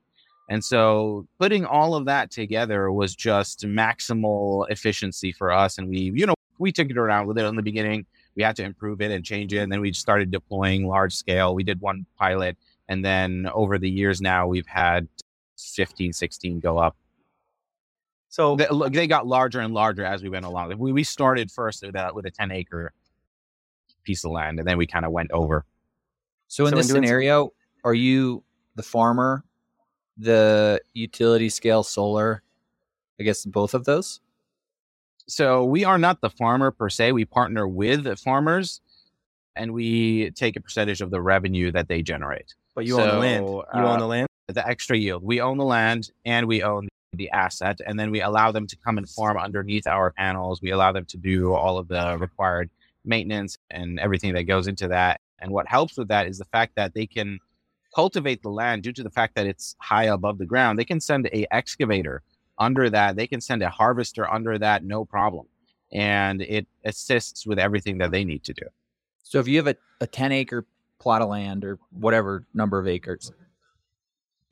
And 0.50 0.64
so 0.64 1.28
putting 1.40 1.66
all 1.66 1.96
of 1.96 2.06
that 2.06 2.32
together 2.32 2.92
was 2.92 3.16
just 3.16 3.62
maximal 3.62 4.70
efficiency 4.70 5.32
for 5.32 5.52
us. 5.52 5.78
And 5.78 5.90
we, 5.90 6.12
you 6.16 6.26
know, 6.26 6.36
we 6.60 6.72
took 6.72 6.90
it 6.90 6.98
around 6.98 7.28
with 7.28 7.38
it 7.38 7.46
in 7.46 7.56
the 7.56 7.62
beginning. 7.62 8.06
We 8.36 8.44
had 8.44 8.56
to 8.58 8.64
improve 8.64 9.02
it 9.02 9.12
and 9.12 9.24
change 9.24 9.54
it. 9.54 9.60
And 9.60 9.72
then 9.72 9.82
we 9.82 9.94
started 9.94 10.32
deploying 10.32 10.88
large 10.88 11.14
scale. 11.14 11.56
We 11.56 11.64
did 11.64 11.80
one 11.82 12.06
pilot. 12.18 12.58
And 12.90 13.04
then 13.04 13.50
over 13.54 13.78
the 13.78 13.90
years 13.90 14.22
now, 14.22 14.48
we've 14.48 14.68
had 14.68 15.08
15, 15.58 16.14
16 16.14 16.60
go 16.60 16.78
up. 16.78 16.96
So 18.34 18.56
They, 18.56 18.66
look, 18.72 18.92
they 18.94 19.06
got 19.06 19.28
larger 19.28 19.60
and 19.60 19.76
larger 19.76 20.04
as 20.04 20.24
we 20.24 20.30
went 20.30 20.44
along. 20.44 20.76
We, 20.80 20.92
we 20.92 21.04
started 21.04 21.52
first 21.52 21.84
with 21.86 21.96
a, 21.96 22.10
with 22.16 22.26
a 22.26 22.32
10 22.32 22.50
acre 22.52 22.92
piece 24.04 24.24
of 24.26 24.32
land, 24.32 24.58
and 24.58 24.68
then 24.68 24.80
we 24.80 24.88
kind 24.88 25.06
of 25.06 25.12
went 25.12 25.30
over. 25.30 25.68
So 26.48 26.66
in 26.66 26.72
So 26.72 26.74
in 26.74 26.78
this 26.80 26.88
doing 26.88 27.04
some- 27.04 27.06
scenario, 27.06 27.54
are 27.84 27.94
you 27.94 28.44
the 28.74 28.82
farmer, 28.82 29.44
the 30.18 30.82
utility 30.96 31.48
scale 31.48 31.84
solar? 31.84 32.42
I 33.20 33.24
guess 33.24 33.46
both 33.46 33.76
of 33.76 33.86
those. 33.86 34.20
So 35.28 35.64
we 35.64 35.86
are 35.86 36.00
not 36.00 36.20
the 36.22 36.32
farmer 36.32 36.72
per 36.72 36.90
se. 36.90 37.12
We 37.12 37.26
partner 37.26 37.68
with 37.68 38.04
the 38.04 38.16
farmers 38.16 38.82
and 39.56 39.74
we 39.74 40.32
take 40.32 40.56
a 40.56 40.60
percentage 40.60 41.02
of 41.02 41.12
the 41.12 41.22
revenue 41.22 41.72
that 41.74 41.88
they 41.88 42.02
generate. 42.02 42.56
but 42.74 42.86
you 42.88 42.98
own 43.00 43.08
the 43.10 43.18
land. 43.20 43.48
So, 43.48 43.64
You 43.76 43.86
own 43.86 43.98
uh, 43.98 43.98
the 44.00 44.08
land. 44.08 44.28
The 44.48 44.68
extra 44.68 44.98
yield. 44.98 45.22
We 45.22 45.40
own 45.40 45.60
the 45.60 45.66
land 45.66 46.10
and 46.26 46.48
we 46.48 46.64
own 46.64 46.90
the 47.14 47.30
asset, 47.32 47.80
and 47.86 47.99
then 47.99 48.11
we 48.11 48.22
allow 48.22 48.51
them 48.51 48.68
to 48.68 48.78
come 48.78 48.97
and 48.97 49.09
farm 49.09 49.38
underneath 49.38 49.88
our 49.88 50.11
panels. 50.11 50.61
We 50.61 50.72
allow 50.72 50.91
them 50.91 51.05
to 51.05 51.18
do 51.18 51.53
all 51.53 51.78
of 51.78 51.88
the 51.88 52.18
required 52.20 52.70
maintenance 53.05 53.57
and 53.70 53.99
everything 53.99 54.34
that 54.34 54.43
goes 54.43 54.68
into 54.68 54.88
that. 54.89 55.22
And 55.39 55.51
what 55.51 55.68
helps 55.68 55.97
with 55.97 56.07
that 56.07 56.28
is 56.28 56.38
the 56.38 56.45
fact 56.45 56.74
that 56.76 56.93
they 56.93 57.05
can 57.05 57.39
cultivate 57.93 58.41
the 58.41 58.49
land 58.49 58.84
due 58.84 58.93
to 58.93 59.03
the 59.03 59.09
fact 59.09 59.36
that 59.36 59.45
it's 59.45 59.76
high 59.80 60.05
above 60.05 60.38
the 60.38 60.45
ground. 60.45 60.80
They 60.80 60.86
can 60.86 60.99
send 60.99 61.28
a 61.28 61.53
excavator 61.53 62.24
under 62.57 62.89
that. 62.89 63.16
They 63.16 63.28
can 63.28 63.41
send 63.41 63.61
a 63.61 63.70
harvester 63.70 64.30
under 64.32 64.57
that, 64.57 64.84
no 64.84 65.05
problem. 65.05 65.47
And 65.91 66.41
it 66.41 66.68
assists 66.86 67.45
with 67.45 67.59
everything 67.59 67.99
that 67.99 68.11
they 68.11 68.24
need 68.24 68.43
to 68.45 68.53
do. 68.53 68.66
So 69.24 69.39
if 69.39 69.47
you 69.47 69.57
have 69.57 69.68
a, 69.68 69.76
a 70.01 70.07
10 70.07 70.32
acre 70.32 70.66
plot 70.99 71.22
of 71.22 71.30
land 71.30 71.66
or 71.66 71.78
whatever 71.91 72.45
number 72.53 72.80
of 72.80 72.88
acres, 72.88 73.32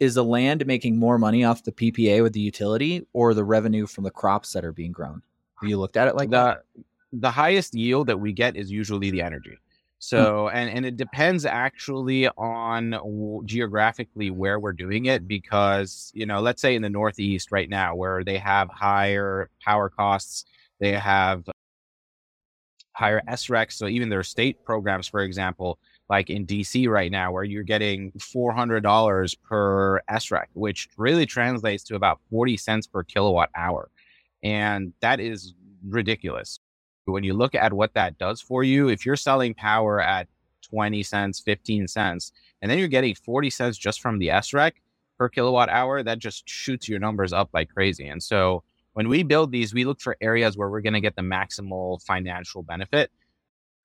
is 0.02 0.16
the 0.16 0.24
land 0.24 0.66
making 0.66 0.98
more 0.98 1.20
money 1.20 1.44
off 1.44 1.64
the 1.64 1.72
PPA 1.72 2.24
with 2.24 2.34
the 2.34 2.40
utility 2.40 3.06
or 3.14 3.36
the 3.36 3.44
revenue 3.44 3.86
from 3.86 4.04
the 4.04 4.10
crops 4.10 4.52
that 4.52 4.66
are 4.66 4.72
being 4.72 4.92
grown? 4.92 5.22
Have 5.62 5.70
you 5.70 5.78
looked 5.78 5.96
at 5.96 6.08
it 6.08 6.16
like 6.16 6.32
that? 6.32 6.64
the 6.74 6.84
the 7.14 7.30
highest 7.30 7.76
yield 7.76 8.08
that 8.08 8.20
we 8.20 8.34
get 8.34 8.56
is 8.56 8.72
usually 8.72 9.12
the 9.12 9.22
energy. 9.22 9.58
So 10.00 10.50
hmm. 10.50 10.58
and 10.58 10.70
and 10.72 10.86
it 10.88 10.98
depends 10.98 11.46
actually 11.46 12.28
on 12.30 12.92
w- 12.92 13.44
geographically 13.46 14.32
where 14.32 14.60
we're 14.60 14.74
doing 14.74 15.06
it 15.06 15.28
because 15.28 16.12
you 16.16 16.26
know 16.26 16.42
let's 16.42 16.64
say 16.64 16.74
in 16.76 16.82
the 16.82 16.90
northeast 16.90 17.52
right 17.52 17.70
now 17.70 17.94
where 17.94 18.24
they 18.24 18.40
have 18.40 18.70
higher 18.70 19.52
power 19.64 19.88
costs, 19.88 20.46
they 20.80 20.94
have 20.94 21.48
higher 22.94 23.22
SRECs. 23.30 23.74
So 23.74 23.88
even 23.88 24.10
their 24.10 24.24
state 24.24 24.66
programs, 24.66 25.08
for 25.08 25.22
example, 25.22 25.78
like 26.12 26.30
in 26.30 26.46
DC 26.46 26.88
right 26.88 27.12
now, 27.12 27.32
where 27.32 27.44
you're 27.44 27.64
getting 27.64 28.12
four 28.20 28.52
hundred 28.54 28.84
dollars 28.84 29.34
per 29.34 30.00
SREC, 30.12 30.46
which 30.54 30.90
really 30.98 31.26
translates 31.26 31.84
to 31.86 31.96
about 31.96 32.20
forty 32.30 32.58
cents 32.58 32.86
per 32.86 33.02
kilowatt 33.04 33.50
hour, 33.56 33.90
and 34.44 34.94
that 35.02 35.20
is 35.20 35.56
ridiculous 35.88 36.60
when 37.06 37.24
you 37.24 37.34
look 37.34 37.56
at 37.56 37.74
what 37.74 37.94
that 37.94 38.18
does 38.18 38.42
for 38.42 38.64
you, 38.64 38.90
if 38.90 39.06
you're 39.06 39.16
selling 39.16 39.54
power 39.54 40.02
at 40.02 40.28
20 40.62 41.04
cents, 41.04 41.40
15 41.40 41.88
cents, 41.88 42.32
and 42.62 42.70
then 42.70 42.78
you're 42.78 42.88
getting 42.88 43.16
40 43.16 43.50
cents 43.50 43.78
just 43.78 44.02
from 44.02 44.20
the 44.20 44.28
SREC 44.28 44.74
per 45.18 45.30
kilowatt 45.30 45.70
hour, 45.70 46.04
that 46.04 46.20
just 46.20 46.48
shoots 46.48 46.88
your 46.88 47.00
numbers 47.00 47.34
up 47.34 47.50
like 47.54 47.70
crazy. 47.70 48.08
And 48.08 48.22
so 48.22 48.64
when 48.94 49.10
we 49.10 49.24
build 49.24 49.52
these, 49.52 49.74
we 49.74 49.86
look 49.86 50.00
for 50.00 50.18
areas 50.22 50.58
where 50.58 50.70
we're 50.70 50.82
going 50.82 50.94
to 50.94 51.02
get 51.02 51.16
the 51.16 51.22
maximal 51.22 52.02
financial 52.04 52.64
benefit, 52.64 53.12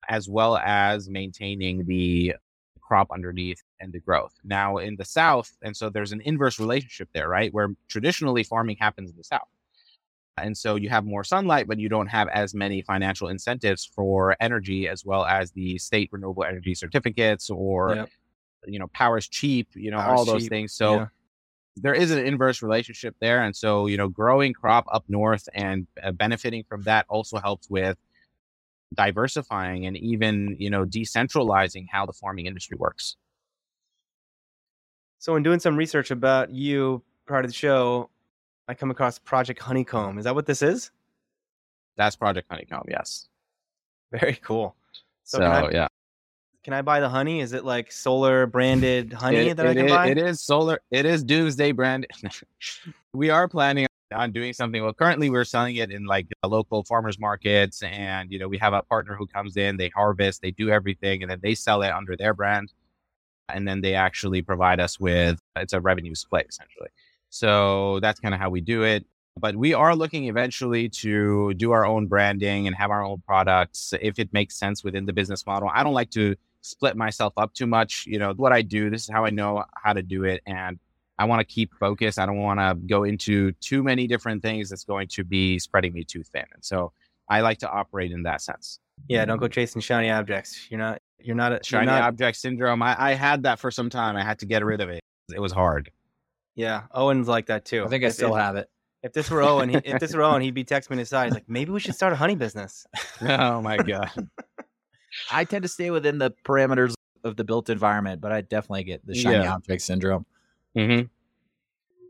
as 0.09 0.29
well 0.29 0.57
as 0.57 1.09
maintaining 1.09 1.85
the 1.85 2.35
crop 2.81 3.11
underneath 3.11 3.61
and 3.79 3.91
the 3.91 3.99
growth. 3.99 4.33
Now 4.43 4.77
in 4.77 4.95
the 4.95 5.05
South, 5.05 5.51
and 5.61 5.75
so 5.75 5.89
there's 5.89 6.13
an 6.13 6.21
inverse 6.21 6.59
relationship 6.59 7.09
there, 7.13 7.27
right? 7.27 7.53
Where 7.53 7.69
traditionally 7.89 8.43
farming 8.43 8.77
happens 8.79 9.11
in 9.11 9.17
the 9.17 9.23
South. 9.23 9.47
And 10.37 10.55
so 10.55 10.75
you 10.75 10.87
have 10.89 11.03
more 11.03 11.23
sunlight, 11.23 11.67
but 11.67 11.79
you 11.79 11.89
don't 11.89 12.07
have 12.07 12.27
as 12.29 12.53
many 12.53 12.81
financial 12.83 13.27
incentives 13.27 13.85
for 13.85 14.37
energy 14.39 14.87
as 14.87 15.03
well 15.03 15.25
as 15.25 15.51
the 15.51 15.77
state 15.79 16.09
renewable 16.11 16.43
energy 16.43 16.75
certificates 16.75 17.49
or, 17.49 17.95
Yep. 17.95 18.09
you 18.67 18.79
know, 18.79 18.87
power's 18.87 19.27
cheap, 19.27 19.67
you 19.73 19.89
know, 19.91 19.97
Power's 19.97 20.19
all 20.19 20.25
those 20.25 20.43
cheap, 20.43 20.49
things. 20.51 20.73
So 20.73 20.95
yeah. 20.95 21.07
there 21.75 21.95
is 21.95 22.11
an 22.11 22.19
inverse 22.19 22.61
relationship 22.61 23.15
there. 23.19 23.43
And 23.43 23.55
so, 23.55 23.87
you 23.87 23.97
know, 23.97 24.07
growing 24.07 24.53
crop 24.53 24.85
up 24.91 25.03
north 25.07 25.49
and 25.53 25.87
uh, 26.03 26.11
benefiting 26.11 26.63
from 26.69 26.83
that 26.83 27.05
also 27.09 27.39
helps 27.39 27.67
with 27.69 27.97
diversifying 28.93 29.85
and 29.85 29.97
even, 29.97 30.55
you 30.59 30.69
know, 30.69 30.85
decentralizing 30.85 31.85
how 31.91 32.05
the 32.05 32.13
farming 32.13 32.45
industry 32.45 32.77
works. 32.79 33.15
So, 35.19 35.35
in 35.35 35.43
doing 35.43 35.59
some 35.59 35.75
research 35.75 36.11
about 36.11 36.51
you 36.51 37.01
prior 37.25 37.41
to 37.41 37.47
the 37.47 37.53
show, 37.53 38.09
I 38.67 38.73
come 38.73 38.91
across 38.91 39.17
Project 39.19 39.59
Honeycomb. 39.61 40.17
Is 40.17 40.25
that 40.25 40.35
what 40.35 40.45
this 40.45 40.61
is? 40.61 40.91
That's 41.95 42.15
Project 42.15 42.47
Honeycomb. 42.49 42.85
Yes. 42.89 43.27
Very 44.11 44.35
cool. 44.35 44.75
So, 45.23 45.39
So 45.39 45.45
I- 45.45 45.71
yeah. 45.71 45.87
Can 46.63 46.73
I 46.73 46.81
buy 46.81 46.99
the 46.99 47.07
honey? 47.07 47.39
Is 47.39 47.53
it 47.53 47.63
like 47.63 47.93
solar 47.93 48.45
branded 48.45 49.13
honey 49.13 49.37
It- 49.37 49.57
that 49.57 49.67
I 49.67 49.73
can 49.73 49.87
buy? 49.87 50.07
It 50.09 50.17
is 50.17 50.41
solar. 50.41 50.79
It 50.91 51.05
is 51.05 51.23
Doomsday 51.23 51.71
brand. 51.71 52.05
we 53.13 53.29
are 53.29 53.47
planning 53.47 53.87
on 54.13 54.31
doing 54.31 54.53
something. 54.53 54.81
Well, 54.81 54.93
currently 54.93 55.29
we're 55.29 55.45
selling 55.45 55.75
it 55.77 55.91
in 55.91 56.05
like 56.05 56.27
local 56.45 56.83
farmers 56.83 57.19
markets, 57.19 57.83
and 57.83 58.31
you 58.31 58.39
know 58.39 58.47
we 58.47 58.57
have 58.57 58.73
a 58.73 58.81
partner 58.83 59.15
who 59.15 59.27
comes 59.27 59.57
in, 59.57 59.77
they 59.77 59.89
harvest, 59.89 60.41
they 60.41 60.51
do 60.51 60.69
everything, 60.69 61.21
and 61.23 61.31
then 61.31 61.39
they 61.41 61.55
sell 61.55 61.81
it 61.81 61.91
under 61.91 62.15
their 62.15 62.33
brand, 62.33 62.71
and 63.49 63.67
then 63.67 63.81
they 63.81 63.95
actually 63.95 64.41
provide 64.41 64.79
us 64.79 64.99
with 64.99 65.39
it's 65.55 65.73
a 65.73 65.81
revenue 65.81 66.15
split 66.15 66.47
essentially. 66.49 66.89
So 67.29 67.99
that's 67.99 68.19
kind 68.19 68.33
of 68.33 68.39
how 68.39 68.49
we 68.49 68.61
do 68.61 68.83
it. 68.83 69.05
But 69.39 69.55
we 69.55 69.73
are 69.73 69.95
looking 69.95 70.25
eventually 70.25 70.89
to 70.89 71.53
do 71.55 71.71
our 71.71 71.85
own 71.85 72.07
branding 72.07 72.65
and 72.65 72.75
have 72.75 72.89
our 72.89 73.03
own 73.03 73.21
products 73.25 73.93
if 74.01 74.17
it 74.17 74.33
makes 74.33 74.55
sense 74.57 74.83
within 74.83 75.05
the 75.05 75.13
business 75.13 75.45
model. 75.45 75.69
I 75.71 75.83
don't 75.83 75.93
like 75.93 76.09
to 76.11 76.35
split 76.61 76.97
myself 76.97 77.33
up 77.37 77.53
too 77.53 77.67
much. 77.67 78.05
You 78.07 78.17
know, 78.19 78.33
what 78.33 78.51
I 78.51 78.63
do, 78.63 78.89
this 78.89 79.03
is 79.03 79.09
how 79.09 79.25
I 79.25 79.29
know 79.29 79.63
how 79.75 79.93
to 79.93 80.01
do 80.01 80.23
it. 80.23 80.41
And 80.47 80.79
I 81.19 81.25
want 81.25 81.39
to 81.39 81.45
keep 81.45 81.73
focus. 81.75 82.17
I 82.17 82.25
don't 82.25 82.37
want 82.37 82.59
to 82.59 82.75
go 82.87 83.03
into 83.03 83.51
too 83.53 83.83
many 83.83 84.07
different 84.07 84.41
things 84.41 84.69
that's 84.69 84.83
going 84.83 85.07
to 85.09 85.23
be 85.23 85.59
spreading 85.59 85.93
me 85.93 86.03
too 86.03 86.23
thin. 86.23 86.45
And 86.53 86.63
so 86.63 86.91
I 87.27 87.41
like 87.41 87.57
to 87.59 87.69
operate 87.69 88.11
in 88.11 88.23
that 88.23 88.41
sense. 88.41 88.79
Yeah, 89.07 89.25
don't 89.25 89.39
go 89.39 89.47
chasing 89.47 89.81
shiny 89.81 90.09
objects. 90.09 90.67
You're 90.69 90.79
not 90.79 91.01
you're 91.19 91.35
not 91.35 91.51
a 91.53 91.59
shiny 91.63 91.87
not... 91.87 92.03
object 92.03 92.37
syndrome. 92.37 92.81
I, 92.81 92.95
I 92.97 93.13
had 93.13 93.43
that 93.43 93.59
for 93.59 93.71
some 93.71 93.89
time. 93.89 94.15
I 94.15 94.23
had 94.23 94.39
to 94.39 94.45
get 94.45 94.63
rid 94.63 94.81
of 94.81 94.89
it. 94.89 95.01
It 95.33 95.39
was 95.39 95.51
hard. 95.51 95.91
Yeah, 96.55 96.83
Owen's 96.91 97.27
like 97.27 97.47
that 97.47 97.65
too. 97.65 97.85
I 97.85 97.87
think 97.87 98.03
I 98.03 98.09
still 98.09 98.35
if, 98.35 98.41
have 98.41 98.55
it. 98.55 98.69
If 99.03 99.13
this 99.13 99.29
were 99.29 99.43
Owen, 99.43 99.69
he, 99.69 99.75
if 99.85 99.99
this 99.99 100.13
were 100.13 100.23
Owen, 100.23 100.41
he'd 100.43 100.55
be 100.55 100.63
texting 100.63 100.95
me 100.95 101.01
aside. 101.03 101.25
He's 101.25 101.33
like, 101.33 101.47
maybe 101.47 101.71
we 101.71 101.79
should 101.79 101.95
start 101.95 102.13
a 102.13 102.15
honey 102.15 102.35
business. 102.35 102.85
oh 103.21 103.61
my 103.61 103.77
god. 103.77 104.11
I 105.31 105.45
tend 105.45 105.63
to 105.63 105.69
stay 105.69 105.91
within 105.91 106.17
the 106.17 106.31
parameters 106.43 106.93
of 107.23 107.35
the 107.35 107.43
built 107.43 107.69
environment, 107.69 108.21
but 108.21 108.31
I 108.31 108.41
definitely 108.41 108.83
get 108.83 109.05
the 109.05 109.15
shiny 109.15 109.43
yeah. 109.43 109.53
object 109.53 109.81
syndrome. 109.81 110.25
Mm-hmm. 110.77 111.07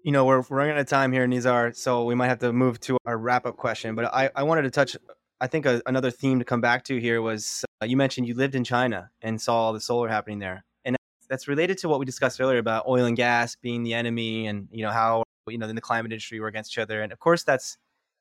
You 0.03 0.11
know, 0.11 0.25
we're, 0.25 0.41
we're 0.41 0.57
running 0.57 0.73
out 0.73 0.79
of 0.79 0.87
time 0.87 1.11
here, 1.11 1.25
Nizar, 1.25 1.75
so 1.75 2.03
we 2.03 2.15
might 2.15 2.27
have 2.27 2.39
to 2.39 2.51
move 2.53 2.79
to 2.81 2.97
our 3.05 3.17
wrap 3.17 3.45
up 3.45 3.57
question. 3.57 3.95
But 3.95 4.13
I, 4.13 4.29
I 4.35 4.43
wanted 4.43 4.63
to 4.63 4.71
touch, 4.71 4.95
I 5.39 5.47
think 5.47 5.65
a, 5.65 5.81
another 5.85 6.11
theme 6.11 6.39
to 6.39 6.45
come 6.45 6.61
back 6.61 6.83
to 6.85 6.99
here 6.99 7.21
was 7.21 7.65
uh, 7.81 7.85
you 7.85 7.97
mentioned 7.97 8.27
you 8.27 8.35
lived 8.35 8.55
in 8.55 8.63
China 8.63 9.09
and 9.21 9.41
saw 9.41 9.55
all 9.55 9.73
the 9.73 9.79
solar 9.79 10.07
happening 10.09 10.39
there. 10.39 10.65
And 10.85 10.97
that's 11.29 11.47
related 11.47 11.77
to 11.79 11.89
what 11.89 11.99
we 11.99 12.05
discussed 12.05 12.41
earlier 12.41 12.59
about 12.59 12.87
oil 12.87 13.05
and 13.05 13.15
gas 13.15 13.55
being 13.55 13.83
the 13.83 13.93
enemy 13.93 14.47
and, 14.47 14.67
you 14.71 14.83
know, 14.83 14.91
how, 14.91 15.23
you 15.47 15.57
know, 15.57 15.67
in 15.67 15.75
the 15.75 15.81
climate 15.81 16.11
industry 16.11 16.39
we're 16.39 16.47
against 16.47 16.73
each 16.73 16.79
other. 16.79 17.01
And 17.01 17.11
of 17.11 17.19
course, 17.19 17.43
that's, 17.43 17.77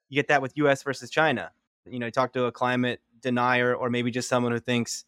you 0.09 0.15
get 0.15 0.29
that 0.29 0.43
with 0.43 0.57
US 0.57 0.83
versus 0.83 1.11
China. 1.11 1.51
You 1.85 1.99
know, 1.99 2.07
you 2.07 2.13
talk 2.13 2.33
to 2.35 2.45
a 2.45 2.53
climate 2.53 3.01
denier 3.21 3.75
or 3.75 3.91
maybe 3.91 4.11
just 4.11 4.29
someone 4.29 4.53
who 4.53 4.61
thinks, 4.61 5.05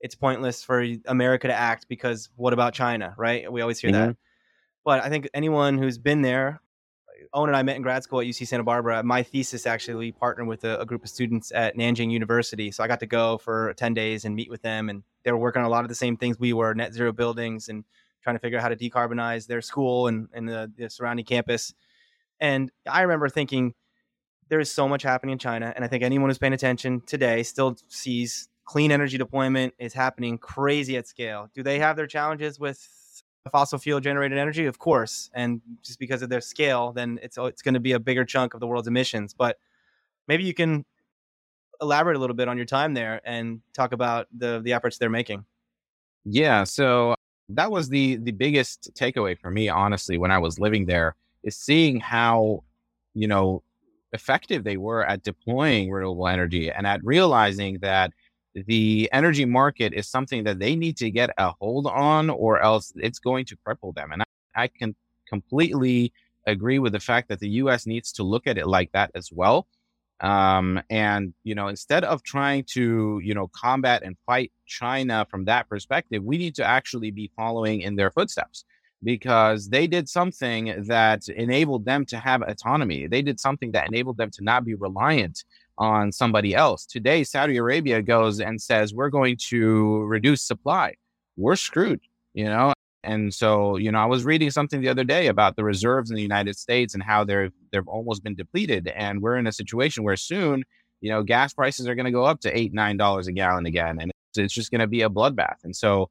it's 0.00 0.14
pointless 0.14 0.62
for 0.62 0.86
America 1.06 1.48
to 1.48 1.54
act 1.54 1.86
because 1.88 2.30
what 2.36 2.52
about 2.52 2.72
China, 2.72 3.14
right? 3.18 3.50
We 3.50 3.60
always 3.60 3.80
hear 3.80 3.90
mm-hmm. 3.90 4.08
that. 4.08 4.16
But 4.84 5.02
I 5.02 5.08
think 5.08 5.28
anyone 5.34 5.78
who's 5.78 5.98
been 5.98 6.22
there, 6.22 6.60
Owen 7.32 7.50
and 7.50 7.56
I 7.56 7.62
met 7.62 7.76
in 7.76 7.82
grad 7.82 8.02
school 8.02 8.20
at 8.20 8.26
UC 8.26 8.46
Santa 8.46 8.64
Barbara. 8.64 9.02
My 9.02 9.22
thesis 9.22 9.66
actually, 9.66 10.12
partnered 10.12 10.46
with 10.46 10.64
a, 10.64 10.80
a, 10.80 10.86
group 10.86 11.02
of 11.02 11.10
students 11.10 11.52
at 11.52 11.76
Nanjing 11.76 12.10
University. 12.10 12.70
So 12.70 12.82
I 12.82 12.86
got 12.86 13.00
to 13.00 13.06
go 13.06 13.38
for 13.38 13.74
10 13.74 13.92
days 13.92 14.24
and 14.24 14.34
meet 14.34 14.50
with 14.50 14.62
them. 14.62 14.88
And 14.88 15.02
they 15.24 15.32
were 15.32 15.38
working 15.38 15.60
on 15.60 15.66
a 15.66 15.70
lot 15.70 15.84
of 15.84 15.88
the 15.88 15.94
same 15.94 16.16
things 16.16 16.38
we 16.38 16.52
were 16.52 16.74
net 16.74 16.94
zero 16.94 17.12
buildings 17.12 17.68
and 17.68 17.84
trying 18.22 18.36
to 18.36 18.40
figure 18.40 18.58
out 18.58 18.62
how 18.62 18.68
to 18.68 18.76
decarbonize 18.76 19.46
their 19.46 19.60
school 19.60 20.06
and, 20.06 20.28
and 20.32 20.48
the, 20.48 20.72
the 20.76 20.88
surrounding 20.88 21.24
campus. 21.24 21.74
And 22.40 22.70
I 22.88 23.02
remember 23.02 23.28
thinking, 23.28 23.74
there 24.48 24.60
is 24.60 24.70
so 24.70 24.88
much 24.88 25.02
happening 25.02 25.34
in 25.34 25.38
China. 25.38 25.72
And 25.74 25.84
I 25.84 25.88
think 25.88 26.02
anyone 26.02 26.30
who's 26.30 26.38
paying 26.38 26.52
attention 26.52 27.02
today 27.02 27.42
still 27.42 27.76
sees 27.88 28.48
clean 28.64 28.92
energy 28.92 29.18
deployment 29.18 29.74
is 29.78 29.92
happening 29.92 30.38
crazy 30.38 30.96
at 30.96 31.06
scale. 31.06 31.50
Do 31.54 31.62
they 31.62 31.78
have 31.78 31.96
their 31.96 32.06
challenges 32.06 32.58
with 32.58 32.86
fossil 33.48 33.78
fuel 33.78 34.00
generated 34.00 34.38
energy? 34.38 34.66
Of 34.66 34.78
course. 34.78 35.30
And 35.34 35.60
just 35.82 35.98
because 35.98 36.22
of 36.22 36.28
their 36.30 36.40
scale, 36.40 36.92
then 36.92 37.18
it's 37.22 37.38
oh, 37.38 37.46
it's 37.46 37.62
going 37.62 37.74
to 37.74 37.80
be 37.80 37.92
a 37.92 38.00
bigger 38.00 38.24
chunk 38.24 38.54
of 38.54 38.60
the 38.60 38.66
world's 38.66 38.88
emissions. 38.88 39.34
But 39.34 39.58
maybe 40.26 40.44
you 40.44 40.54
can 40.54 40.84
elaborate 41.80 42.16
a 42.16 42.18
little 42.20 42.36
bit 42.36 42.48
on 42.48 42.56
your 42.56 42.66
time 42.66 42.94
there 42.94 43.20
and 43.24 43.60
talk 43.72 43.92
about 43.92 44.26
the 44.36 44.60
the 44.60 44.72
efforts 44.72 44.98
they're 44.98 45.10
making. 45.10 45.44
Yeah, 46.24 46.64
so 46.64 47.14
that 47.48 47.70
was 47.70 47.88
the 47.88 48.16
the 48.16 48.32
biggest 48.32 48.90
takeaway 48.94 49.38
for 49.38 49.50
me 49.50 49.68
honestly 49.68 50.18
when 50.18 50.30
I 50.30 50.38
was 50.38 50.58
living 50.58 50.86
there 50.86 51.16
is 51.42 51.56
seeing 51.56 51.98
how 51.98 52.62
you 53.14 53.26
know 53.26 53.62
effective 54.12 54.64
they 54.64 54.76
were 54.76 55.04
at 55.04 55.22
deploying 55.22 55.90
renewable 55.90 56.28
energy 56.28 56.70
and 56.70 56.86
at 56.86 57.02
realizing 57.04 57.78
that 57.80 58.12
the 58.54 59.08
energy 59.12 59.44
market 59.44 59.92
is 59.92 60.08
something 60.08 60.44
that 60.44 60.58
they 60.58 60.74
need 60.74 60.96
to 60.98 61.10
get 61.10 61.30
a 61.38 61.52
hold 61.60 61.86
on 61.86 62.30
or 62.30 62.60
else 62.60 62.92
it's 62.96 63.18
going 63.18 63.44
to 63.46 63.56
cripple 63.56 63.94
them. 63.94 64.12
And 64.12 64.22
I, 64.22 64.64
I 64.64 64.66
can 64.68 64.94
completely 65.28 66.12
agree 66.46 66.78
with 66.78 66.92
the 66.92 67.00
fact 67.00 67.28
that 67.28 67.40
the 67.40 67.48
US 67.62 67.86
needs 67.86 68.12
to 68.12 68.22
look 68.22 68.46
at 68.46 68.58
it 68.58 68.66
like 68.66 68.90
that 68.92 69.10
as 69.14 69.30
well. 69.30 69.66
Um, 70.20 70.82
and, 70.90 71.32
you 71.44 71.54
know, 71.54 71.68
instead 71.68 72.02
of 72.02 72.22
trying 72.22 72.64
to, 72.70 73.20
you 73.22 73.34
know, 73.34 73.48
combat 73.48 74.02
and 74.02 74.16
fight 74.26 74.50
China 74.66 75.26
from 75.30 75.44
that 75.44 75.68
perspective, 75.68 76.24
we 76.24 76.38
need 76.38 76.56
to 76.56 76.64
actually 76.64 77.12
be 77.12 77.30
following 77.36 77.82
in 77.82 77.94
their 77.94 78.10
footsteps 78.10 78.64
because 79.04 79.68
they 79.68 79.86
did 79.86 80.08
something 80.08 80.84
that 80.88 81.28
enabled 81.28 81.84
them 81.84 82.04
to 82.06 82.18
have 82.18 82.42
autonomy. 82.42 83.06
They 83.06 83.22
did 83.22 83.38
something 83.38 83.70
that 83.72 83.86
enabled 83.86 84.16
them 84.16 84.30
to 84.32 84.42
not 84.42 84.64
be 84.64 84.74
reliant 84.74 85.44
on 85.78 86.12
somebody 86.12 86.54
else. 86.54 86.84
Today, 86.84 87.24
Saudi 87.24 87.56
Arabia 87.56 88.02
goes 88.02 88.40
and 88.40 88.60
says, 88.60 88.92
we're 88.92 89.08
going 89.08 89.36
to 89.48 90.02
reduce 90.02 90.42
supply. 90.42 90.94
We're 91.36 91.56
screwed, 91.56 92.00
you 92.34 92.44
know? 92.44 92.72
And 93.04 93.32
so, 93.32 93.76
you 93.76 93.92
know, 93.92 94.00
I 94.00 94.06
was 94.06 94.24
reading 94.24 94.50
something 94.50 94.80
the 94.80 94.88
other 94.88 95.04
day 95.04 95.28
about 95.28 95.56
the 95.56 95.64
reserves 95.64 96.10
in 96.10 96.16
the 96.16 96.22
United 96.22 96.56
States 96.58 96.94
and 96.94 97.02
how 97.02 97.24
they're 97.24 97.50
they've 97.70 97.86
almost 97.86 98.24
been 98.24 98.34
depleted. 98.34 98.88
And 98.88 99.22
we're 99.22 99.36
in 99.36 99.46
a 99.46 99.52
situation 99.52 100.02
where 100.02 100.16
soon, 100.16 100.64
you 101.00 101.10
know, 101.10 101.22
gas 101.22 101.54
prices 101.54 101.86
are 101.86 101.94
going 101.94 102.06
to 102.06 102.12
go 102.12 102.24
up 102.24 102.40
to 102.40 102.58
eight, 102.58 102.74
nine 102.74 102.96
dollars 102.96 103.28
a 103.28 103.32
gallon 103.32 103.66
again. 103.66 103.98
And 104.00 104.10
it's, 104.30 104.38
it's 104.38 104.54
just 104.54 104.72
going 104.72 104.80
to 104.80 104.88
be 104.88 105.02
a 105.02 105.08
bloodbath. 105.08 105.62
And 105.62 105.74
so 105.74 106.10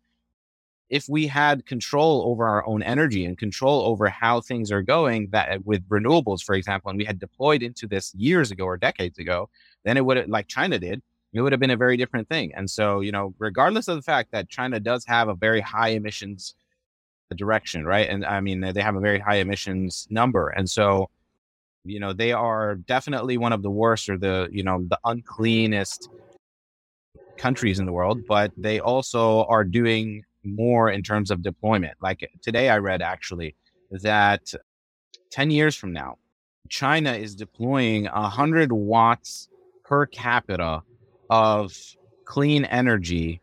if 0.89 1.07
we 1.09 1.27
had 1.27 1.65
control 1.65 2.23
over 2.25 2.47
our 2.47 2.65
own 2.65 2.81
energy 2.81 3.25
and 3.25 3.37
control 3.37 3.81
over 3.81 4.07
how 4.07 4.39
things 4.39 4.71
are 4.71 4.81
going 4.81 5.27
that 5.31 5.49
eh, 5.49 5.57
with 5.63 5.87
renewables 5.89 6.43
for 6.43 6.55
example 6.55 6.89
and 6.89 6.97
we 6.97 7.05
had 7.05 7.19
deployed 7.19 7.61
into 7.61 7.87
this 7.87 8.13
years 8.15 8.51
ago 8.51 8.63
or 8.65 8.77
decades 8.77 9.19
ago 9.19 9.49
then 9.83 9.97
it 9.97 10.05
would 10.05 10.17
have 10.17 10.27
like 10.27 10.47
china 10.47 10.79
did 10.79 11.01
it 11.33 11.41
would 11.41 11.51
have 11.53 11.59
been 11.59 11.71
a 11.71 11.77
very 11.77 11.97
different 11.97 12.27
thing. 12.29 12.53
And 12.55 12.69
so 12.69 13.01
you 13.01 13.11
know 13.11 13.33
regardless 13.39 13.87
of 13.87 13.95
the 13.95 14.01
fact 14.01 14.31
that 14.31 14.49
china 14.49 14.79
does 14.79 15.05
have 15.05 15.27
a 15.27 15.35
very 15.35 15.61
high 15.61 15.89
emissions 15.89 16.55
direction 17.35 17.85
right? 17.85 18.09
And 18.09 18.25
i 18.25 18.39
mean 18.39 18.61
they 18.61 18.81
have 18.81 18.95
a 18.95 19.01
very 19.01 19.19
high 19.19 19.35
emissions 19.35 20.07
number. 20.09 20.49
And 20.49 20.69
so 20.69 21.09
you 21.83 21.99
know 21.99 22.13
they 22.13 22.31
are 22.31 22.75
definitely 22.75 23.37
one 23.37 23.53
of 23.53 23.61
the 23.61 23.69
worst 23.69 24.09
or 24.09 24.17
the 24.17 24.49
you 24.51 24.63
know 24.63 24.85
the 24.89 24.99
uncleanest 25.05 26.09
countries 27.37 27.77
in 27.79 27.85
the 27.85 27.91
world 27.93 28.19
but 28.27 28.51
they 28.57 28.79
also 28.79 29.43
are 29.43 29.63
doing 29.63 30.23
more 30.55 30.89
in 30.89 31.03
terms 31.03 31.31
of 31.31 31.41
deployment. 31.41 31.95
Like 32.01 32.29
today, 32.41 32.69
I 32.69 32.77
read 32.77 33.01
actually 33.01 33.55
that 33.91 34.53
10 35.31 35.51
years 35.51 35.75
from 35.75 35.93
now, 35.93 36.17
China 36.69 37.13
is 37.13 37.35
deploying 37.35 38.05
100 38.05 38.71
watts 38.71 39.49
per 39.83 40.05
capita 40.05 40.83
of 41.29 41.75
clean 42.25 42.65
energy 42.65 43.41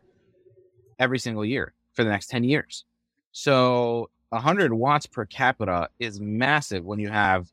every 0.99 1.19
single 1.19 1.43
year 1.43 1.73
for 1.93 2.03
the 2.03 2.09
next 2.09 2.27
10 2.29 2.43
years. 2.43 2.85
So 3.31 4.09
100 4.29 4.73
watts 4.73 5.05
per 5.05 5.25
capita 5.25 5.89
is 5.99 6.19
massive 6.19 6.85
when 6.85 6.99
you 6.99 7.09
have 7.09 7.51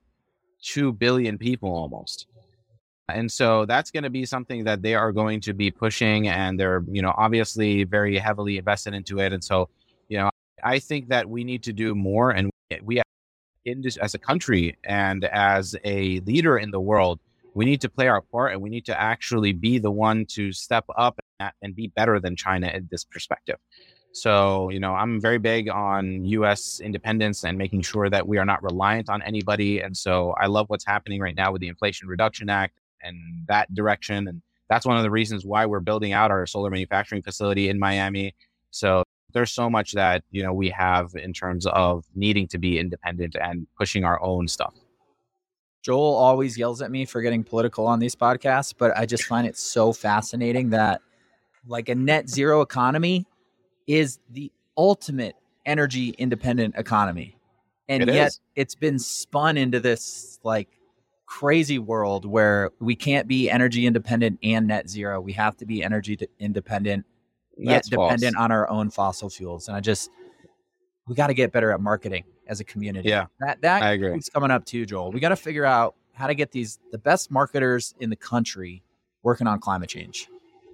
2 0.63 0.93
billion 0.93 1.39
people 1.39 1.71
almost. 1.71 2.27
And 3.09 3.31
so 3.31 3.67
that's 3.67 3.91
going 3.91 4.05
to 4.05 4.11
be 4.11 4.25
something 4.25 4.65
that 4.65 4.83
they 4.83 4.95
are 4.95 5.13
going 5.13 5.41
to 5.43 5.53
be 5.53 5.71
pushing 5.71 6.29
and 6.29 6.59
they're, 6.59 6.85
you 6.89 7.03
know, 7.03 7.13
obviously 7.17 7.85
very 7.85 8.17
heavily 8.19 8.59
invested 8.59 8.95
into 8.95 9.19
it. 9.19 9.33
And 9.33 9.43
so, 9.43 9.69
you 10.09 10.19
know, 10.19 10.31
I 10.63 10.79
think 10.79 11.09
that 11.09 11.29
we 11.29 11.45
need 11.45 11.63
to 11.65 11.73
do 11.73 11.95
more 11.95 12.31
and 12.31 12.51
we 12.83 13.01
as 14.01 14.15
a 14.15 14.19
country 14.19 14.77
and 14.85 15.25
as 15.27 15.77
a 15.85 16.21
leader 16.21 16.59
in 16.59 16.71
the 16.71 16.81
world, 16.81 17.21
we 17.55 17.65
need 17.65 17.81
to 17.83 17.89
play 17.89 18.09
our 18.09 18.21
part 18.21 18.53
and 18.53 18.61
we 18.61 18.71
need 18.71 18.85
to 18.87 19.01
actually 19.01 19.53
be 19.53 19.79
the 19.79 19.91
one 19.91 20.25
to 20.27 20.53
step 20.53 20.85
up 20.97 21.21
and 21.39 21.77
be 21.77 21.89
better 21.89 22.19
than 22.19 22.35
China 22.35 22.69
in 22.69 22.89
this 22.91 23.05
perspective. 23.05 23.57
So, 24.13 24.69
you 24.71 24.81
know, 24.81 24.95
I'm 24.95 25.21
very 25.21 25.39
big 25.39 25.69
on 25.69 26.25
US 26.25 26.81
independence 26.81 27.45
and 27.45 27.57
making 27.57 27.83
sure 27.83 28.11
that 28.11 28.27
we 28.27 28.39
are 28.39 28.45
not 28.45 28.63
reliant 28.63 29.09
on 29.09 29.23
anybody. 29.23 29.81
And 29.81 29.97
so 29.97 30.35
I 30.41 30.47
love 30.47 30.69
what's 30.69 30.85
happening 30.85 31.21
right 31.21 31.35
now 31.35 31.53
with 31.53 31.61
the 31.61 31.69
Inflation 31.69 32.09
Reduction 32.09 32.51
Act 32.51 32.75
and 33.03 33.47
that 33.49 33.73
direction. 33.75 34.29
And 34.29 34.43
that's 34.69 34.87
one 34.87 34.97
of 34.97 35.03
the 35.03 35.11
reasons 35.11 35.45
why 35.45 35.67
we're 35.67 35.81
building 35.81 36.13
out 36.13 36.31
our 36.31 36.47
solar 36.47 36.71
manufacturing 36.71 37.23
facility 37.23 37.69
in 37.69 37.79
Miami. 37.79 38.35
So 38.71 39.05
there's 39.33 39.51
so 39.51 39.69
much 39.69 39.93
that, 39.93 40.25
you 40.31 40.43
know, 40.43 40.53
we 40.53 40.69
have 40.71 41.15
in 41.15 41.33
terms 41.33 41.67
of 41.67 42.05
needing 42.15 42.47
to 42.49 42.59
be 42.59 42.79
independent 42.79 43.37
and 43.41 43.67
pushing 43.79 44.05
our 44.05 44.23
own 44.23 44.49
stuff. 44.49 44.75
Joel 45.83 46.15
always 46.15 46.57
yells 46.57 46.81
at 46.81 46.91
me 46.91 47.05
for 47.05 47.21
getting 47.23 47.43
political 47.43 47.87
on 47.87 47.99
these 47.99 48.15
podcasts, 48.15 48.73
but 48.77 48.97
I 48.97 49.05
just 49.05 49.25
find 49.25 49.47
it 49.47 49.57
so 49.57 49.93
fascinating 49.93 50.71
that 50.71 51.01
like 51.67 51.89
a 51.89 51.95
net 51.95 52.29
zero 52.29 52.61
economy 52.61 53.27
is 53.87 54.21
the 54.31 54.53
ultimate 54.77 55.35
energy 55.67 56.11
independent 56.19 56.77
economy. 56.77 57.37
And 57.89 58.05
it 58.05 58.15
yet 58.15 58.29
is. 58.29 58.41
it's 58.55 58.75
been 58.75 58.99
spun 58.99 59.57
into 59.57 59.81
this 59.81 60.39
like 60.45 60.69
crazy 61.39 61.79
world 61.79 62.27
where 62.27 62.71
we 62.79 62.95
can't 62.95 63.27
be 63.27 63.49
energy 63.49 63.87
independent 63.87 64.39
and 64.43 64.67
net 64.67 64.87
zero. 64.87 65.19
We 65.19 65.33
have 65.33 65.57
to 65.57 65.65
be 65.65 65.83
energy 65.83 66.19
independent 66.39 67.07
yet 67.57 67.73
That's 67.73 67.89
dependent 67.89 68.35
false. 68.35 68.45
on 68.45 68.53
our 68.53 68.69
own 68.69 68.91
fossil 68.91 69.31
fuels. 69.31 69.67
And 69.67 69.75
I 69.75 69.81
just 69.81 70.11
we 71.09 71.15
got 71.15 71.29
to 71.29 71.35
get 71.35 71.51
better 71.51 71.71
at 71.73 71.81
marketing 71.81 72.25
as 72.49 72.61
a 72.61 72.65
community. 72.65 73.09
Yeah, 73.09 73.27
That 73.41 73.63
that 73.63 73.83
I 73.83 73.93
agree. 73.93 74.15
is 74.15 74.29
coming 74.29 74.51
up 74.51 74.67
too, 74.67 74.85
Joel. 74.85 75.11
We 75.11 75.21
got 75.21 75.31
to 75.31 75.37
figure 75.37 75.65
out 75.65 75.95
how 76.13 76.27
to 76.27 76.35
get 76.35 76.53
these 76.53 76.79
the 76.91 76.99
best 76.99 77.31
marketers 77.31 77.95
in 77.99 78.11
the 78.11 78.17
country 78.17 78.83
working 79.23 79.47
on 79.47 79.59
climate 79.59 79.89
change. 79.89 80.29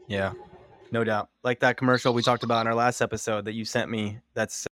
Yeah, 0.09 0.33
no 0.91 1.05
doubt. 1.05 1.29
Like 1.45 1.61
that 1.61 1.77
commercial 1.77 2.13
we 2.13 2.23
talked 2.23 2.43
about 2.43 2.63
in 2.63 2.67
our 2.67 2.75
last 2.75 3.01
episode 3.01 3.45
that 3.45 3.53
you 3.53 3.65
sent 3.65 3.91
me. 3.91 4.19
That's 4.35 4.67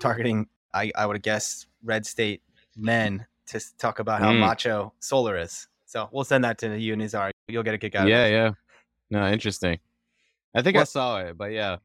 targeting, 0.00 0.48
I, 0.74 0.90
I 0.96 1.06
would 1.06 1.22
guess, 1.22 1.66
red 1.84 2.04
state 2.04 2.42
men 2.76 3.26
to 3.46 3.60
talk 3.78 3.98
about 3.98 4.20
how 4.20 4.32
Mm. 4.32 4.40
macho 4.40 4.92
solar 5.00 5.36
is. 5.36 5.68
So 5.86 6.08
we'll 6.12 6.24
send 6.24 6.44
that 6.44 6.58
to 6.58 6.78
you, 6.78 6.94
Nizar. 6.96 7.30
You'll 7.48 7.62
get 7.62 7.74
a 7.74 7.78
kick 7.78 7.94
out 7.94 8.08
Yeah, 8.08 8.24
of 8.24 8.30
it. 8.30 8.32
yeah. 8.34 8.44
Yeah. 8.44 8.50
No, 9.10 9.32
interesting. 9.32 9.78
I 10.54 10.62
think 10.62 10.76
I 10.76 10.84
saw 10.84 11.18
it, 11.20 11.36
but 11.36 11.52
yeah. 11.52 11.76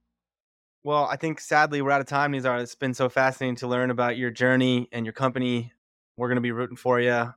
Well, 0.84 1.06
I 1.06 1.18
think 1.18 1.42
sadly 1.42 1.82
we're 1.82 1.92
out 1.92 2.02
of 2.02 2.08
time, 2.08 2.32
Nizar. 2.32 2.62
It's 2.62 2.76
been 2.76 2.94
so 2.94 3.10
fascinating 3.10 3.56
to 3.58 3.68
learn 3.68 3.92
about 3.92 4.18
your 4.18 4.32
journey 4.32 4.88
and 4.92 5.06
your 5.06 5.14
company. 5.14 5.74
We're 6.18 6.28
going 6.30 6.38
to 6.38 6.42
be 6.42 6.52
rooting 6.52 6.78
for 6.78 7.00
you. 7.00 7.34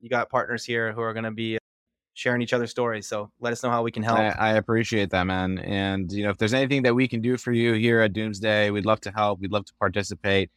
You 0.00 0.08
got 0.08 0.30
partners 0.30 0.64
here 0.64 0.92
who 0.92 1.00
are 1.00 1.12
going 1.12 1.24
to 1.24 1.30
be 1.30 1.58
sharing 2.14 2.42
each 2.42 2.52
other's 2.52 2.70
stories. 2.70 3.08
So 3.08 3.32
let 3.40 3.52
us 3.52 3.62
know 3.64 3.70
how 3.70 3.82
we 3.82 3.90
can 3.90 4.02
help. 4.04 4.18
I, 4.20 4.28
I 4.28 4.52
appreciate 4.52 5.10
that, 5.10 5.24
man. 5.24 5.58
And 5.58 6.10
you 6.12 6.22
know, 6.22 6.30
if 6.30 6.38
there's 6.38 6.54
anything 6.54 6.82
that 6.84 6.94
we 6.94 7.08
can 7.08 7.20
do 7.20 7.36
for 7.36 7.50
you 7.52 7.72
here 7.72 8.00
at 8.00 8.12
Doomsday, 8.12 8.70
we'd 8.70 8.86
love 8.86 9.00
to 9.00 9.10
help. 9.10 9.40
We'd 9.40 9.50
love 9.52 9.64
to 9.64 9.74
participate. 9.80 10.50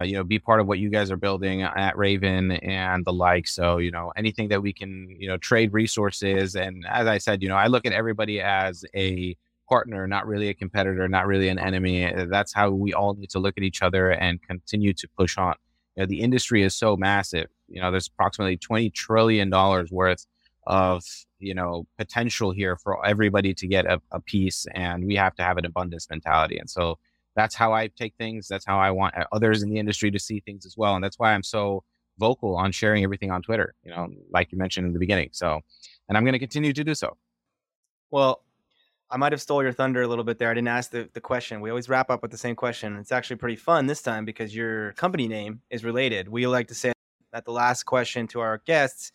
Uh, 0.00 0.04
you 0.04 0.14
know, 0.14 0.24
be 0.24 0.38
part 0.38 0.60
of 0.60 0.66
what 0.66 0.78
you 0.80 0.90
guys 0.90 1.10
are 1.10 1.16
building 1.16 1.62
at 1.62 1.94
Rayven 1.94 2.58
and 2.62 3.04
the 3.04 3.12
like. 3.12 3.46
So, 3.46 3.78
you 3.78 3.92
know, 3.92 4.12
anything 4.16 4.48
that 4.48 4.60
we 4.60 4.72
can, 4.72 5.08
you 5.18 5.28
know, 5.28 5.36
trade 5.36 5.72
resources. 5.72 6.56
And 6.56 6.84
as 6.88 7.06
I 7.06 7.18
said, 7.18 7.42
you 7.42 7.48
know, 7.48 7.56
I 7.56 7.68
look 7.68 7.86
at 7.86 7.92
everybody 7.92 8.40
as 8.40 8.84
a 8.96 9.36
partner, 9.68 10.06
not 10.06 10.26
really 10.26 10.48
a 10.48 10.54
competitor, 10.54 11.08
not 11.08 11.26
really 11.26 11.48
an 11.48 11.58
enemy. 11.58 12.12
Uh, 12.12 12.26
That's 12.28 12.52
how 12.52 12.70
we 12.70 12.92
all 12.92 13.14
need 13.14 13.30
to 13.30 13.38
look 13.38 13.54
at 13.56 13.62
each 13.62 13.82
other 13.82 14.10
and 14.10 14.42
continue 14.42 14.92
to 14.94 15.08
push 15.16 15.38
on. 15.38 15.54
You 15.96 16.02
know, 16.02 16.06
the 16.06 16.20
industry 16.20 16.62
is 16.62 16.74
so 16.74 16.96
massive. 16.96 17.46
You 17.68 17.80
know, 17.80 17.90
there's 17.92 18.08
approximately 18.08 18.56
twenty 18.56 18.90
trillion 18.90 19.48
dollars 19.48 19.90
worth 19.92 20.26
of 20.66 21.04
you 21.38 21.54
know 21.54 21.86
potential 21.98 22.50
here 22.50 22.76
for 22.76 23.04
everybody 23.06 23.54
to 23.54 23.66
get 23.66 23.86
a, 23.86 24.00
a 24.10 24.20
piece 24.20 24.66
and 24.74 25.04
we 25.04 25.14
have 25.14 25.34
to 25.34 25.42
have 25.42 25.58
an 25.58 25.66
abundance 25.66 26.08
mentality 26.08 26.58
and 26.58 26.70
so 26.70 26.98
that's 27.34 27.54
how 27.54 27.72
i 27.72 27.86
take 27.88 28.14
things 28.16 28.48
that's 28.48 28.64
how 28.64 28.78
i 28.78 28.90
want 28.90 29.16
uh, 29.16 29.24
others 29.32 29.62
in 29.62 29.70
the 29.70 29.78
industry 29.78 30.10
to 30.10 30.18
see 30.18 30.40
things 30.40 30.64
as 30.66 30.76
well 30.76 30.94
and 30.94 31.02
that's 31.04 31.18
why 31.18 31.32
i'm 31.32 31.42
so 31.42 31.82
vocal 32.18 32.56
on 32.56 32.70
sharing 32.70 33.02
everything 33.02 33.30
on 33.30 33.42
twitter 33.42 33.74
you 33.82 33.90
know 33.90 34.08
like 34.30 34.52
you 34.52 34.58
mentioned 34.58 34.86
in 34.86 34.92
the 34.92 34.98
beginning 34.98 35.28
so 35.32 35.60
and 36.08 36.16
i'm 36.16 36.24
going 36.24 36.32
to 36.32 36.38
continue 36.38 36.72
to 36.72 36.84
do 36.84 36.94
so 36.94 37.16
Well, 38.10 38.42
I 39.10 39.16
might 39.16 39.32
have 39.32 39.40
stole 39.40 39.62
your 39.62 39.72
thunder 39.72 40.02
a 40.02 40.08
little 40.08 40.24
bit 40.24 40.38
there. 40.38 40.50
I 40.50 40.54
didn't 40.54 40.68
ask 40.68 40.90
the, 40.90 41.08
the 41.12 41.20
question. 41.20 41.60
We 41.60 41.70
always 41.70 41.88
wrap 41.88 42.10
up 42.10 42.22
with 42.22 42.30
the 42.30 42.38
same 42.38 42.56
question. 42.56 42.96
It's 42.96 43.12
actually 43.12 43.36
pretty 43.36 43.56
fun 43.56 43.86
this 43.86 44.02
time 44.02 44.24
because 44.24 44.54
your 44.54 44.92
company 44.92 45.28
name 45.28 45.60
is 45.70 45.84
related. 45.84 46.28
We 46.28 46.46
like 46.46 46.68
to 46.68 46.74
say 46.74 46.92
that 47.32 47.44
the 47.44 47.52
last 47.52 47.84
question 47.84 48.26
to 48.28 48.40
our 48.40 48.58
guests 48.64 49.12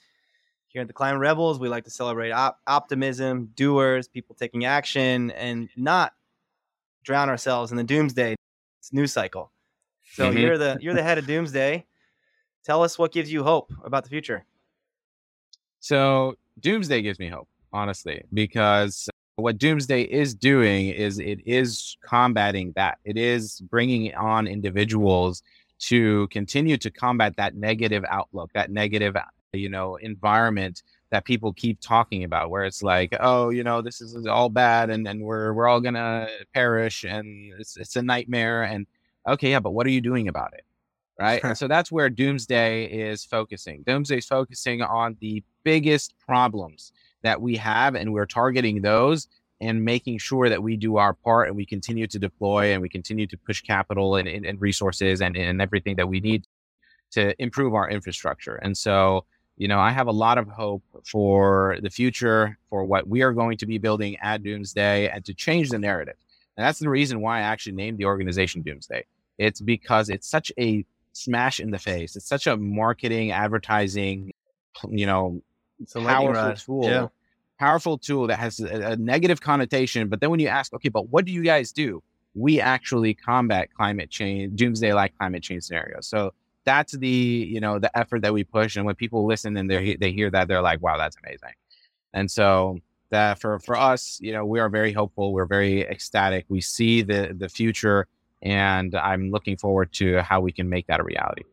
here 0.68 0.82
at 0.82 0.88
the 0.88 0.94
Climate 0.94 1.20
Rebels, 1.20 1.60
we 1.60 1.70
like 1.70 1.86
to 1.86 1.90
celebrate 1.90 2.32
op- 2.32 2.60
optimism, 2.68 3.52
doers, 3.56 4.08
people 4.08 4.36
taking 4.36 4.66
action, 4.66 5.32
and 5.32 5.70
not 5.76 6.14
drown 7.04 7.30
ourselves 7.30 7.72
in 7.72 7.78
the 7.78 7.84
doomsday 7.84 8.36
news 8.92 9.14
cycle. 9.14 9.52
So 10.14 10.32
Mhm. 10.32 10.42
you're 10.42 10.58
the 10.58 10.78
you're 10.82 10.94
the 10.94 11.04
head 11.04 11.18
of 11.18 11.28
doomsday. 11.28 11.86
Tell 12.66 12.84
us 12.84 12.98
what 13.00 13.12
gives 13.12 13.32
you 13.32 13.44
hope 13.44 13.72
about 13.84 14.04
the 14.04 14.10
future. 14.10 14.46
So 15.80 16.36
Doomsday 16.60 17.02
gives 17.02 17.20
me 17.20 17.30
hope, 17.30 17.48
honestly, 17.72 18.24
because 18.34 19.10
what 19.38 19.58
Doomsday 19.58 20.02
is 20.02 20.36
doing 20.36 20.90
is 20.90 21.20
it 21.20 21.40
is 21.46 21.98
combating 22.02 22.74
that. 22.76 22.98
It 23.06 23.18
is 23.18 23.62
bringing 23.62 24.14
on 24.16 24.48
individuals 24.48 25.42
to 25.80 26.28
continue 26.28 26.76
to 26.78 26.92
combat 26.92 27.38
that 27.38 27.56
negative 27.56 28.04
outlook, 28.10 28.52
that 28.54 28.70
negative, 28.70 29.16
you 29.54 29.70
know, 29.70 29.96
environment 29.96 30.84
that 31.12 31.26
people 31.26 31.54
keep 31.54 31.80
talking 31.80 32.24
about, 32.24 32.50
where 32.50 32.66
it's 32.66 32.84
like, 32.84 33.16
oh, 33.20 33.50
you 33.50 33.64
know, 33.64 33.82
this 33.82 34.02
is 34.02 34.26
all 34.28 34.50
bad, 34.50 34.90
and 34.90 35.08
and 35.08 35.22
we're 35.22 35.54
we're 35.54 35.68
all 35.68 35.82
gonna 35.82 36.28
perish, 36.54 37.04
and 37.04 37.54
it's 37.60 37.78
it's 37.78 37.96
a 37.96 38.02
nightmare, 38.02 38.64
and 38.64 38.86
okay, 39.28 39.52
yeah, 39.52 39.60
but 39.60 39.72
what 39.72 39.88
are 39.88 39.92
you 39.92 40.02
doing 40.02 40.28
about 40.28 40.54
it? 40.54 40.66
right? 41.20 41.44
And 41.44 41.58
so 41.58 41.68
that's 41.68 41.92
where 41.92 42.10
Doomsday 42.10 42.86
is 42.86 43.24
focusing. 43.24 43.84
Doomsday 43.86 44.18
is 44.18 44.26
focusing 44.26 44.82
on 44.82 45.18
the 45.20 45.44
biggest 45.64 46.16
problems 46.18 46.92
that 47.22 47.42
we 47.42 47.58
have, 47.58 47.96
and 47.96 48.14
we're 48.14 48.26
targeting 48.26 48.82
those 48.82 49.28
and 49.62 49.84
making 49.84 50.18
sure 50.18 50.48
that 50.48 50.64
we 50.64 50.78
do 50.78 50.96
our 50.96 51.14
part 51.14 51.50
and 51.50 51.58
we 51.58 51.66
continue 51.66 52.08
to 52.08 52.18
deploy 52.18 52.72
and 52.72 52.82
we 52.82 52.88
continue 52.88 53.28
to 53.28 53.38
push 53.38 53.62
capital 53.62 54.16
and, 54.16 54.26
and, 54.26 54.46
and 54.46 54.62
resources 54.62 55.22
and, 55.22 55.36
and 55.36 55.62
everything 55.62 55.98
that 55.98 56.08
we 56.08 56.22
need 56.22 56.46
to 57.12 57.36
improve 57.44 57.74
our 57.74 57.90
infrastructure. 57.90 58.56
And 58.56 58.78
so, 58.78 59.26
you 59.60 59.68
know, 59.68 59.78
I 59.80 59.92
have 59.92 60.08
a 60.08 60.12
lot 60.12 60.38
of 60.40 60.48
hope 60.48 60.82
for 61.06 61.78
the 61.84 61.90
future, 61.90 62.58
for 62.70 62.84
what 62.86 63.08
we 63.08 63.22
are 63.22 63.34
going 63.34 63.58
to 63.58 63.66
be 63.68 63.78
building 63.78 64.18
at 64.22 64.42
Doomsday 64.42 65.10
and 65.10 65.24
to 65.26 65.34
change 65.34 65.70
the 65.70 65.78
narrative. 65.78 66.16
And 66.58 66.66
that's 66.66 66.80
the 66.80 66.90
reason 66.90 67.22
why 67.22 67.40
I 67.40 67.42
actually 67.42 67.74
named 67.74 67.98
the 68.00 68.06
organization 68.06 68.62
Doomsday. 68.62 69.06
It's 69.38 69.62
because 69.62 70.10
it's 70.10 70.28
such 70.28 70.52
a 70.58 70.86
smash 71.12 71.60
in 71.60 71.72
the 71.72 71.78
face. 71.78 72.16
It's 72.16 72.28
such 72.28 72.48
a 72.48 72.56
marketing, 72.58 73.32
advertising, 73.32 74.34
you 74.90 75.06
know, 75.06 75.42
It's 75.82 75.96
a 75.96 76.02
powerful 76.02 76.34
rod. 76.34 76.58
tool. 76.58 76.84
Yeah. 76.86 77.08
Powerful 77.60 77.98
tool 77.98 78.28
that 78.28 78.40
has 78.40 78.62
a, 78.62 78.92
a 78.92 78.96
negative 78.96 79.42
connotation. 79.42 80.08
But 80.08 80.22
then 80.22 80.30
when 80.30 80.40
you 80.40 80.48
ask, 80.48 80.74
okay, 80.74 80.90
but 80.90 81.10
what 81.10 81.26
do 81.26 81.34
you 81.34 81.44
guys 81.44 81.74
do? 81.74 82.02
We 82.34 82.62
actually 82.62 83.14
combat 83.14 83.74
climate 83.74 84.10
change, 84.10 84.56
doomsday 84.56 84.94
like 84.94 85.18
climate 85.18 85.44
change 85.44 85.64
scenarios. 85.64 86.08
So 86.08 86.34
that's 86.70 86.94
the 86.96 87.08
you 87.08 87.60
know 87.60 87.80
the 87.80 87.92
effort 87.98 88.22
that 88.22 88.34
we 88.34 88.44
push. 88.44 88.76
And 88.76 88.86
when 88.86 88.94
people 88.94 89.26
listen 89.26 89.58
and 89.58 89.68
they 89.70 89.96
they 89.96 90.12
hear 90.12 90.30
that, 90.30 90.48
they're 90.48 90.62
like, 90.62 90.82
wow, 90.84 90.98
that's 90.98 91.18
amazing. 91.24 91.56
And 92.14 92.30
so 92.30 92.78
that 93.10 93.40
for 93.42 93.58
for 93.60 93.76
us, 93.76 94.20
you 94.22 94.32
know, 94.34 94.46
we 94.46 94.60
are 94.60 94.70
very 94.70 94.94
hopeful. 94.94 95.34
We're 95.34 95.48
very 95.48 95.82
ecstatic. 95.82 96.46
We 96.48 96.62
see 96.62 97.02
the 97.02 97.34
the 97.36 97.50
future, 97.50 98.06
and 98.44 98.94
I'm 98.94 99.32
looking 99.32 99.58
forward 99.58 99.92
to 99.94 100.22
how 100.22 100.42
we 100.42 100.52
can 100.52 100.70
make 100.70 100.86
that 100.88 101.00
a 101.00 101.04
reality. 101.04 101.44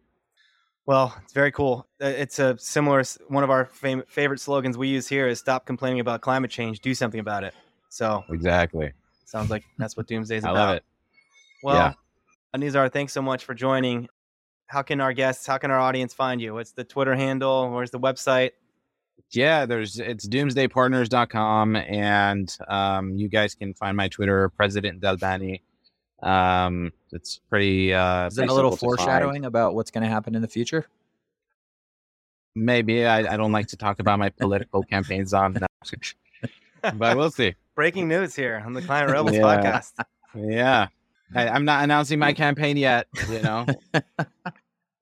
Well, 0.85 1.17
it's 1.25 1.33
very 1.33 1.51
cool. 1.51 1.87
It's 1.99 2.39
a 2.39 2.59
similar 2.59 3.03
one 3.29 3.43
of 3.43 3.51
our 3.51 3.65
fam- 3.65 4.05
favorite 4.09 4.41
slogans 4.41 4.77
we 4.77 4.89
use 4.89 5.09
here 5.09 5.27
is 5.29 5.39
"Stop 5.39 5.65
complaining 5.65 6.01
about 6.01 6.21
climate 6.21 6.51
change, 6.51 6.81
do 6.81 6.95
something 6.95 7.21
about 7.21 7.43
it." 7.43 7.55
So 7.89 8.23
Exactly. 8.29 8.93
sounds 9.25 9.49
like 9.51 9.65
that's 9.79 9.97
what 9.97 10.07
Doomsday 10.07 10.37
is 10.37 10.45
I 10.45 10.51
about. 10.51 10.69
love 10.69 10.77
it. 10.77 10.85
Well, 11.63 11.97
Anizar, 12.55 12.93
thanks 12.93 13.13
so 13.15 13.23
much 13.23 13.45
for 13.45 13.55
joining. 13.55 14.09
How 14.69 14.83
can 14.83 15.01
our 15.01 15.13
guests, 15.13 15.47
how 15.47 15.59
can 15.59 15.71
our 15.71 15.79
audience 15.79 16.13
find 16.13 16.41
you? 16.41 16.55
What's 16.55 16.73
the 16.73 16.85
Twitter 16.85 17.15
handle? 17.15 17.71
Where's 17.71 17.91
the 17.91 18.01
website? 18.01 18.51
Yeah, 19.31 19.67
there's 19.67 19.99
it's 19.99 20.29
doomsdaypartners.com 20.29 21.77
and 21.77 22.57
um 22.69 23.15
you 23.17 23.29
guys 23.29 23.55
can 23.55 23.75
find 23.75 23.97
my 23.97 24.09
Twitter, 24.09 24.49
President 24.51 25.01
Delbani. 25.01 25.63
Um 26.23 26.93
it's 27.13 27.41
pretty 27.49 27.93
uh 27.95 28.27
Is 28.27 28.35
that 28.37 28.49
a 28.49 28.55
little 28.55 28.73
simple 28.73 28.91
to 28.93 28.97
find. 28.97 29.07
foreshadowing 29.07 29.45
about 29.45 29.75
what's 29.75 29.91
going 29.91 30.03
to 30.05 30.09
happen 30.11 30.35
in 30.35 30.43
the 30.43 30.49
future? 30.49 30.87
Maybe 32.55 33.05
I, 33.07 33.35
I 33.35 33.37
don't 33.37 33.53
like 33.53 33.67
to 33.69 33.77
talk 33.77 33.99
about 34.01 34.19
my 34.19 34.31
political 34.31 34.83
campaigns 34.91 35.35
on 35.35 35.57
but 36.95 37.17
we'll 37.17 37.31
see. 37.31 37.55
Breaking 37.75 38.09
news 38.09 38.35
here 38.35 38.63
on 38.65 38.73
the 38.73 38.83
Climate 38.83 39.11
Rebels 39.11 39.35
Yeah. 39.35 39.43
podcast. 39.43 39.93
Yeah. 40.35 40.89
I, 41.35 41.49
I'm 41.49 41.65
not 41.65 41.83
announcing 41.85 42.19
my 42.19 42.33
campaign 42.33 42.77
yet, 42.77 43.07
you 43.31 43.43
know. 43.43 43.67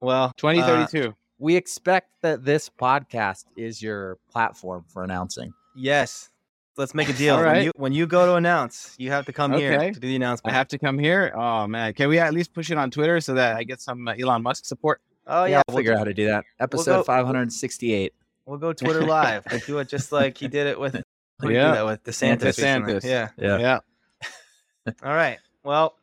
Well, 0.01 0.25
uh, 0.25 0.33
2032. 0.37 1.15
We 1.39 1.57
expect 1.57 2.11
that 2.23 2.45
this 2.45 2.69
podcast 2.69 3.45
is 3.57 3.81
your 3.83 4.19
platform 4.31 4.85
for 4.89 5.03
announcing. 5.03 5.53
yes. 5.77 6.31
Let's 6.77 6.93
make 6.93 7.09
a 7.09 7.13
deal. 7.13 7.37
All 7.37 7.43
When, 7.45 7.65
you, 7.65 7.71
when 7.77 7.93
you 7.93 8.05
go 8.05 8.27
to 8.27 8.35
announce, 8.35 8.97
you 8.99 9.11
have 9.13 9.27
to 9.27 9.33
come 9.33 9.53
here 9.53 9.79
to 9.79 9.93
do 9.93 10.01
the 10.09 10.17
announcement. 10.17 10.53
I 10.53 10.59
have 10.59 10.67
to 10.69 10.79
come 10.79 10.99
here. 10.99 11.33
Oh 11.33 11.69
man, 11.69 11.95
can 11.95 12.09
we 12.09 12.19
at 12.19 12.35
least 12.35 12.53
push 12.53 12.69
it 12.69 12.77
on 12.77 12.91
Twitter 12.91 13.21
so 13.21 13.35
that 13.35 13.55
I 13.57 13.63
get 13.63 13.81
some 13.81 14.09
uh, 14.09 14.15
Elon 14.19 14.43
Musk 14.43 14.65
support? 14.65 15.01
oh 15.29 15.45
yeah, 15.45 15.51
yeah, 15.51 15.57
I'll 15.59 15.63
we'll 15.69 15.77
figure 15.77 15.93
out 15.93 15.99
how 15.99 16.05
to 16.05 16.13
do 16.13 16.27
that. 16.27 16.45
Episode 16.59 16.97
go- 16.97 17.03
568. 17.05 18.13
We'll 18.47 18.59
go 18.59 18.73
Twitter 18.73 19.03
live. 19.07 19.45
We'll 19.49 19.61
do 19.61 19.79
it 19.79 19.89
just 19.89 20.11
like 20.11 20.37
he 20.37 20.49
did 20.49 20.67
it 20.67 20.79
with. 20.81 20.95
Who 21.41 21.49
do 21.49 21.55
Yeah. 21.55 21.71
that 21.77 21.87
with 21.87 22.03
DeSantis. 22.03 22.43
recently. 22.45 22.95
DeSantis. 22.95 23.05
Yeah. 23.05 23.29
Yeah. 23.39 23.59
Yeah. 23.59 24.93
All 25.05 25.15
right. 25.15 25.39
Well, 25.63 25.95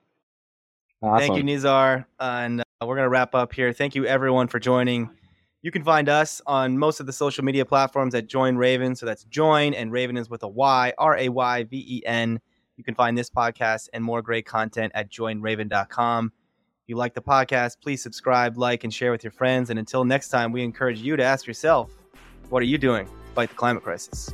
Thank 1.01 1.35
you, 1.35 1.43
Nizar. 1.43 2.05
And 2.19 2.61
uh, 2.61 2.63
we're 2.81 2.95
going 2.95 3.05
to 3.05 3.09
wrap 3.09 3.33
up 3.33 3.53
here. 3.53 3.73
Thank 3.73 3.95
you, 3.95 4.05
everyone, 4.05 4.47
for 4.47 4.59
joining. 4.59 5.09
You 5.63 5.71
can 5.71 5.83
find 5.83 6.09
us 6.09 6.41
on 6.47 6.77
most 6.77 6.99
of 6.99 7.05
the 7.05 7.13
social 7.13 7.43
media 7.43 7.65
platforms 7.65 8.15
at 8.15 8.27
Join 8.27 8.55
Rayven. 8.55 8.97
So 8.97 9.05
that's 9.05 9.23
Join, 9.25 9.73
and 9.73 9.91
Rayven 9.91 10.17
is 10.17 10.29
with 10.29 10.43
a 10.43 10.47
Y, 10.47 10.93
R 10.97 11.17
A 11.17 11.29
Y 11.29 11.63
V 11.63 11.85
E 11.87 12.01
N. 12.05 12.39
You 12.77 12.83
can 12.83 12.95
find 12.95 13.17
this 13.17 13.29
podcast 13.29 13.89
and 13.93 14.03
more 14.03 14.21
great 14.21 14.45
content 14.45 14.91
at 14.95 15.11
joinrayven.com. 15.11 16.31
If 16.83 16.89
you 16.89 16.95
like 16.95 17.13
the 17.13 17.21
podcast, 17.21 17.77
please 17.81 18.01
subscribe, 18.01 18.57
like, 18.57 18.83
and 18.83 18.93
share 18.93 19.11
with 19.11 19.23
your 19.23 19.31
friends. 19.31 19.69
And 19.69 19.77
until 19.77 20.03
next 20.03 20.29
time, 20.29 20.51
we 20.51 20.63
encourage 20.63 20.99
you 20.99 21.15
to 21.15 21.23
ask 21.23 21.45
yourself, 21.45 21.91
what 22.49 22.61
are 22.61 22.65
you 22.65 22.79
doing 22.79 23.05
to 23.05 23.33
fight 23.35 23.49
the 23.49 23.55
climate 23.55 23.83
crisis? 23.83 24.33